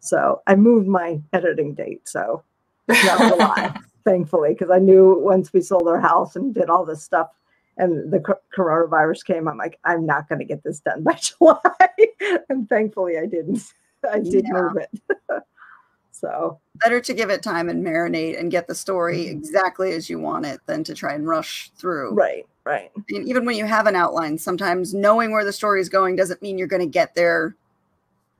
so 0.00 0.42
i 0.46 0.54
moved 0.54 0.86
my 0.88 1.20
editing 1.32 1.74
date 1.74 2.08
so 2.08 2.42
not 2.88 3.20
a 3.20 3.28
July, 3.30 3.76
thankfully, 4.04 4.50
because 4.50 4.70
I 4.70 4.78
knew 4.78 5.18
once 5.20 5.52
we 5.52 5.60
sold 5.60 5.88
our 5.88 6.00
house 6.00 6.36
and 6.36 6.54
did 6.54 6.70
all 6.70 6.84
this 6.84 7.02
stuff 7.02 7.30
and 7.76 8.12
the 8.12 8.18
coronavirus 8.56 9.24
came, 9.24 9.48
I'm 9.48 9.56
like, 9.56 9.78
I'm 9.84 10.04
not 10.04 10.28
going 10.28 10.40
to 10.40 10.44
get 10.44 10.62
this 10.62 10.80
done 10.80 11.02
by 11.02 11.14
July. 11.20 11.58
and 12.48 12.68
thankfully, 12.68 13.18
I 13.18 13.26
didn't. 13.26 13.62
I 14.10 14.18
did 14.18 14.44
Yeah. 14.46 14.52
move 14.52 14.76
it. 14.76 15.00
so, 16.10 16.58
Better 16.82 17.00
to 17.00 17.14
give 17.14 17.30
it 17.30 17.42
time 17.42 17.68
and 17.68 17.84
marinate 17.84 18.38
and 18.38 18.50
get 18.50 18.66
the 18.66 18.74
story 18.74 19.24
mm-hmm. 19.26 19.38
exactly 19.38 19.92
as 19.92 20.10
you 20.10 20.18
want 20.18 20.46
it 20.46 20.60
than 20.66 20.84
to 20.84 20.94
try 20.94 21.14
and 21.14 21.26
rush 21.26 21.70
through. 21.76 22.14
right, 22.14 22.46
right. 22.64 22.90
And 23.10 23.28
even 23.28 23.44
when 23.44 23.56
you 23.56 23.66
have 23.66 23.86
an 23.86 23.96
outline, 23.96 24.38
sometimes 24.38 24.94
knowing 24.94 25.30
where 25.30 25.44
the 25.44 25.52
story 25.52 25.80
is 25.80 25.88
going 25.88 26.16
doesn't 26.16 26.42
mean 26.42 26.58
you're 26.58 26.66
going 26.66 26.80
to 26.80 26.86
get 26.86 27.14
there 27.14 27.54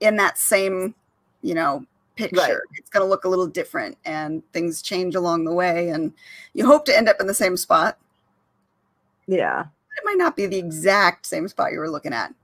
in 0.01 0.17
that 0.17 0.39
same, 0.39 0.95
you 1.43 1.55
know, 1.55 1.85
picture. 2.17 2.37
Right. 2.37 2.57
It's 2.77 2.91
going 2.91 3.05
to 3.05 3.09
look 3.09 3.25
a 3.25 3.29
little 3.29 3.47
different 3.47 3.97
and 4.05 4.43
things 4.53 4.83
change 4.83 5.15
along 5.15 5.45
the 5.45 5.55
way. 5.55 5.91
And 5.91 6.13
you 6.55 6.67
hope 6.67 6.85
to 6.87 6.97
end 6.97 7.09
up 7.09 7.21
in 7.21 7.27
the 7.27 7.35
same 7.35 7.57
spot. 7.57 7.99
Yeah, 9.27 9.61
It 9.63 10.05
might 10.05 10.19
not 10.19 10.37
be 10.37 10.47
the 10.47 10.59
exact 10.59 11.25
same 11.25 11.47
spot 11.47 11.73
you 11.73 11.79
were 11.79 11.91
looking 11.91 12.13
at. 12.13 12.35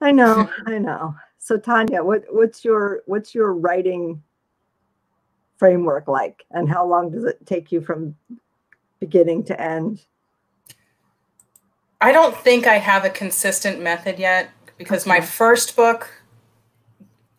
I 0.00 0.12
know. 0.12 0.48
I 0.66 0.78
know. 0.78 1.14
So, 1.38 1.56
Tanya, 1.58 2.04
what, 2.04 2.24
what's 2.30 2.64
your 2.64 3.02
what's 3.06 3.34
your 3.34 3.54
writing 3.54 4.22
framework 5.56 6.06
like, 6.06 6.44
and 6.52 6.68
how 6.68 6.86
long 6.86 7.10
does 7.10 7.24
it 7.24 7.44
take 7.46 7.72
you 7.72 7.80
from 7.80 8.14
beginning 9.00 9.44
to 9.44 9.60
end? 9.60 10.04
I 12.00 12.12
don't 12.12 12.36
think 12.36 12.66
I 12.66 12.78
have 12.78 13.04
a 13.04 13.10
consistent 13.10 13.80
method 13.80 14.18
yet 14.18 14.50
because 14.76 15.04
my 15.04 15.20
first 15.20 15.74
book, 15.74 16.08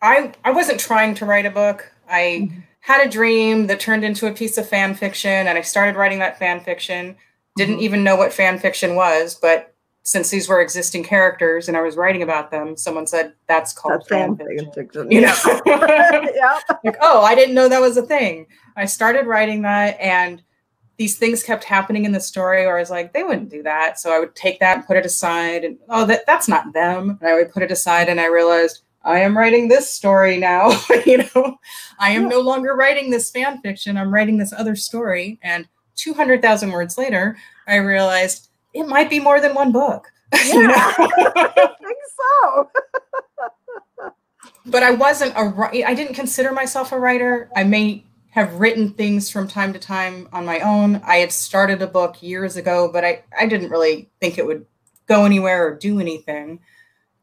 I 0.02 0.32
I 0.44 0.50
wasn't 0.50 0.80
trying 0.80 1.14
to 1.16 1.26
write 1.26 1.46
a 1.46 1.50
book. 1.50 1.90
I 2.08 2.48
Mhm. 2.50 2.62
had 2.80 3.06
a 3.06 3.10
dream 3.10 3.66
that 3.66 3.80
turned 3.80 4.04
into 4.04 4.26
a 4.26 4.32
piece 4.32 4.56
of 4.58 4.68
fan 4.68 4.94
fiction, 4.94 5.46
and 5.46 5.56
I 5.58 5.60
started 5.60 5.96
writing 5.96 6.18
that 6.20 6.38
fan 6.38 6.60
fiction. 6.60 7.16
Didn't 7.56 7.78
Mhm. 7.78 7.82
even 7.82 8.04
know 8.04 8.16
what 8.16 8.32
fan 8.32 8.58
fiction 8.58 8.94
was, 8.94 9.34
but 9.34 9.74
since 10.02 10.30
these 10.30 10.48
were 10.48 10.60
existing 10.62 11.04
characters 11.04 11.68
and 11.68 11.76
I 11.76 11.82
was 11.82 11.94
writing 11.96 12.22
about 12.22 12.50
them, 12.50 12.76
someone 12.76 13.06
said 13.06 13.34
that's 13.48 13.72
called 13.74 13.94
That's 14.00 14.08
fan 14.08 14.36
fan 14.36 14.46
fiction. 14.46 14.72
fiction. 14.72 15.10
You 15.10 15.20
know, 15.20 15.34
yeah. 16.34 16.58
like 16.84 16.96
oh, 17.02 17.22
I 17.22 17.34
didn't 17.34 17.54
know 17.54 17.68
that 17.68 17.80
was 17.82 17.96
a 17.98 18.02
thing. 18.02 18.46
I 18.76 18.86
started 18.86 19.26
writing 19.26 19.62
that, 19.62 20.00
and 20.00 20.42
these 20.96 21.16
things 21.18 21.42
kept 21.42 21.64
happening 21.64 22.04
in 22.06 22.12
the 22.12 22.20
story 22.20 22.64
where 22.66 22.76
I 22.76 22.80
was 22.80 22.90
like, 22.90 23.12
they 23.12 23.22
wouldn't 23.22 23.48
do 23.50 23.62
that. 23.62 23.98
So 24.00 24.12
I 24.14 24.18
would 24.18 24.34
take 24.34 24.58
that 24.60 24.76
and 24.78 24.86
put 24.86 24.96
it 24.98 25.06
aside 25.06 25.64
and 25.64 25.78
oh 25.88 26.04
that 26.06 26.26
that's 26.26 26.48
not 26.48 26.72
them. 26.72 27.18
And 27.20 27.30
I 27.30 27.34
would 27.34 27.52
put 27.52 27.62
it 27.62 27.70
aside 27.70 28.08
and 28.08 28.20
I 28.20 28.26
realized 28.26 28.82
I 29.02 29.20
am 29.20 29.36
writing 29.36 29.68
this 29.68 29.90
story 29.90 30.36
now. 30.38 30.78
you 31.06 31.18
know, 31.18 31.58
I 31.98 32.10
am 32.10 32.28
no 32.28 32.40
longer 32.40 32.74
writing 32.74 33.10
this 33.10 33.30
fan 33.30 33.60
fiction. 33.62 33.96
I'm 33.96 34.12
writing 34.12 34.38
this 34.38 34.52
other 34.52 34.76
story. 34.76 35.38
And 35.42 35.66
200,000 35.96 36.70
words 36.70 36.98
later, 36.98 37.36
I 37.66 37.76
realized 37.76 38.48
it 38.74 38.86
might 38.86 39.10
be 39.10 39.20
more 39.20 39.40
than 39.40 39.54
one 39.54 39.72
book. 39.72 40.12
You 40.46 40.60
Yeah. 40.62 40.66
know? 40.68 40.74
I 41.36 41.74
think 41.78 41.98
so. 42.18 42.70
but 44.66 44.82
I 44.82 44.90
wasn't 44.92 45.34
a 45.34 45.84
I 45.86 45.94
didn't 45.94 46.14
consider 46.14 46.52
myself 46.52 46.92
a 46.92 46.98
writer. 46.98 47.50
I 47.56 47.64
may 47.64 48.04
have 48.30 48.54
written 48.60 48.90
things 48.90 49.28
from 49.28 49.48
time 49.48 49.72
to 49.72 49.78
time 49.78 50.28
on 50.32 50.44
my 50.44 50.60
own. 50.60 51.00
I 51.04 51.16
had 51.16 51.32
started 51.32 51.82
a 51.82 51.86
book 51.88 52.22
years 52.22 52.56
ago, 52.56 52.88
but 52.92 53.04
I, 53.04 53.24
I 53.36 53.46
didn't 53.46 53.70
really 53.70 54.08
think 54.20 54.38
it 54.38 54.46
would 54.46 54.66
go 55.08 55.24
anywhere 55.24 55.66
or 55.66 55.74
do 55.74 55.98
anything. 55.98 56.60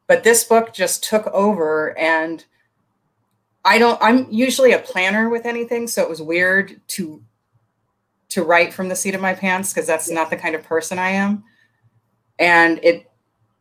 But 0.07 0.23
this 0.23 0.43
book 0.43 0.73
just 0.73 1.03
took 1.03 1.27
over 1.27 1.97
and 1.97 2.43
I 3.65 3.77
don't 3.77 3.99
I'm 4.01 4.31
usually 4.31 4.71
a 4.71 4.79
planner 4.79 5.29
with 5.29 5.45
anything, 5.45 5.87
so 5.87 6.01
it 6.01 6.09
was 6.09 6.21
weird 6.21 6.79
to 6.87 7.21
to 8.29 8.43
write 8.43 8.73
from 8.73 8.89
the 8.89 8.95
seat 8.95 9.15
of 9.15 9.21
my 9.21 9.33
pants 9.33 9.73
because 9.73 9.87
that's 9.87 10.09
not 10.09 10.29
the 10.29 10.37
kind 10.37 10.55
of 10.55 10.63
person 10.63 10.97
I 10.97 11.09
am. 11.09 11.43
And 12.39 12.79
it 12.81 13.11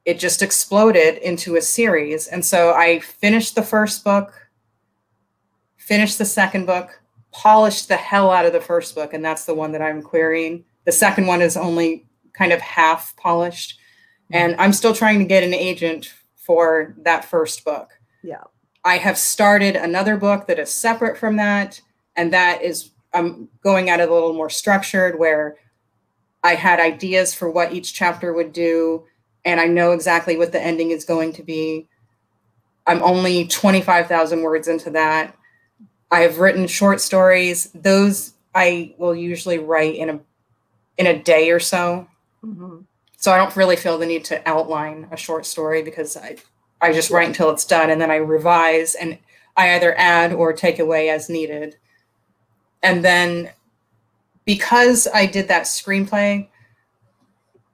it 0.04 0.20
just 0.20 0.42
exploded 0.42 1.18
into 1.18 1.56
a 1.56 1.60
series. 1.60 2.28
And 2.28 2.44
so 2.44 2.72
I 2.72 3.00
finished 3.00 3.56
the 3.56 3.62
first 3.62 4.04
book, 4.04 4.32
finished 5.76 6.18
the 6.18 6.24
second 6.24 6.66
book, 6.66 7.02
polished 7.32 7.88
the 7.88 7.96
hell 7.96 8.30
out 8.30 8.46
of 8.46 8.52
the 8.52 8.60
first 8.60 8.94
book, 8.94 9.12
and 9.12 9.24
that's 9.24 9.44
the 9.44 9.54
one 9.54 9.72
that 9.72 9.82
I'm 9.82 10.02
querying. 10.02 10.64
The 10.84 10.92
second 10.92 11.26
one 11.26 11.42
is 11.42 11.56
only 11.56 12.06
kind 12.32 12.52
of 12.52 12.60
half 12.60 13.16
polished, 13.16 13.80
mm-hmm. 14.30 14.34
and 14.36 14.60
I'm 14.60 14.72
still 14.72 14.94
trying 14.94 15.18
to 15.18 15.24
get 15.24 15.42
an 15.42 15.52
agent 15.52 16.14
for 16.46 16.94
that 16.98 17.24
first 17.24 17.64
book. 17.64 17.90
Yeah. 18.22 18.44
I 18.84 18.98
have 18.98 19.18
started 19.18 19.74
another 19.74 20.16
book 20.16 20.46
that 20.46 20.60
is 20.60 20.72
separate 20.72 21.18
from 21.18 21.36
that, 21.36 21.80
and 22.14 22.32
that 22.32 22.62
is 22.62 22.92
I'm 23.12 23.48
going 23.62 23.90
at 23.90 24.00
it 24.00 24.08
a 24.08 24.12
little 24.12 24.32
more 24.32 24.50
structured 24.50 25.18
where 25.18 25.56
I 26.44 26.54
had 26.54 26.78
ideas 26.78 27.34
for 27.34 27.50
what 27.50 27.72
each 27.72 27.94
chapter 27.94 28.32
would 28.32 28.52
do, 28.52 29.04
and 29.44 29.60
I 29.60 29.66
know 29.66 29.92
exactly 29.92 30.36
what 30.36 30.52
the 30.52 30.62
ending 30.62 30.92
is 30.92 31.04
going 31.04 31.32
to 31.34 31.42
be. 31.42 31.88
I'm 32.86 33.02
only 33.02 33.48
25,000 33.48 34.42
words 34.42 34.68
into 34.68 34.90
that. 34.90 35.36
I 36.12 36.20
have 36.20 36.38
written 36.38 36.68
short 36.68 37.00
stories. 37.00 37.70
Those 37.74 38.34
I 38.54 38.94
will 38.98 39.14
usually 39.14 39.58
write 39.58 39.96
in 39.96 40.10
a 40.10 40.20
in 40.96 41.06
a 41.06 41.20
day 41.20 41.50
or 41.50 41.60
so. 41.60 42.06
Mm-hmm. 42.44 42.78
So 43.16 43.32
I 43.32 43.38
don't 43.38 43.56
really 43.56 43.76
feel 43.76 43.98
the 43.98 44.06
need 44.06 44.24
to 44.26 44.46
outline 44.48 45.08
a 45.10 45.16
short 45.16 45.46
story 45.46 45.82
because 45.82 46.16
I 46.16 46.36
I 46.80 46.92
just 46.92 47.10
write 47.10 47.28
until 47.28 47.50
it's 47.50 47.64
done 47.64 47.90
and 47.90 48.00
then 48.00 48.10
I 48.10 48.16
revise 48.16 48.94
and 48.94 49.18
I 49.56 49.74
either 49.74 49.96
add 49.96 50.34
or 50.34 50.52
take 50.52 50.78
away 50.78 51.08
as 51.08 51.30
needed. 51.30 51.76
And 52.82 53.02
then 53.02 53.50
because 54.44 55.08
I 55.12 55.24
did 55.24 55.48
that 55.48 55.64
screenplay, 55.64 56.48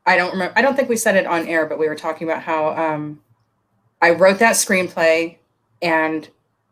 I 0.06 0.16
don't 0.16 0.32
remember 0.32 0.54
I 0.56 0.62
don't 0.62 0.76
think 0.76 0.88
we 0.88 0.96
said 0.96 1.16
it 1.16 1.26
on 1.26 1.46
air, 1.48 1.66
but 1.66 1.78
we 1.78 1.88
were 1.88 1.96
talking 1.96 2.28
about 2.28 2.42
how 2.42 2.76
um, 2.76 3.20
I 4.00 4.10
wrote 4.10 4.38
that 4.38 4.54
screenplay 4.54 5.38
and 5.82 6.28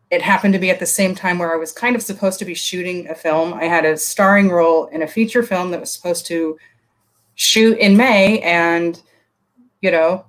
it 0.09 0.21
happened 0.21 0.53
to 0.53 0.59
be 0.59 0.69
at 0.69 0.79
the 0.79 0.85
same 0.85 1.15
time 1.15 1.39
where 1.39 1.53
I 1.53 1.57
was 1.57 1.71
kind 1.71 1.95
of 1.95 2.01
supposed 2.01 2.39
to 2.39 2.45
be 2.45 2.53
shooting 2.53 3.09
a 3.09 3.15
film. 3.15 3.53
I 3.53 3.65
had 3.65 3.85
a 3.85 3.97
starring 3.97 4.49
role 4.49 4.87
in 4.87 5.01
a 5.01 5.07
feature 5.07 5.41
film 5.41 5.71
that 5.71 5.79
was 5.79 5.91
supposed 5.91 6.25
to 6.27 6.57
shoot 7.35 7.77
in 7.77 7.97
May, 7.97 8.39
and 8.41 9.01
you 9.81 9.91
know, 9.91 10.25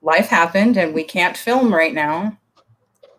life 0.00 0.28
happened 0.28 0.76
and 0.76 0.94
we 0.94 1.04
can't 1.04 1.36
film 1.36 1.72
right 1.72 1.94
now. 1.94 2.38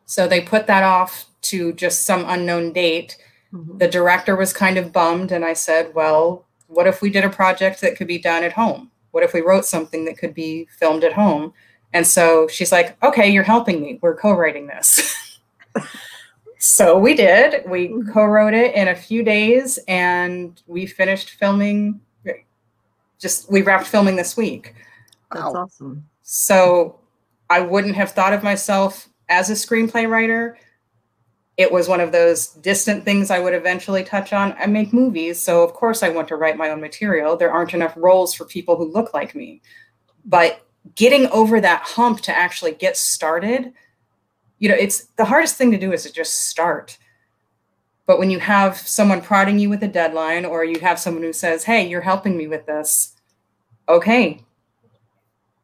So 0.06 0.28
they 0.28 0.42
put 0.42 0.68
that 0.68 0.84
off 0.84 1.26
to 1.44 1.74
just 1.74 2.06
some 2.06 2.26
unknown 2.28 2.74
date. 2.74 3.18
Mm-hmm. 3.54 3.78
The 3.78 3.88
director 3.88 4.36
was 4.36 4.54
kind 4.54 4.78
of 4.78 4.92
bummed, 4.92 5.32
and 5.32 5.46
I 5.46 5.54
said, 5.54 5.94
Well, 5.94 6.46
what 6.68 6.88
if 6.88 7.02
we 7.02 7.10
did 7.10 7.24
a 7.24 7.30
project 7.30 7.82
that 7.82 7.96
could 7.98 8.08
be 8.08 8.20
done 8.20 8.44
at 8.44 8.54
home? 8.54 8.92
What 9.12 9.24
if 9.24 9.34
we 9.34 9.42
wrote 9.42 9.66
something 9.66 10.06
that 10.06 10.18
could 10.18 10.34
be 10.34 10.68
filmed 10.78 11.04
at 11.04 11.14
home? 11.14 11.54
And 11.94 12.08
so 12.08 12.48
she's 12.48 12.72
like, 12.72 13.02
Okay, 13.04 13.30
you're 13.30 13.44
helping 13.44 13.82
me. 13.82 14.00
We're 14.02 14.16
co 14.16 14.34
writing 14.34 14.68
this. 14.68 15.40
so 16.58 16.98
we 16.98 17.16
did. 17.16 17.70
We 17.70 17.90
mm-hmm. 17.90 18.12
co-wrote 18.12 18.54
it 18.54 18.76
in 18.76 18.88
a 18.88 18.96
few 18.96 19.24
days, 19.24 19.80
and 19.88 20.62
we 20.68 20.86
finished 20.86 21.32
filming. 21.32 22.02
Just 23.24 23.52
we 23.52 23.64
wrapped 23.64 23.88
filming 23.88 24.16
this 24.16 24.38
week. 24.38 24.76
That's 25.32 25.46
wow. 25.46 25.64
awesome. 25.64 26.06
So 26.22 27.00
I 27.50 27.62
wouldn't 27.62 27.96
have 27.96 28.12
thought 28.12 28.34
of 28.34 28.44
myself 28.44 29.10
as 29.30 29.50
a 29.50 29.54
screenplay 29.54 30.08
writer. 30.08 30.60
It 31.58 31.72
was 31.72 31.88
one 31.88 32.02
of 32.02 32.12
those 32.12 32.50
distant 32.50 33.04
things 33.04 33.32
I 33.32 33.40
would 33.40 33.56
eventually 33.56 34.04
touch 34.04 34.34
on. 34.34 34.54
I 34.60 34.68
make 34.68 34.94
movies, 34.94 35.42
so 35.42 35.64
of 35.64 35.74
course 35.74 36.04
I 36.04 36.10
want 36.10 36.28
to 36.28 36.36
write 36.36 36.58
my 36.58 36.70
own 36.70 36.82
material. 36.82 37.36
There 37.36 37.52
aren't 37.52 37.74
enough 37.74 37.94
roles 37.96 38.36
for 38.36 38.46
people 38.46 38.76
who 38.76 38.92
look 38.92 39.14
like 39.14 39.34
me. 39.34 39.62
But 40.26 40.66
getting 40.96 41.28
over 41.28 41.62
that 41.62 41.82
hump 41.82 42.22
to 42.22 42.38
actually 42.38 42.74
get 42.74 42.98
started 42.98 43.74
you 44.64 44.70
know, 44.70 44.76
it's 44.76 45.08
the 45.18 45.26
hardest 45.26 45.58
thing 45.58 45.72
to 45.72 45.78
do 45.78 45.92
is 45.92 46.04
to 46.04 46.14
just 46.14 46.48
start. 46.50 46.98
But 48.06 48.20
when 48.20 48.30
you 48.30 48.40
have 48.40 48.78
someone 48.78 49.22
prodding 49.22 49.60
you 49.60 49.70
with 49.70 49.84
a 49.84 49.88
deadline, 49.88 50.46
or 50.46 50.66
you 50.66 50.80
have 50.80 51.00
someone 51.00 51.24
who 51.24 51.34
says, 51.34 51.64
Hey, 51.64 51.88
you're 51.88 52.02
helping 52.02 52.38
me 52.38 52.48
with 52.48 52.66
this, 52.66 53.14
okay. 53.88 54.44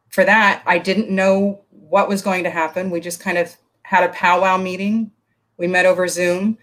For 0.08 0.24
that, 0.24 0.62
I 0.66 0.78
didn't 0.78 1.10
know 1.10 1.60
what 1.70 2.08
was 2.08 2.22
going 2.22 2.44
to 2.44 2.50
happen. 2.50 2.90
We 2.90 3.00
just 3.00 3.20
kind 3.20 3.38
of 3.38 3.56
had 3.82 4.04
a 4.04 4.12
powwow 4.12 4.56
meeting. 4.56 5.10
We 5.56 5.66
met 5.66 5.86
over 5.86 6.08
Zoom. 6.08 6.58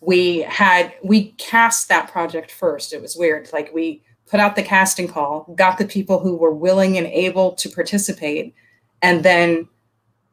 We 0.00 0.38
had, 0.42 0.94
we 1.02 1.32
cast 1.32 1.88
that 1.88 2.10
project 2.10 2.50
first. 2.50 2.92
It 2.92 3.02
was 3.02 3.16
weird. 3.16 3.50
Like 3.52 3.72
we 3.74 4.02
put 4.30 4.40
out 4.40 4.56
the 4.56 4.62
casting 4.62 5.08
call, 5.08 5.52
got 5.56 5.76
the 5.76 5.84
people 5.84 6.20
who 6.20 6.36
were 6.36 6.54
willing 6.54 6.96
and 6.96 7.06
able 7.08 7.52
to 7.52 7.68
participate, 7.68 8.54
and 9.02 9.24
then 9.24 9.68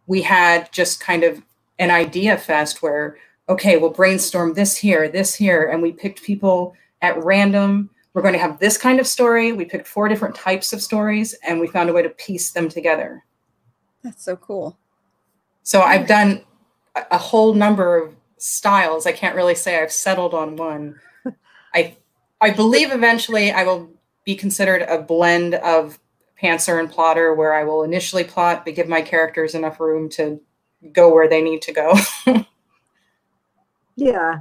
we 0.06 0.22
had 0.22 0.72
just 0.72 1.00
kind 1.00 1.24
of 1.24 1.41
an 1.80 1.91
idea 1.91 2.38
fest 2.38 2.82
where, 2.82 3.18
okay, 3.50 3.78
we'll 3.78 3.89
brainstorm 3.89 4.54
this 4.54 4.76
here, 4.76 5.08
this 5.10 5.36
here, 5.36 5.70
and 5.70 5.82
we 5.82 5.91
picked 5.91 6.24
people 6.24 6.74
at 7.02 7.24
random. 7.24 7.89
We're 8.14 8.22
going 8.22 8.34
to 8.34 8.39
have 8.39 8.60
this 8.60 8.78
kind 8.78 9.00
of 9.00 9.08
story. 9.08 9.54
We 9.54 9.66
picked 9.66 9.88
four 9.88 10.08
different 10.08 10.36
types 10.36 10.74
of 10.74 10.82
stories 10.82 11.36
and 11.48 11.60
we 11.60 11.68
found 11.68 11.89
a 11.89 11.93
way 11.93 12.02
to 12.02 12.10
piece 12.10 12.52
them 12.52 12.68
together. 12.68 13.24
That's 14.04 14.24
so 14.24 14.36
cool. 14.36 14.78
So 15.64 15.82
I've 15.82 16.08
done 16.08 16.43
a 17.12 17.18
whole 17.18 17.54
number 17.54 17.98
of 17.98 18.16
styles. 18.38 19.06
I 19.06 19.12
can't 19.12 19.36
really 19.36 19.56
say 19.56 19.82
I've 19.82 19.91
settled 19.91 20.34
on 20.34 20.56
one. 20.56 21.00
I 21.74 21.98
I 22.39 22.52
believe 22.52 22.91
eventually 22.91 23.52
I 23.52 23.64
will 23.64 23.89
be 24.24 24.36
considered 24.36 24.84
a 24.84 25.02
blend 25.02 25.56
of 25.56 26.00
pantser 26.41 26.80
and 26.80 26.89
plotter 26.89 27.34
where 27.34 27.54
I 27.54 27.64
will 27.64 27.84
initially 27.84 28.24
plot 28.24 28.64
but 28.64 28.76
give 28.76 28.88
my 28.88 29.02
characters 29.02 29.56
enough 29.56 29.80
room 29.80 30.10
to 30.12 30.39
go 30.91 31.12
where 31.12 31.28
they 31.28 31.41
need 31.41 31.62
to 31.64 31.74
go. 31.74 31.98
yeah. 33.98 34.39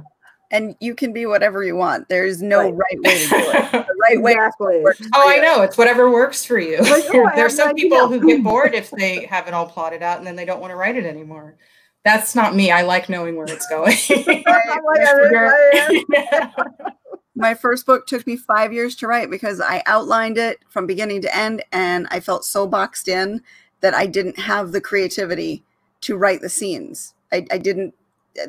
And 0.49 0.77
you 0.79 0.95
can 0.95 1.11
be 1.11 1.25
whatever 1.25 1.61
you 1.61 1.75
want. 1.75 2.07
There's 2.07 2.41
no 2.41 2.69
right, 2.69 2.73
right 2.73 3.01
way 3.01 3.23
to 3.23 3.29
do 3.29 3.35
it. 3.35 3.71
The 3.87 3.95
right 4.01 4.21
way. 4.21 4.31
Exactly. 4.31 4.81
Oh, 5.13 5.29
I 5.29 5.39
know. 5.39 5.61
It's 5.61 5.77
whatever 5.77 6.09
works 6.09 6.45
for 6.45 6.57
you. 6.57 6.77
Like, 6.77 7.03
oh, 7.13 7.29
There's 7.35 7.57
some 7.57 7.75
people 7.75 8.07
who 8.07 8.25
get 8.25 8.41
bored 8.41 8.73
if 8.73 8.89
they 8.91 9.25
have 9.25 9.49
it 9.49 9.53
all 9.53 9.65
plotted 9.65 10.01
out 10.01 10.19
and 10.19 10.25
then 10.25 10.37
they 10.37 10.45
don't 10.45 10.61
want 10.61 10.71
to 10.71 10.77
write 10.77 10.95
it 10.95 11.05
anymore. 11.05 11.57
That's 12.05 12.33
not 12.33 12.55
me. 12.55 12.71
I 12.71 12.83
like 12.83 13.09
knowing 13.09 13.35
where 13.35 13.47
it's 13.49 13.67
going 13.67 13.97
my 17.37 17.53
first 17.53 17.85
book 17.85 18.07
took 18.07 18.25
me 18.25 18.35
five 18.35 18.73
years 18.73 18.95
to 18.95 19.07
write 19.07 19.29
because 19.29 19.61
I 19.61 19.83
outlined 19.85 20.37
it 20.37 20.59
from 20.69 20.87
beginning 20.87 21.21
to 21.21 21.35
end 21.35 21.63
and 21.71 22.07
I 22.09 22.19
felt 22.19 22.45
so 22.45 22.65
boxed 22.65 23.07
in 23.07 23.41
that 23.81 23.93
I 23.93 24.07
didn't 24.07 24.39
have 24.39 24.71
the 24.71 24.81
creativity 24.81 25.63
to 26.01 26.17
write 26.17 26.41
the 26.41 26.49
scenes. 26.49 27.13
I, 27.31 27.45
I 27.51 27.59
didn't, 27.59 27.93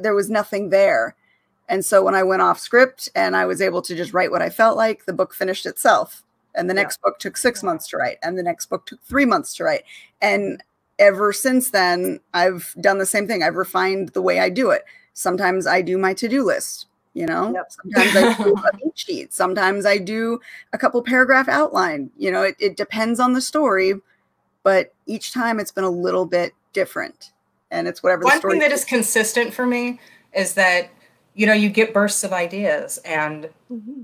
there 0.01 0.15
was 0.15 0.31
nothing 0.31 0.71
there. 0.71 1.15
And 1.69 1.85
so 1.85 2.03
when 2.03 2.15
I 2.15 2.23
went 2.23 2.43
off 2.43 2.59
script 2.59 3.09
and 3.15 3.37
I 3.37 3.45
was 3.45 3.61
able 3.61 3.83
to 3.83 3.95
just 3.95 4.15
write 4.15 4.31
what 4.31 4.43
I 4.43 4.49
felt 4.49 4.77
like, 4.77 5.05
the 5.05 5.13
book 5.13 5.35
finished 5.35 5.67
itself. 5.67 6.25
And 6.55 6.69
the 6.69 6.75
yeah. 6.75 6.83
next 6.83 7.01
book 7.03 7.19
took 7.19 7.37
six 7.37 7.63
months 7.63 7.87
to 7.89 7.99
write, 7.99 8.17
and 8.23 8.37
the 8.37 8.43
next 8.43 8.67
book 8.67 8.87
took 8.87 9.03
three 9.05 9.27
months 9.27 9.55
to 9.57 9.65
write. 9.65 9.85
And 10.21 10.63
ever 10.99 11.33
since 11.33 11.71
then, 11.71 12.21
I've 12.35 12.75
done 12.81 12.99
the 12.99 13.07
same 13.07 13.29
thing. 13.29 13.43
I've 13.43 13.55
refined 13.55 14.09
the 14.09 14.23
way 14.23 14.41
I 14.41 14.49
do 14.49 14.71
it. 14.71 14.83
Sometimes 15.13 15.67
I 15.67 15.83
do 15.83 15.99
my 15.99 16.15
to 16.15 16.29
do 16.29 16.45
list 16.45 16.89
you 17.15 17.27
know 17.27 17.53
yep. 17.53 17.71
sometimes 17.71 18.17
i 18.17 18.43
do 18.43 18.55
a 18.73 18.77
beat 18.77 18.99
sheet 18.99 19.35
sometimes 19.35 19.85
i 19.85 19.99
do 19.99 20.39
a 20.73 20.79
couple 20.79 21.03
paragraph 21.03 21.49
outline 21.49 22.11
you 22.17 22.31
know 22.31 22.43
it, 22.43 22.55
it 22.61 22.77
depends 22.77 23.19
on 23.19 23.33
the 23.33 23.41
story 23.41 23.95
but 24.63 24.95
each 25.07 25.33
time 25.33 25.59
it's 25.59 25.73
been 25.73 25.85
a 25.85 25.91
little 25.91 26.27
bit 26.27 26.55
different 26.73 27.33
and 27.71 27.89
it's 27.89 28.03
whatever 28.03 28.25
one 28.25 28.41
thing 28.41 28.59
that 28.59 28.73
is 28.73 28.85
consistent 28.85 29.53
for 29.53 29.67
me 29.67 30.01
is 30.35 30.55
that 30.55 30.91
you 31.35 31.47
know 31.47 31.53
you 31.53 31.69
get 31.69 31.95
bursts 31.95 32.25
of 32.25 32.33
ideas 32.33 32.99
and 33.05 33.49
mm-hmm. 33.71 34.03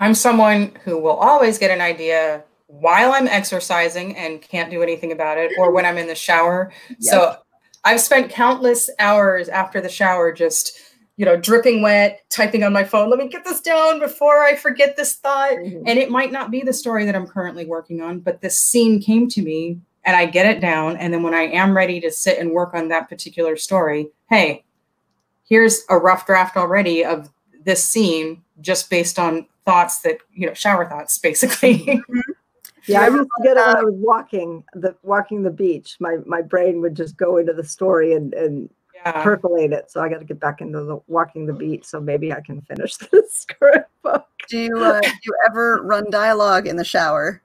i'm 0.00 0.14
someone 0.14 0.72
who 0.84 0.98
will 0.98 1.16
always 1.16 1.58
get 1.58 1.70
an 1.70 1.80
idea 1.80 2.42
while 2.66 3.12
i'm 3.12 3.28
exercising 3.28 4.16
and 4.16 4.42
can't 4.42 4.70
do 4.70 4.82
anything 4.82 5.12
about 5.12 5.38
it 5.38 5.52
or 5.58 5.72
when 5.72 5.84
i'm 5.84 5.98
in 5.98 6.06
the 6.06 6.14
shower 6.14 6.72
yep. 6.88 6.98
so 7.00 7.36
i've 7.84 8.00
spent 8.00 8.30
countless 8.30 8.90
hours 8.98 9.48
after 9.48 9.80
the 9.80 9.88
shower 9.88 10.32
just 10.32 10.78
you 11.18 11.24
know, 11.24 11.36
dripping 11.36 11.82
wet, 11.82 12.22
typing 12.30 12.62
on 12.62 12.72
my 12.72 12.84
phone, 12.84 13.10
let 13.10 13.18
me 13.18 13.26
get 13.26 13.44
this 13.44 13.60
down 13.60 13.98
before 13.98 14.44
I 14.44 14.54
forget 14.54 14.96
this 14.96 15.16
thought. 15.16 15.50
Mm-hmm. 15.50 15.82
And 15.84 15.98
it 15.98 16.12
might 16.12 16.30
not 16.30 16.52
be 16.52 16.62
the 16.62 16.72
story 16.72 17.04
that 17.06 17.16
I'm 17.16 17.26
currently 17.26 17.66
working 17.66 18.00
on, 18.00 18.20
but 18.20 18.40
this 18.40 18.60
scene 18.60 19.02
came 19.02 19.28
to 19.30 19.42
me 19.42 19.80
and 20.08 20.16
I 20.16 20.24
get 20.24 20.46
it 20.46 20.62
down. 20.62 20.96
And 20.96 21.12
then 21.12 21.22
when 21.22 21.34
I 21.34 21.42
am 21.42 21.76
ready 21.76 22.00
to 22.00 22.10
sit 22.10 22.38
and 22.38 22.52
work 22.52 22.72
on 22.72 22.88
that 22.88 23.10
particular 23.10 23.56
story, 23.56 24.08
hey, 24.30 24.64
here's 25.46 25.84
a 25.90 25.98
rough 25.98 26.24
draft 26.24 26.56
already 26.56 27.04
of 27.04 27.28
this 27.66 27.84
scene 27.84 28.42
just 28.62 28.88
based 28.88 29.18
on 29.18 29.46
thoughts 29.66 30.00
that 30.00 30.16
you 30.32 30.46
know 30.46 30.54
shower 30.54 30.88
thoughts 30.88 31.18
basically 31.18 31.80
mm-hmm. 31.80 32.20
yeah 32.86 33.02
i 33.02 33.08
used 33.08 33.18
to 33.18 33.42
get 33.42 33.58
it 33.58 33.66
when 33.66 33.76
i 33.76 33.82
was 33.82 33.94
walking 33.96 34.64
the 34.72 34.96
walking 35.02 35.42
the 35.42 35.50
beach 35.50 35.96
my 36.00 36.16
my 36.24 36.40
brain 36.40 36.80
would 36.80 36.94
just 36.94 37.18
go 37.18 37.36
into 37.36 37.52
the 37.52 37.62
story 37.62 38.14
and 38.14 38.32
and 38.32 38.70
yeah. 38.94 39.22
percolate 39.22 39.72
it 39.72 39.90
so 39.90 40.00
i 40.00 40.08
got 40.08 40.20
to 40.20 40.24
get 40.24 40.40
back 40.40 40.62
into 40.62 40.82
the 40.84 40.98
walking 41.06 41.44
the 41.44 41.52
beach 41.52 41.84
so 41.84 42.00
maybe 42.00 42.32
i 42.32 42.40
can 42.40 42.62
finish 42.62 42.96
the 42.96 43.22
script 43.28 43.90
book 44.02 44.26
do 44.48 44.58
you 44.58 44.78
uh, 44.78 45.00
do 45.02 45.10
you 45.24 45.34
ever 45.46 45.82
run 45.82 46.10
dialogue 46.10 46.66
in 46.66 46.76
the 46.76 46.84
shower 46.84 47.42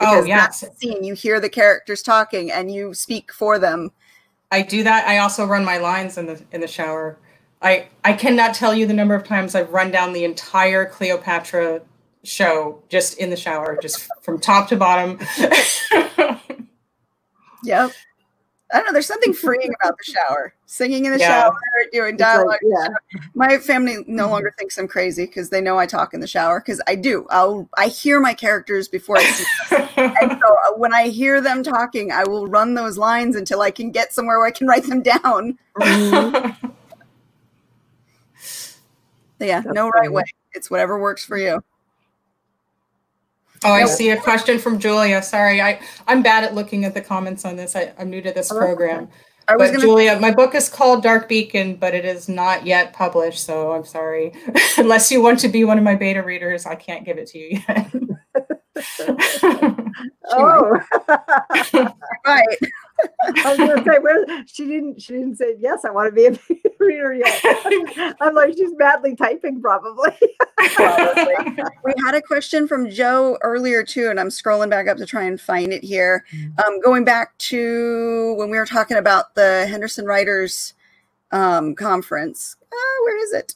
Oh, 0.00 0.22
because 0.22 0.24
oh 0.24 0.26
yes 0.26 0.64
scene 0.76 1.02
you 1.04 1.14
hear 1.14 1.40
the 1.40 1.48
characters 1.48 2.02
talking 2.02 2.50
and 2.50 2.70
you 2.72 2.94
speak 2.94 3.32
for 3.32 3.58
them 3.58 3.90
i 4.52 4.62
do 4.62 4.82
that 4.84 5.06
i 5.08 5.18
also 5.18 5.44
run 5.44 5.64
my 5.64 5.78
lines 5.78 6.18
in 6.18 6.26
the 6.26 6.42
in 6.52 6.60
the 6.60 6.68
shower 6.68 7.18
I 7.60 7.88
I 8.04 8.12
cannot 8.12 8.54
tell 8.54 8.74
you 8.74 8.86
the 8.86 8.94
number 8.94 9.14
of 9.14 9.24
times 9.24 9.54
I've 9.54 9.72
run 9.72 9.90
down 9.90 10.12
the 10.12 10.24
entire 10.24 10.84
Cleopatra 10.86 11.80
show 12.24 12.82
just 12.88 13.18
in 13.18 13.30
the 13.30 13.36
shower, 13.36 13.78
just 13.80 14.08
from 14.22 14.40
top 14.40 14.68
to 14.68 14.76
bottom. 14.76 15.18
yep. 17.64 17.90
I 18.72 18.76
don't 18.76 18.86
know. 18.86 18.92
There's 18.92 19.06
something 19.06 19.32
freeing 19.32 19.72
about 19.82 19.96
the 19.96 20.12
shower. 20.12 20.54
Singing 20.66 21.06
in 21.06 21.12
the 21.12 21.18
yeah. 21.18 21.42
shower, 21.42 21.56
doing 21.92 22.16
dialogue. 22.16 22.46
Like, 22.48 22.60
yeah. 22.62 22.88
My 23.34 23.58
family 23.58 24.04
no 24.06 24.28
longer 24.28 24.54
thinks 24.58 24.76
I'm 24.76 24.86
crazy 24.88 25.24
because 25.24 25.48
they 25.48 25.60
know 25.60 25.78
I 25.78 25.86
talk 25.86 26.12
in 26.12 26.20
the 26.20 26.26
shower 26.26 26.60
because 26.60 26.80
I 26.86 26.94
do. 26.94 27.26
I'll 27.30 27.68
I 27.78 27.88
hear 27.88 28.20
my 28.20 28.34
characters 28.34 28.88
before 28.88 29.16
I 29.16 29.24
see 29.24 29.44
them. 29.70 29.88
and 30.20 30.32
so 30.32 30.56
uh, 30.66 30.76
when 30.76 30.92
I 30.92 31.08
hear 31.08 31.40
them 31.40 31.62
talking, 31.62 32.12
I 32.12 32.24
will 32.24 32.46
run 32.46 32.74
those 32.74 32.98
lines 32.98 33.36
until 33.36 33.62
I 33.62 33.70
can 33.70 33.90
get 33.90 34.12
somewhere 34.12 34.38
where 34.38 34.48
I 34.48 34.52
can 34.52 34.66
write 34.66 34.84
them 34.84 35.02
down. 35.02 35.58
Mm-hmm 35.78 36.68
yeah, 39.46 39.60
That's 39.60 39.74
no 39.74 39.88
right 39.88 40.10
way. 40.12 40.24
It's 40.52 40.70
whatever 40.70 40.98
works 40.98 41.24
for 41.24 41.36
you. 41.36 41.62
Oh, 43.64 43.72
I 43.72 43.86
see 43.86 44.10
a 44.10 44.16
question 44.16 44.58
from 44.58 44.78
Julia. 44.78 45.22
Sorry, 45.22 45.60
I, 45.60 45.80
I'm 46.06 46.22
bad 46.22 46.44
at 46.44 46.54
looking 46.54 46.84
at 46.84 46.94
the 46.94 47.00
comments 47.00 47.44
on 47.44 47.56
this. 47.56 47.74
I, 47.74 47.92
I'm 47.98 48.10
new 48.10 48.22
to 48.22 48.32
this 48.32 48.52
oh, 48.52 48.58
program. 48.58 49.08
I 49.48 49.56
was 49.56 49.72
but 49.72 49.80
Julia, 49.80 50.20
my 50.20 50.30
book 50.30 50.54
is 50.54 50.68
called 50.68 51.02
Dark 51.02 51.26
Beacon, 51.28 51.76
but 51.76 51.94
it 51.94 52.04
is 52.04 52.28
not 52.28 52.66
yet 52.66 52.92
published, 52.92 53.42
so 53.44 53.72
I'm 53.72 53.84
sorry. 53.84 54.32
Unless 54.76 55.10
you 55.10 55.22
want 55.22 55.38
to 55.40 55.48
be 55.48 55.64
one 55.64 55.78
of 55.78 55.84
my 55.84 55.94
beta 55.94 56.22
readers, 56.22 56.66
I 56.66 56.74
can't 56.74 57.04
give 57.04 57.16
it 57.16 57.28
to 57.28 57.38
you 57.38 57.60
yet. 57.66 57.90
oh, 60.30 60.78
right. 62.26 62.58
I 63.44 63.50
was 63.50 63.58
gonna 63.58 63.84
say, 63.84 63.98
where 64.00 64.44
she 64.46 64.66
didn't. 64.66 65.00
She 65.00 65.14
didn't 65.14 65.36
say 65.36 65.56
yes. 65.58 65.84
I 65.84 65.90
want 65.90 66.08
to 66.08 66.12
be 66.14 66.26
a 66.26 66.70
reader 66.78 67.14
yet. 67.14 67.40
I'm 68.20 68.34
like, 68.34 68.54
she's 68.54 68.72
madly 68.76 69.14
typing, 69.14 69.60
probably. 69.60 70.10
probably. 70.74 71.34
We 71.84 71.94
had 72.04 72.14
a 72.14 72.22
question 72.22 72.68
from 72.68 72.90
Joe 72.90 73.38
earlier 73.42 73.82
too, 73.82 74.10
and 74.10 74.20
I'm 74.20 74.28
scrolling 74.28 74.70
back 74.70 74.88
up 74.88 74.98
to 74.98 75.06
try 75.06 75.24
and 75.24 75.40
find 75.40 75.72
it 75.72 75.82
here. 75.82 76.24
Mm. 76.32 76.66
Um, 76.66 76.80
going 76.80 77.04
back 77.04 77.36
to 77.38 78.34
when 78.36 78.50
we 78.50 78.58
were 78.58 78.66
talking 78.66 78.98
about 78.98 79.34
the 79.34 79.66
Henderson 79.68 80.04
Writers 80.04 80.74
um, 81.32 81.74
conference. 81.74 82.56
Uh, 82.62 83.02
where 83.04 83.22
is 83.24 83.32
it? 83.32 83.54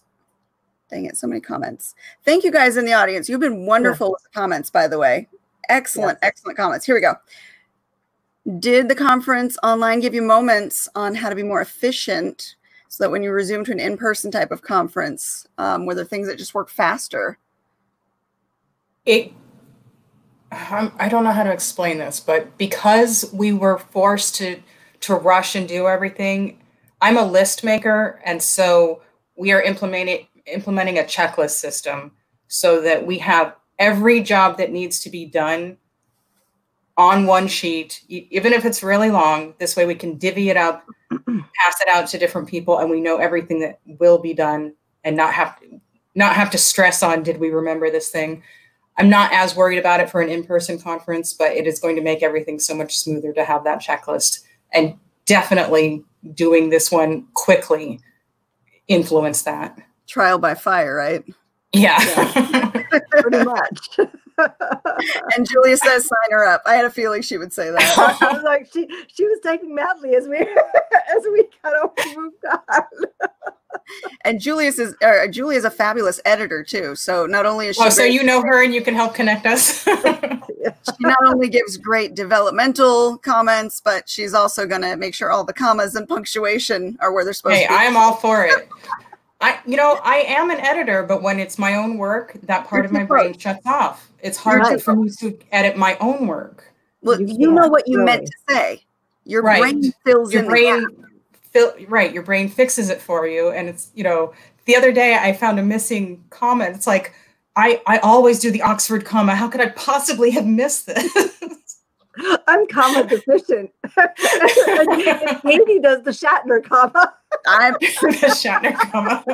Dang 0.91 1.07
it! 1.07 1.17
So 1.17 1.27
many 1.27 1.41
comments. 1.41 1.95
Thank 2.25 2.45
you 2.45 2.51
guys 2.51 2.77
in 2.77 2.85
the 2.85 2.93
audience. 2.93 3.29
You've 3.29 3.41
been 3.41 3.67
wonderful 3.67 4.09
yeah. 4.09 4.13
with 4.13 4.23
the 4.23 4.39
comments, 4.39 4.71
by 4.71 4.89
the 4.89 4.99
way. 4.99 5.29
Excellent, 5.69 6.19
yes. 6.23 6.29
excellent 6.29 6.59
comments. 6.59 6.85
Here 6.85 6.95
we 6.95 7.01
go. 7.01 7.15
Did 8.59 8.89
the 8.89 8.95
conference 8.95 9.57
online 9.63 10.01
give 10.01 10.15
you 10.15 10.23
moments 10.23 10.89
on 10.95 11.15
how 11.15 11.29
to 11.29 11.37
be 11.37 11.45
more 11.45 11.61
efficient 11.61 12.57
so 12.89 13.05
that 13.05 13.11
when 13.11 13.23
you 13.23 13.31
resume 13.31 13.65
to 13.65 13.73
an 13.73 13.81
in-person 13.81 14.31
type 14.31 14.51
of 14.51 14.63
conference, 14.63 15.47
um, 15.59 15.87
were 15.87 15.95
there 15.95 16.05
things 16.05 16.27
that 16.27 16.39
just 16.39 16.53
work 16.53 16.69
faster? 16.69 17.39
It, 19.07 19.33
um, 20.51 20.93
I 20.99 21.09
don't 21.09 21.25
know 21.25 21.33
how 21.33 21.45
to 21.45 21.53
explain 21.53 21.99
this, 21.99 22.21
but 22.21 22.59
because 22.59 23.31
we 23.33 23.53
were 23.53 23.79
forced 23.79 24.35
to 24.37 24.61
to 25.01 25.15
rush 25.17 25.57
and 25.57 25.69
do 25.69 25.89
everything, 25.89 26.61
I'm 27.01 27.17
a 27.17 27.27
list 27.27 27.65
maker, 27.65 28.21
and 28.25 28.41
so 28.41 29.03
we 29.37 29.53
are 29.53 29.63
implementing 29.63 30.27
implementing 30.47 30.99
a 30.99 31.03
checklist 31.03 31.53
system 31.53 32.13
so 32.49 32.81
that 32.83 33.07
we 33.07 33.19
have 33.19 33.55
every 33.79 34.23
job 34.23 34.59
that 34.59 34.71
needs 34.71 35.01
to 35.01 35.11
be 35.11 35.25
done 35.25 35.79
on 36.97 37.27
one 37.27 37.49
sheet, 37.49 38.03
even 38.09 38.53
if 38.53 38.65
it's 38.65 38.83
really 38.83 39.11
long. 39.11 39.55
This 39.59 39.77
way 39.77 39.87
we 39.87 39.95
can 39.95 40.19
divvy 40.19 40.51
it 40.51 40.57
up, 40.57 40.85
pass 41.11 41.81
it 41.81 41.89
out 41.91 42.07
to 42.09 42.19
different 42.19 42.49
people, 42.49 42.79
and 42.79 42.91
we 42.91 43.01
know 43.01 43.19
everything 43.19 43.61
that 43.61 43.81
will 43.87 44.19
be 44.19 44.35
done 44.35 44.75
and 45.05 45.17
not 45.17 45.33
have 45.35 45.59
to, 45.61 45.81
not 46.15 46.35
have 46.35 46.51
to 46.51 46.59
stress 46.59 47.03
on 47.03 47.23
did 47.23 47.39
we 47.39 47.51
remember 47.51 47.91
this 47.91 48.11
thing. 48.11 48.43
I'm 48.99 49.09
not 49.09 49.33
as 49.33 49.57
worried 49.57 49.79
about 49.79 50.01
it 50.01 50.11
for 50.11 50.21
an 50.21 50.29
in-person 50.29 50.81
conference, 50.81 51.33
but 51.33 51.53
it 51.53 51.67
is 51.67 51.81
going 51.81 51.97
to 51.97 52.03
make 52.03 52.23
everything 52.23 52.59
so 52.59 52.75
much 52.75 52.99
smoother 52.99 53.33
to 53.33 53.45
have 53.45 53.65
that 53.65 53.81
checklist 53.81 54.41
and 54.73 54.97
definitely 55.25 56.05
doing 56.35 56.69
this 56.69 56.93
one 56.93 57.27
quickly 57.33 58.01
influence 58.89 59.43
that. 59.43 59.79
Trial 60.07 60.39
by 60.39 60.55
fire, 60.55 60.95
right? 60.95 61.25
Yeah. 61.73 61.99
yeah. 62.03 63.01
Pretty 63.11 63.45
much. 63.45 63.99
and 64.39 65.49
Julia 65.49 65.77
says, 65.77 66.07
"Sign 66.07 66.31
her 66.31 66.47
up." 66.47 66.63
I 66.67 66.75
had 66.75 66.85
a 66.85 66.91
feeling 66.91 67.23
she 67.23 67.39
would 67.39 67.53
say 67.53 67.71
that. 67.71 68.19
I 68.23 68.33
was 68.33 68.43
like, 68.43 68.71
she 68.73 68.89
she 69.09 69.25
was 69.25 69.39
taking 69.43 69.75
madly 69.75 70.15
as 70.15 70.29
we 70.29 70.39
as 71.17 71.25
we 71.33 71.49
kind 71.63 71.77
of 71.83 71.91
moved 72.17 72.45
on. 72.69 72.83
and 74.25 74.41
Julius 74.41 74.79
is 74.79 74.95
uh, 75.03 75.27
Julia 75.29 75.59
is 75.59 75.65
a 75.65 75.71
fabulous 75.71 76.21
editor 76.25 76.63
too. 76.63 76.95
So 76.95 77.27
not 77.27 77.47
only 77.47 77.69
is 77.69 77.77
she, 77.77 77.83
oh, 77.85 77.89
so 77.89 78.05
you 78.05 78.23
know 78.23 78.43
her 78.43 78.63
and 78.63 78.75
you 78.75 78.83
can 78.83 78.95
help 78.95 79.15
connect 79.15 79.47
us. 79.47 79.85
she 79.85 80.95
not 81.01 81.19
only 81.27 81.49
gives 81.49 81.77
great 81.77 82.15
developmental 82.15 83.19
comments, 83.19 83.81
but 83.81 84.09
she's 84.09 84.35
also 84.35 84.67
going 84.67 84.83
to 84.83 84.97
make 84.97 85.15
sure 85.15 85.31
all 85.31 85.45
the 85.45 85.53
commas 85.53 85.95
and 85.97 86.09
punctuation 86.09 86.97
are 87.01 87.13
where 87.13 87.25
they're 87.25 87.33
supposed 87.33 87.57
hey, 87.57 87.65
to 87.65 87.69
be. 87.69 87.75
I 87.75 87.85
am 87.85 87.97
all 87.97 88.15
for 88.15 88.45
it. 88.45 88.69
I, 89.43 89.59
you 89.67 89.77
know, 89.77 90.01
I 90.05 90.19
am 90.19 90.51
an 90.51 90.61
editor, 90.61 91.03
but 91.03 91.21
when 91.21 91.41
it's 91.41 91.59
my 91.59 91.75
own 91.75 91.99
work, 91.99 92.37
that 92.45 92.67
part 92.69 92.85
of 92.85 92.93
my 92.93 93.03
brain 93.03 93.37
shuts 93.37 93.67
off. 93.67 94.11
It's 94.21 94.39
hard 94.39 94.63
right. 94.63 94.81
for 94.81 94.95
me 94.95 95.11
to 95.19 95.37
edit 95.51 95.77
my 95.77 95.97
own 95.99 96.29
work. 96.29 96.73
Well, 97.03 97.21
you, 97.21 97.37
you 97.37 97.51
know 97.51 97.67
what 97.67 97.89
you 97.89 97.99
really. 97.99 98.07
meant 98.07 98.27
to 98.27 98.33
say. 98.49 98.85
Your 99.25 99.43
right. 99.43 99.61
brain 99.61 99.93
fills 100.05 100.33
your 100.33 100.45
in 100.45 100.49
brain. 100.49 100.87
Fill, 101.51 101.75
right, 101.89 102.13
your 102.13 102.23
brain 102.23 102.49
fixes 102.49 102.89
it 102.89 103.01
for 103.01 103.27
you, 103.27 103.51
and 103.51 103.69
it's 103.69 103.91
you 103.95 104.05
know. 104.05 104.33
The 104.65 104.77
other 104.77 104.93
day, 104.93 105.17
I 105.17 105.33
found 105.33 105.59
a 105.59 105.63
missing 105.63 106.23
comma. 106.31 106.67
It's 106.67 106.87
like 106.87 107.13
I 107.57 107.83
I 107.87 107.99
always 107.99 108.39
do 108.39 108.51
the 108.51 108.63
Oxford 108.63 109.05
comma. 109.05 109.35
How 109.35 109.49
could 109.49 109.61
I 109.61 109.71
possibly 109.71 110.31
have 110.31 110.47
missed 110.47 110.87
this? 110.87 111.43
I'm 112.47 112.67
comma 112.67 113.07
deficient. 113.07 113.71
Katie 115.43 115.79
does 115.81 116.03
the 116.03 116.11
Shatner 116.11 116.63
comma. 116.63 117.15
I'm 117.47 117.73
the 117.81 118.29
Shatner 118.29 118.75
comma. 118.75 119.25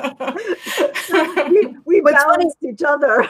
we 1.50 1.76
we 1.84 2.00
what's 2.00 2.22
balanced 2.22 2.56
funny, 2.60 2.72
each 2.72 2.82
other. 2.82 3.28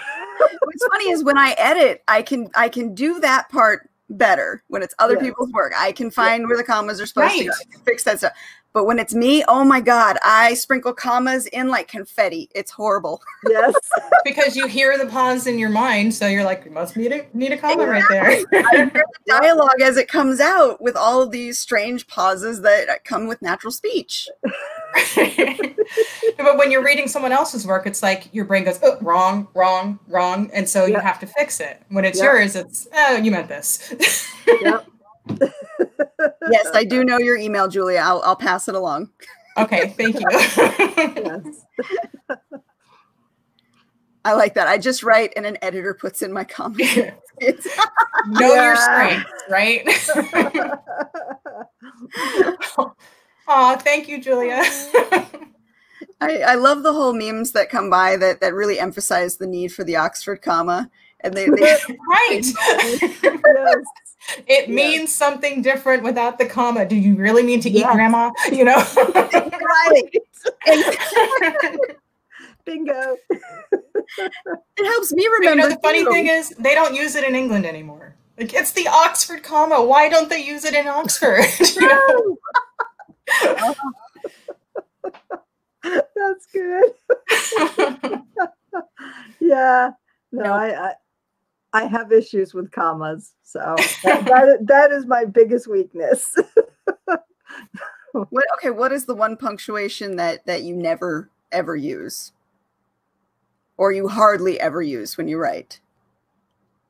what's 0.60 0.86
funny 0.90 1.10
is 1.10 1.24
when 1.24 1.38
I 1.38 1.54
edit, 1.56 2.02
I 2.08 2.22
can 2.22 2.48
I 2.54 2.68
can 2.68 2.94
do 2.94 3.20
that 3.20 3.48
part 3.48 3.88
better 4.10 4.62
when 4.68 4.82
it's 4.82 4.94
other 4.98 5.16
people's 5.16 5.52
work. 5.52 5.72
I 5.76 5.92
can 5.92 6.10
find 6.10 6.42
yeah. 6.42 6.48
where 6.48 6.56
the 6.56 6.64
commas 6.64 7.00
are 7.00 7.06
supposed 7.06 7.34
right. 7.34 7.46
to 7.46 7.46
go. 7.46 7.82
fix 7.84 8.04
that 8.04 8.18
stuff. 8.18 8.32
But 8.78 8.84
when 8.84 9.00
it's 9.00 9.12
me, 9.12 9.42
oh 9.48 9.64
my 9.64 9.80
God, 9.80 10.18
I 10.24 10.54
sprinkle 10.54 10.92
commas 10.92 11.46
in 11.46 11.66
like 11.66 11.88
confetti. 11.88 12.48
It's 12.54 12.70
horrible. 12.70 13.20
Yes. 13.48 13.74
because 14.24 14.56
you 14.56 14.66
hear 14.66 14.98
the 14.98 15.06
pause 15.06 15.46
in 15.46 15.58
your 15.58 15.70
mind. 15.70 16.12
So 16.12 16.26
you're 16.26 16.44
like, 16.44 16.64
you 16.64 16.70
must 16.70 16.96
need 16.96 17.12
a, 17.12 17.26
need 17.32 17.52
a 17.52 17.56
comma 17.56 17.90
exactly. 17.90 18.18
right 18.18 18.44
there. 18.50 18.64
I 18.66 18.76
hear 18.76 18.90
the 18.90 19.02
dialogue 19.26 19.80
as 19.80 19.96
it 19.96 20.06
comes 20.06 20.38
out 20.38 20.80
with 20.80 20.96
all 20.96 21.22
of 21.22 21.30
these 21.30 21.58
strange 21.58 22.06
pauses 22.08 22.60
that 22.62 23.04
come 23.04 23.26
with 23.26 23.40
natural 23.42 23.70
speech. 23.70 24.28
but 25.16 26.56
when 26.56 26.70
you're 26.70 26.84
reading 26.84 27.08
someone 27.08 27.32
else's 27.32 27.66
work, 27.66 27.86
it's 27.86 28.02
like 28.02 28.28
your 28.32 28.44
brain 28.44 28.64
goes, 28.64 28.78
oh, 28.82 28.98
wrong, 29.00 29.48
wrong, 29.54 29.98
wrong. 30.06 30.50
And 30.52 30.68
so 30.68 30.84
yep. 30.84 30.98
you 30.98 31.00
have 31.00 31.18
to 31.20 31.26
fix 31.26 31.58
it. 31.58 31.82
When 31.88 32.04
it's 32.04 32.18
yep. 32.18 32.24
yours, 32.24 32.54
it's, 32.54 32.86
oh, 32.94 33.16
you 33.16 33.32
meant 33.32 33.48
this. 33.48 33.92
yep 34.60 34.86
yes, 36.50 36.68
I 36.74 36.84
do 36.84 37.04
know 37.04 37.18
your 37.18 37.36
email, 37.36 37.68
Julia. 37.68 38.00
I'll, 38.02 38.22
I'll 38.24 38.36
pass 38.36 38.68
it 38.68 38.74
along. 38.74 39.10
Okay, 39.56 39.88
thank 39.88 40.20
you. 40.20 40.26
yes. 40.30 41.64
I 44.24 44.34
like 44.34 44.54
that. 44.54 44.68
I 44.68 44.78
just 44.78 45.02
write 45.02 45.32
and 45.36 45.46
an 45.46 45.56
editor 45.62 45.94
puts 45.94 46.22
in 46.22 46.32
my 46.32 46.44
comment. 46.44 47.14
know 47.40 48.54
your 48.54 48.76
strength, 48.76 49.26
right? 49.48 49.88
oh, 53.48 53.76
thank 53.76 54.08
you, 54.08 54.20
Julia. 54.20 54.62
I, 56.20 56.38
I 56.38 56.54
love 56.56 56.82
the 56.82 56.92
whole 56.92 57.12
memes 57.12 57.52
that 57.52 57.70
come 57.70 57.90
by 57.90 58.16
that 58.16 58.40
that 58.40 58.54
really 58.54 58.80
emphasize 58.80 59.36
the 59.36 59.46
need 59.46 59.68
for 59.72 59.84
the 59.84 59.96
Oxford 59.96 60.42
comma. 60.42 60.90
And 61.20 61.34
they, 61.34 61.46
they 61.46 61.76
right. 62.08 62.42
yes 62.42 63.84
it 64.46 64.68
means 64.68 65.14
something 65.14 65.62
different 65.62 66.02
without 66.02 66.38
the 66.38 66.46
comma. 66.46 66.86
Do 66.86 66.96
you 66.96 67.16
really 67.16 67.42
mean 67.42 67.60
to 67.60 67.70
yes. 67.70 67.90
eat 67.90 67.94
grandma? 67.94 68.30
You 68.52 68.64
know? 68.64 68.84
right. 69.86 70.20
Bingo. 72.64 73.16
it 74.18 74.84
helps 74.84 75.12
me 75.12 75.26
remember. 75.38 75.62
you 75.62 75.68
know, 75.68 75.74
the 75.74 75.80
funny 75.82 76.04
thing 76.04 76.26
is, 76.26 76.50
they 76.58 76.74
don't 76.74 76.94
use 76.94 77.14
it 77.14 77.24
in 77.24 77.34
England 77.34 77.64
anymore. 77.64 78.14
Like 78.38 78.54
it's 78.54 78.72
the 78.72 78.86
Oxford 78.88 79.42
comma. 79.42 79.82
Why 79.82 80.08
don't 80.08 80.28
they 80.28 80.44
use 80.44 80.64
it 80.64 80.74
in 80.74 80.86
Oxford? 80.86 81.44
you 81.60 81.88
know? 81.88 82.38
Oh. 83.42 83.74
That's 85.82 86.46
good. 86.52 86.92
yeah. 89.40 89.90
No, 90.32 90.42
nope. 90.42 90.52
I, 90.52 90.74
I 90.74 90.92
I 91.72 91.84
have 91.84 92.12
issues 92.12 92.54
with 92.54 92.70
commas, 92.70 93.34
so 93.42 93.58
that, 94.02 94.24
that, 94.24 94.58
that 94.62 94.90
is 94.90 95.06
my 95.06 95.24
biggest 95.24 95.68
weakness. 95.68 96.34
what 98.12 98.44
okay, 98.58 98.70
what 98.70 98.92
is 98.92 99.04
the 99.04 99.14
one 99.14 99.36
punctuation 99.36 100.16
that 100.16 100.46
that 100.46 100.62
you 100.62 100.74
never 100.74 101.30
ever 101.52 101.76
use? 101.76 102.32
Or 103.76 103.92
you 103.92 104.08
hardly 104.08 104.58
ever 104.58 104.82
use 104.82 105.16
when 105.16 105.28
you 105.28 105.38
write? 105.38 105.80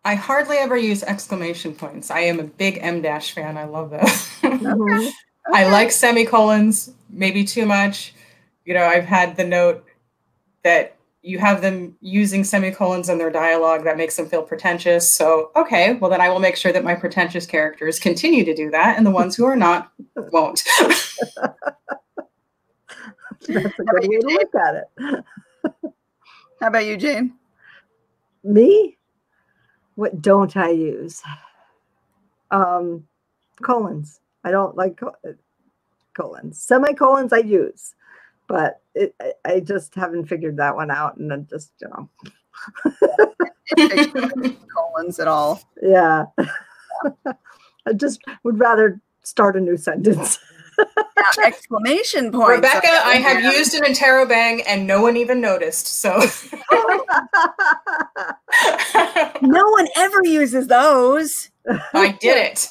I 0.04 0.14
hardly 0.14 0.56
ever 0.56 0.76
use 0.76 1.02
exclamation 1.02 1.74
points. 1.74 2.10
I 2.10 2.20
am 2.20 2.40
a 2.40 2.44
big 2.44 2.78
em 2.80 3.02
dash 3.02 3.34
fan. 3.34 3.58
I 3.58 3.64
love 3.64 3.90
those. 3.90 4.28
Mm-hmm. 4.40 4.92
okay. 4.92 5.12
I 5.52 5.70
like 5.70 5.90
semicolons, 5.90 6.92
maybe 7.10 7.44
too 7.44 7.66
much. 7.66 8.14
You 8.68 8.74
know, 8.74 8.84
I've 8.84 9.06
had 9.06 9.34
the 9.38 9.44
note 9.44 9.82
that 10.62 10.98
you 11.22 11.38
have 11.38 11.62
them 11.62 11.96
using 12.02 12.44
semicolons 12.44 13.08
in 13.08 13.16
their 13.16 13.30
dialogue 13.30 13.82
that 13.84 13.96
makes 13.96 14.14
them 14.14 14.28
feel 14.28 14.42
pretentious. 14.42 15.10
So, 15.10 15.50
okay, 15.56 15.94
well, 15.94 16.10
then 16.10 16.20
I 16.20 16.28
will 16.28 16.38
make 16.38 16.54
sure 16.54 16.70
that 16.72 16.84
my 16.84 16.94
pretentious 16.94 17.46
characters 17.46 17.98
continue 17.98 18.44
to 18.44 18.54
do 18.54 18.70
that, 18.72 18.98
and 18.98 19.06
the 19.06 19.10
ones 19.10 19.34
who 19.34 19.46
are 19.46 19.56
not 19.56 19.90
won't. 20.16 20.62
That's 20.80 21.16
a 23.48 23.84
good 23.84 24.10
way 24.10 24.18
to 24.18 24.26
look 24.26 24.54
at 24.54 24.74
it. 24.74 25.24
How 26.60 26.66
about 26.66 26.84
you, 26.84 26.98
Jane? 26.98 27.38
Me? 28.44 28.98
What 29.94 30.20
don't 30.20 30.54
I 30.58 30.72
use? 30.72 31.22
Um, 32.50 33.04
colons. 33.62 34.20
I 34.44 34.50
don't 34.50 34.76
like 34.76 35.00
colons. 36.12 36.60
Semicolons 36.60 37.32
I 37.32 37.38
use, 37.38 37.94
but 38.48 38.80
it, 38.94 39.14
I 39.44 39.60
just 39.60 39.94
haven't 39.94 40.26
figured 40.26 40.56
that 40.56 40.74
one 40.74 40.90
out, 40.90 41.16
and 41.18 41.30
then 41.30 41.46
just 41.48 41.72
you 41.80 41.88
know. 41.88 42.08
colons 44.74 45.20
at 45.20 45.28
all. 45.28 45.60
Yeah. 45.80 46.24
I 47.86 47.92
just 47.94 48.20
would 48.44 48.58
rather 48.58 49.00
start 49.22 49.56
a 49.56 49.60
new 49.60 49.76
sentence. 49.76 50.38
yeah, 50.78 51.46
exclamation 51.46 52.32
point. 52.38 52.56
Rebecca, 52.56 52.88
I 52.88 53.16
have 53.16 53.42
used 53.42 53.74
an 53.74 53.82
interrobang 53.82 54.62
and 54.66 54.86
no 54.86 55.02
one 55.02 55.16
even 55.16 55.40
noticed. 55.40 56.00
So 56.00 56.10
no 59.42 59.70
one 59.70 59.88
ever 59.96 60.24
uses 60.24 60.66
those. 60.68 61.50
I 61.94 62.16
did 62.20 62.36
it. 62.36 62.68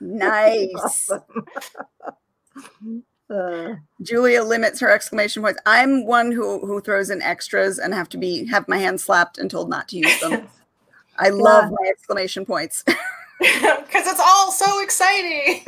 nice. 0.00 1.10
Uh, 3.32 3.76
Julia 4.02 4.42
limits 4.42 4.78
her 4.80 4.90
exclamation 4.90 5.42
points. 5.42 5.60
I'm 5.64 6.04
one 6.04 6.32
who 6.32 6.64
who 6.66 6.80
throws 6.80 7.08
in 7.08 7.22
extras 7.22 7.78
and 7.78 7.94
have 7.94 8.08
to 8.10 8.18
be 8.18 8.46
have 8.46 8.68
my 8.68 8.78
hands 8.78 9.04
slapped 9.04 9.38
and 9.38 9.50
told 9.50 9.70
not 9.70 9.88
to 9.88 9.96
use 9.96 10.20
them. 10.20 10.48
I 11.18 11.28
love 11.30 11.70
my 11.70 11.88
exclamation 11.88 12.44
points. 12.44 12.84
Because 13.42 14.06
it's 14.06 14.20
all 14.20 14.52
so 14.52 14.80
exciting. 14.80 15.62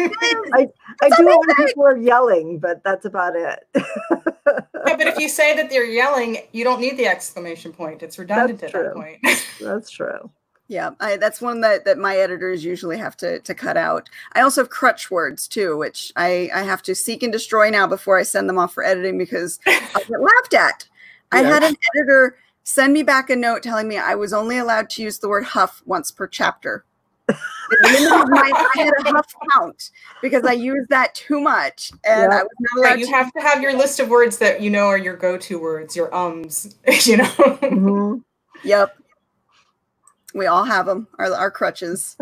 I, 0.54 0.68
I 1.02 1.08
do 1.08 1.28
it 1.28 1.38
when 1.40 1.66
people 1.66 1.84
are 1.84 1.96
yelling, 1.96 2.60
but 2.60 2.84
that's 2.84 3.04
about 3.04 3.34
it. 3.34 3.66
yeah, 3.74 4.60
but 4.84 5.08
if 5.08 5.18
you 5.18 5.28
say 5.28 5.56
that 5.56 5.70
they're 5.70 5.84
yelling, 5.84 6.38
you 6.52 6.62
don't 6.62 6.80
need 6.80 6.96
the 6.96 7.08
exclamation 7.08 7.72
point. 7.72 8.04
It's 8.04 8.16
redundant 8.16 8.60
that's 8.60 8.72
at 8.72 8.78
true. 8.78 8.84
that 8.84 8.94
point. 8.94 9.46
that's 9.60 9.90
true. 9.90 10.30
Yeah, 10.68 10.90
I, 10.98 11.18
that's 11.18 11.42
one 11.42 11.60
that, 11.60 11.84
that 11.84 11.98
my 11.98 12.16
editors 12.16 12.64
usually 12.64 12.96
have 12.96 13.16
to, 13.18 13.38
to 13.40 13.54
cut 13.54 13.76
out. 13.76 14.08
I 14.32 14.40
also 14.40 14.62
have 14.62 14.70
crutch 14.70 15.10
words 15.10 15.46
too, 15.46 15.76
which 15.76 16.10
I, 16.16 16.50
I 16.54 16.62
have 16.62 16.82
to 16.84 16.94
seek 16.94 17.22
and 17.22 17.32
destroy 17.32 17.68
now 17.68 17.86
before 17.86 18.18
I 18.18 18.22
send 18.22 18.48
them 18.48 18.58
off 18.58 18.72
for 18.72 18.82
editing 18.82 19.18
because 19.18 19.58
I 19.66 20.02
get 20.08 20.20
laughed 20.20 20.54
at. 20.54 20.88
Yeah. 21.32 21.40
I 21.40 21.42
had 21.42 21.62
an 21.64 21.76
editor 21.94 22.38
send 22.62 22.94
me 22.94 23.02
back 23.02 23.28
a 23.28 23.36
note 23.36 23.62
telling 23.62 23.86
me 23.88 23.98
I 23.98 24.14
was 24.14 24.32
only 24.32 24.56
allowed 24.56 24.88
to 24.90 25.02
use 25.02 25.18
the 25.18 25.28
word 25.28 25.44
huff 25.44 25.82
once 25.84 26.10
per 26.10 26.26
chapter. 26.26 26.84
my, 27.28 27.36
I 27.74 28.70
had 28.74 28.92
a 29.06 29.10
huff 29.10 29.34
count 29.52 29.90
because 30.20 30.44
I 30.44 30.52
used 30.52 30.90
that 30.90 31.14
too 31.14 31.40
much, 31.40 31.90
and 32.04 32.30
yeah. 32.30 32.38
I 32.38 32.42
was 32.42 32.50
not 32.60 32.78
allowed. 32.78 32.90
Right, 32.90 32.98
you 32.98 33.06
to 33.06 33.12
have 33.12 33.32
to 33.32 33.40
have 33.40 33.62
your 33.62 33.72
list 33.72 33.98
of 33.98 34.10
words 34.10 34.36
that 34.38 34.60
you 34.60 34.68
know 34.68 34.86
are 34.86 34.98
your 34.98 35.16
go-to 35.16 35.58
words, 35.58 35.96
your 35.96 36.14
ums. 36.14 36.76
You 37.04 37.18
know. 37.18 37.24
Mm-hmm. 37.24 38.18
Yep. 38.68 38.98
We 40.35 40.47
all 40.47 40.64
have 40.64 40.87
them. 40.87 41.09
Our 41.18 41.32
our 41.32 41.51
crutches. 41.51 42.16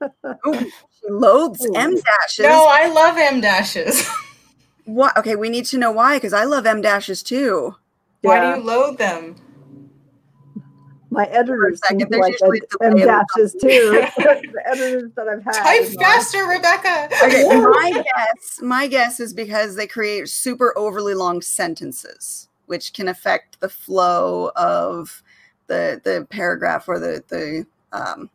Ooh, 0.46 0.54
she 0.54 1.10
loathes 1.10 1.66
em 1.74 1.94
dashes. 1.94 2.44
No, 2.44 2.66
I 2.68 2.88
love 2.88 3.16
em 3.18 3.40
dashes. 3.40 4.08
what? 4.84 5.16
Okay, 5.16 5.36
we 5.36 5.48
need 5.48 5.66
to 5.66 5.78
know 5.78 5.92
why 5.92 6.16
because 6.16 6.32
I 6.32 6.44
love 6.44 6.66
em 6.66 6.80
dashes 6.80 7.22
too. 7.22 7.76
Why 8.22 8.40
do 8.40 8.60
you 8.60 8.66
loathe 8.66 8.98
them? 8.98 9.36
my 11.10 11.24
editors 11.24 11.80
seem 11.88 11.98
like 11.98 12.34
em 12.82 12.96
dashes 12.96 13.52
too. 13.52 14.06
the 14.16 14.62
editors 14.66 15.10
that 15.16 15.28
I've 15.28 15.42
had. 15.42 15.52
Type 15.52 15.84
faster, 15.98 16.44
Rebecca. 16.44 17.08
Okay, 17.24 17.44
my 17.44 17.90
guess, 17.92 18.60
my 18.62 18.86
guess 18.86 19.20
is 19.20 19.32
because 19.32 19.74
they 19.74 19.86
create 19.86 20.28
super 20.28 20.76
overly 20.76 21.14
long 21.14 21.40
sentences, 21.42 22.48
which 22.66 22.92
can 22.92 23.08
affect 23.08 23.60
the 23.60 23.68
flow 23.68 24.50
of 24.54 25.22
the 25.68 26.00
the 26.04 26.26
paragraph 26.30 26.88
or 26.88 26.98
the 26.98 27.22
the 27.28 27.66
um 27.92 28.28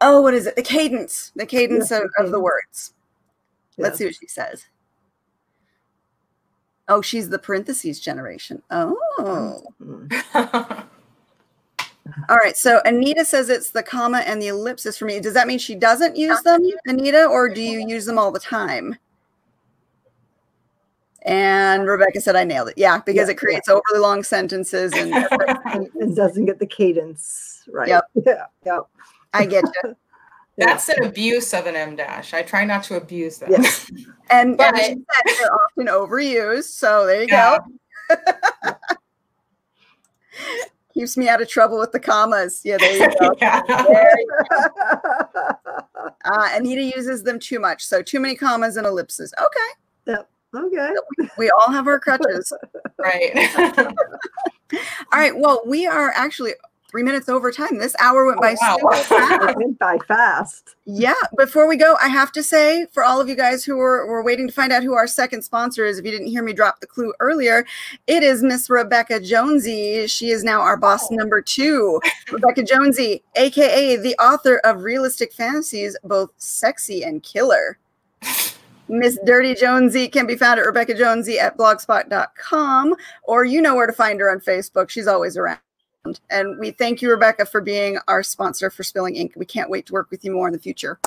oh 0.00 0.20
what 0.20 0.34
is 0.34 0.46
it 0.46 0.56
the 0.56 0.62
cadence 0.62 1.32
the 1.36 1.46
cadence 1.46 1.90
yes, 1.90 2.00
of, 2.00 2.10
of 2.24 2.30
the 2.30 2.40
words. 2.40 2.94
Yes. 3.76 3.84
Let's 3.84 3.98
see 3.98 4.04
what 4.04 4.14
she 4.14 4.26
says. 4.28 4.66
Oh, 6.88 7.00
she's 7.00 7.28
the 7.28 7.38
parentheses 7.38 8.00
generation. 8.00 8.62
Oh. 8.70 8.96
Mm-hmm. 9.18 10.82
All 12.28 12.36
right. 12.36 12.56
So 12.56 12.82
Anita 12.84 13.24
says 13.24 13.48
it's 13.48 13.70
the 13.70 13.82
comma 13.82 14.18
and 14.18 14.42
the 14.42 14.48
ellipsis 14.48 14.98
for 14.98 15.04
me. 15.04 15.20
Does 15.20 15.34
that 15.34 15.46
mean 15.46 15.58
she 15.58 15.74
doesn't 15.74 16.16
use 16.16 16.42
them, 16.42 16.60
Anita, 16.86 17.24
or 17.26 17.48
do 17.48 17.62
you 17.62 17.86
use 17.86 18.04
them 18.04 18.18
all 18.18 18.32
the 18.32 18.40
time? 18.40 18.96
And 21.24 21.86
Rebecca 21.86 22.20
said 22.20 22.34
I 22.34 22.44
nailed 22.44 22.68
it. 22.68 22.74
Yeah, 22.76 22.98
because 22.98 23.28
yeah, 23.28 23.32
it 23.32 23.38
creates 23.38 23.68
yeah. 23.68 23.74
overly 23.74 24.00
long 24.00 24.22
sentences 24.22 24.92
and 24.96 25.12
it 25.12 26.14
doesn't 26.16 26.46
get 26.46 26.58
the 26.58 26.66
cadence 26.66 27.64
right. 27.72 27.88
Yep. 27.88 28.04
Yeah. 28.26 28.46
Yep. 28.66 28.82
I 29.32 29.46
get 29.46 29.64
you. 29.82 29.96
That's 30.58 30.88
an 30.90 31.04
abuse 31.04 31.54
of 31.54 31.66
an 31.66 31.76
em 31.76 31.96
dash. 31.96 32.34
I 32.34 32.42
try 32.42 32.64
not 32.64 32.84
to 32.84 32.96
abuse 32.96 33.38
them. 33.38 33.50
Yes. 33.52 33.90
And, 34.30 34.58
but, 34.58 34.78
and 34.78 35.04
they're 35.24 35.54
often 35.54 35.86
overused. 35.86 36.64
So 36.64 37.06
there 37.06 37.22
you 37.22 37.28
yeah. 37.30 37.58
go 38.10 38.74
keeps 40.92 41.16
me 41.16 41.28
out 41.28 41.40
of 41.40 41.48
trouble 41.48 41.78
with 41.78 41.92
the 41.92 42.00
commas. 42.00 42.60
Yeah, 42.64 42.76
there 42.78 43.10
you 43.10 43.18
go. 43.18 43.34
yeah. 43.40 43.62
There 43.66 44.10
you 44.18 44.28
go. 44.50 45.48
Uh, 46.24 46.48
Anita 46.52 46.82
uses 46.82 47.22
them 47.22 47.38
too 47.38 47.58
much. 47.58 47.84
So 47.84 48.02
too 48.02 48.20
many 48.20 48.34
commas 48.34 48.76
and 48.76 48.86
ellipses. 48.86 49.32
Okay. 49.38 50.12
Yep. 50.12 50.30
Okay. 50.54 50.90
We, 51.38 51.50
all 51.50 51.72
have 51.72 51.86
our 51.86 51.98
crutches. 51.98 52.52
right. 52.98 53.32
all 54.72 55.18
right. 55.18 55.36
Well, 55.36 55.62
we 55.66 55.86
are 55.86 56.12
actually 56.14 56.52
three 56.92 57.02
minutes 57.02 57.30
over 57.30 57.50
time. 57.50 57.78
This 57.78 57.96
hour 57.98 58.26
went 58.26 58.38
oh, 58.38 58.42
by 58.42 58.54
oh, 58.60 58.78
wow. 58.82 58.92
so 58.96 59.02
fast. 59.18 59.56
Went 59.56 59.78
by 59.78 59.96
fast. 60.06 60.76
Yeah. 60.84 61.14
Before 61.38 61.66
we 61.66 61.78
go, 61.78 61.96
I 62.02 62.08
have 62.08 62.32
to 62.32 62.42
say 62.42 62.86
for 62.92 63.02
all 63.02 63.18
of 63.18 63.30
you 63.30 63.34
guys 63.34 63.64
who 63.64 63.76
were, 63.76 64.06
were 64.06 64.22
waiting 64.22 64.46
to 64.46 64.52
find 64.52 64.72
out 64.72 64.82
who 64.82 64.92
our 64.92 65.06
second 65.06 65.42
sponsor 65.42 65.86
is, 65.86 65.98
if 65.98 66.04
you 66.04 66.10
didn't 66.10 66.26
hear 66.26 66.42
me 66.42 66.52
drop 66.52 66.80
the 66.80 66.86
clue 66.86 67.14
earlier, 67.18 67.64
it 68.06 68.22
is 68.22 68.42
Miss 68.42 68.68
Rebecca 68.68 69.20
Jonesy. 69.20 70.06
She 70.06 70.28
is 70.28 70.44
now 70.44 70.60
our 70.60 70.76
boss 70.76 71.10
oh. 71.10 71.14
number 71.14 71.40
two. 71.40 71.98
Rebecca 72.30 72.62
Jonesy, 72.62 73.22
aka 73.36 73.96
the 73.96 74.14
author 74.16 74.58
of 74.58 74.82
Realistic 74.82 75.32
Fantasies, 75.32 75.96
both 76.04 76.30
sexy 76.36 77.02
and 77.02 77.22
killer. 77.22 77.78
Miss 78.92 79.18
Dirty 79.24 79.54
Jonesy 79.54 80.06
can 80.06 80.26
be 80.26 80.36
found 80.36 80.60
at 80.60 80.66
Rebecca 80.66 80.92
Jonesy 80.92 81.38
at 81.38 81.56
blogspot.com, 81.56 82.94
or 83.22 83.42
you 83.42 83.62
know 83.62 83.74
where 83.74 83.86
to 83.86 83.92
find 83.92 84.20
her 84.20 84.30
on 84.30 84.38
Facebook. 84.38 84.90
She's 84.90 85.06
always 85.06 85.38
around. 85.38 85.60
And 86.28 86.58
we 86.58 86.72
thank 86.72 87.00
you, 87.00 87.08
Rebecca, 87.08 87.46
for 87.46 87.62
being 87.62 87.96
our 88.06 88.22
sponsor 88.22 88.68
for 88.68 88.82
Spilling 88.82 89.16
Ink. 89.16 89.32
We 89.34 89.46
can't 89.46 89.70
wait 89.70 89.86
to 89.86 89.94
work 89.94 90.10
with 90.10 90.22
you 90.26 90.32
more 90.32 90.46
in 90.46 90.52
the 90.52 90.58
future. 90.58 91.00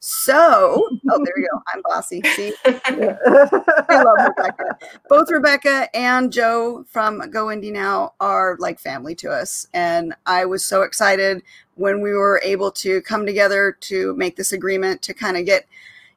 So, 0.00 0.88
oh, 1.10 1.24
there 1.24 1.38
you 1.38 1.48
go. 1.52 1.62
I'm 1.74 1.82
bossy. 1.82 2.22
See, 2.34 2.54
I 2.64 4.02
love 4.02 4.28
Rebecca. 4.36 4.78
Both 5.10 5.30
Rebecca 5.30 5.94
and 5.94 6.32
Joe 6.32 6.84
from 6.88 7.30
Go 7.30 7.46
Indie 7.46 7.72
Now 7.72 8.14
are 8.20 8.56
like 8.58 8.80
family 8.80 9.14
to 9.16 9.30
us, 9.30 9.68
and 9.74 10.14
I 10.24 10.46
was 10.46 10.64
so 10.64 10.80
excited 10.80 11.42
when 11.74 12.00
we 12.00 12.12
were 12.14 12.40
able 12.42 12.70
to 12.72 13.02
come 13.02 13.26
together 13.26 13.76
to 13.80 14.16
make 14.16 14.36
this 14.36 14.52
agreement 14.52 15.02
to 15.02 15.14
kind 15.14 15.36
of 15.36 15.44
get 15.44 15.66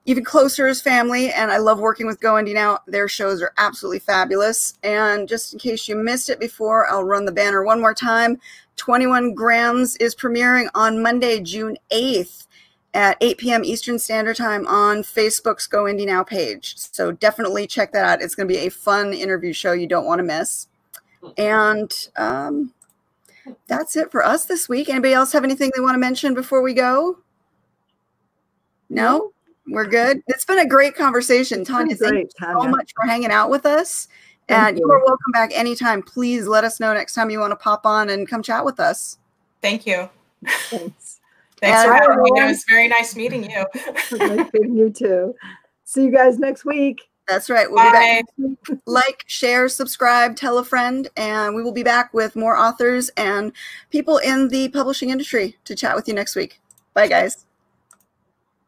even 0.06 0.24
closer 0.24 0.68
as 0.68 0.82
family. 0.82 1.32
And 1.32 1.51
I 1.51 1.58
love 1.58 1.80
working 1.80 2.06
with 2.06 2.22
Go 2.22 2.34
Indie 2.34 2.53
Now. 2.53 2.80
Their 2.88 3.08
shows 3.08 3.41
are 3.41 3.53
absolutely 3.58 3.99
fabulous. 3.99 4.78
And 4.84 5.28
just 5.28 5.53
in 5.53 5.60
case 5.60 5.88
you 5.88 5.95
missed 5.95 6.30
it 6.30 6.39
before, 6.39 6.88
I'll 6.89 7.03
run 7.03 7.26
the 7.26 7.32
banner 7.32 7.64
one 7.64 7.82
more 7.82 7.93
time. 7.93 8.39
21 8.78 9.34
Grams 9.34 9.95
is 9.97 10.16
premiering 10.16 10.68
on 10.76 11.01
Monday, 11.01 11.39
June 11.39 11.78
8th 11.91 12.45
at 12.93 13.18
8 13.20 13.38
p.m. 13.38 13.66
Eastern 13.66 13.99
Standard 13.99 14.38
Time 14.38 14.66
on 14.68 14.97
Facebook's 14.97 15.68
Go 15.68 15.84
Indie 15.84 16.06
Now 16.06 16.24
page. 16.24 16.78
So 16.78 17.12
definitely 17.12 17.68
check 17.68 17.91
that 17.91 18.06
out. 18.06 18.22
It's 18.22 18.36
going 18.36 18.47
to 18.47 18.53
be 18.53 18.62
a 18.62 18.70
fun 18.70 19.14
interview 19.14 19.53
show 19.53 19.74
you 19.74 19.88
don't 19.88 20.06
want 20.06 20.20
to 20.20 20.24
miss. 20.24 20.68
And 21.38 21.91
um, 22.16 22.74
that's 23.68 23.95
it 23.95 24.12
for 24.12 24.24
us 24.24 24.45
this 24.45 24.70
week. 24.70 24.89
Anybody 24.89 25.14
else 25.14 25.34
have 25.34 25.43
anything 25.43 25.72
they 25.76 25.82
want 25.82 25.95
to 25.95 25.99
mention 25.99 26.34
before 26.34 26.62
we 26.62 26.74
go? 26.74 27.18
No? 28.89 29.34
We're 29.68 29.88
good. 29.88 30.22
It's 30.28 30.45
been 30.45 30.59
a 30.59 30.68
great 30.68 30.95
conversation. 30.95 31.66
Tanya, 31.66 31.95
thank 31.95 32.16
you 32.16 32.30
so 32.39 32.68
much 32.68 32.93
for 32.95 33.07
hanging 33.07 33.32
out 33.32 33.49
with 33.49 33.66
us. 33.66 34.07
Thank 34.47 34.68
and 34.68 34.78
you. 34.78 34.86
you 34.86 34.91
are 34.91 34.99
welcome 34.99 35.32
back 35.34 35.51
anytime. 35.57 36.03
Please 36.03 36.47
let 36.47 36.63
us 36.63 36.80
know 36.80 36.93
next 36.93 37.13
time 37.13 37.30
you 37.30 37.39
want 37.39 37.51
to 37.51 37.55
pop 37.55 37.86
on 37.86 38.09
and 38.09 38.28
come 38.28 38.43
chat 38.43 38.63
with 38.63 38.80
us. 38.80 39.18
Thank 39.61 39.88
you. 39.88 40.09
Thanks. 40.45 41.20
Thanks 41.61 41.80
and 41.80 41.88
for 41.88 41.93
having 41.93 42.22
me. 42.22 42.32
It 42.36 42.45
was 42.47 42.66
very 42.68 42.88
nice 42.88 43.16
meeting 43.16 43.49
you. 43.49 43.66
nice 44.18 44.53
meeting 44.53 44.76
you 44.76 44.89
too. 44.89 45.34
See 45.86 46.03
you 46.03 46.11
guys 46.11 46.38
next 46.38 46.66
week. 46.66 47.01
That's 47.28 47.49
right. 47.49 47.70
We'll 47.70 47.78
Bye. 47.78 48.22
be 48.38 48.43
back. 48.68 48.80
Like, 48.86 49.24
share, 49.26 49.68
subscribe, 49.70 50.36
tell 50.36 50.59
a 50.59 50.63
friend, 50.63 51.07
and 51.18 51.55
we 51.55 51.63
will 51.63 51.72
be 51.72 51.82
back 51.82 52.13
with 52.13 52.36
more 52.36 52.55
authors 52.55 53.09
and 53.18 53.51
people 53.89 54.18
in 54.20 54.49
the 54.49 54.70
publishing 54.70 55.09
industry 55.09 55.57
to 55.63 55.76
chat 55.76 55.95
with 55.95 56.07
you 56.07 56.13
next 56.13 56.36
week. 56.36 56.59
Bye, 56.93 57.07
guys. 57.07 57.45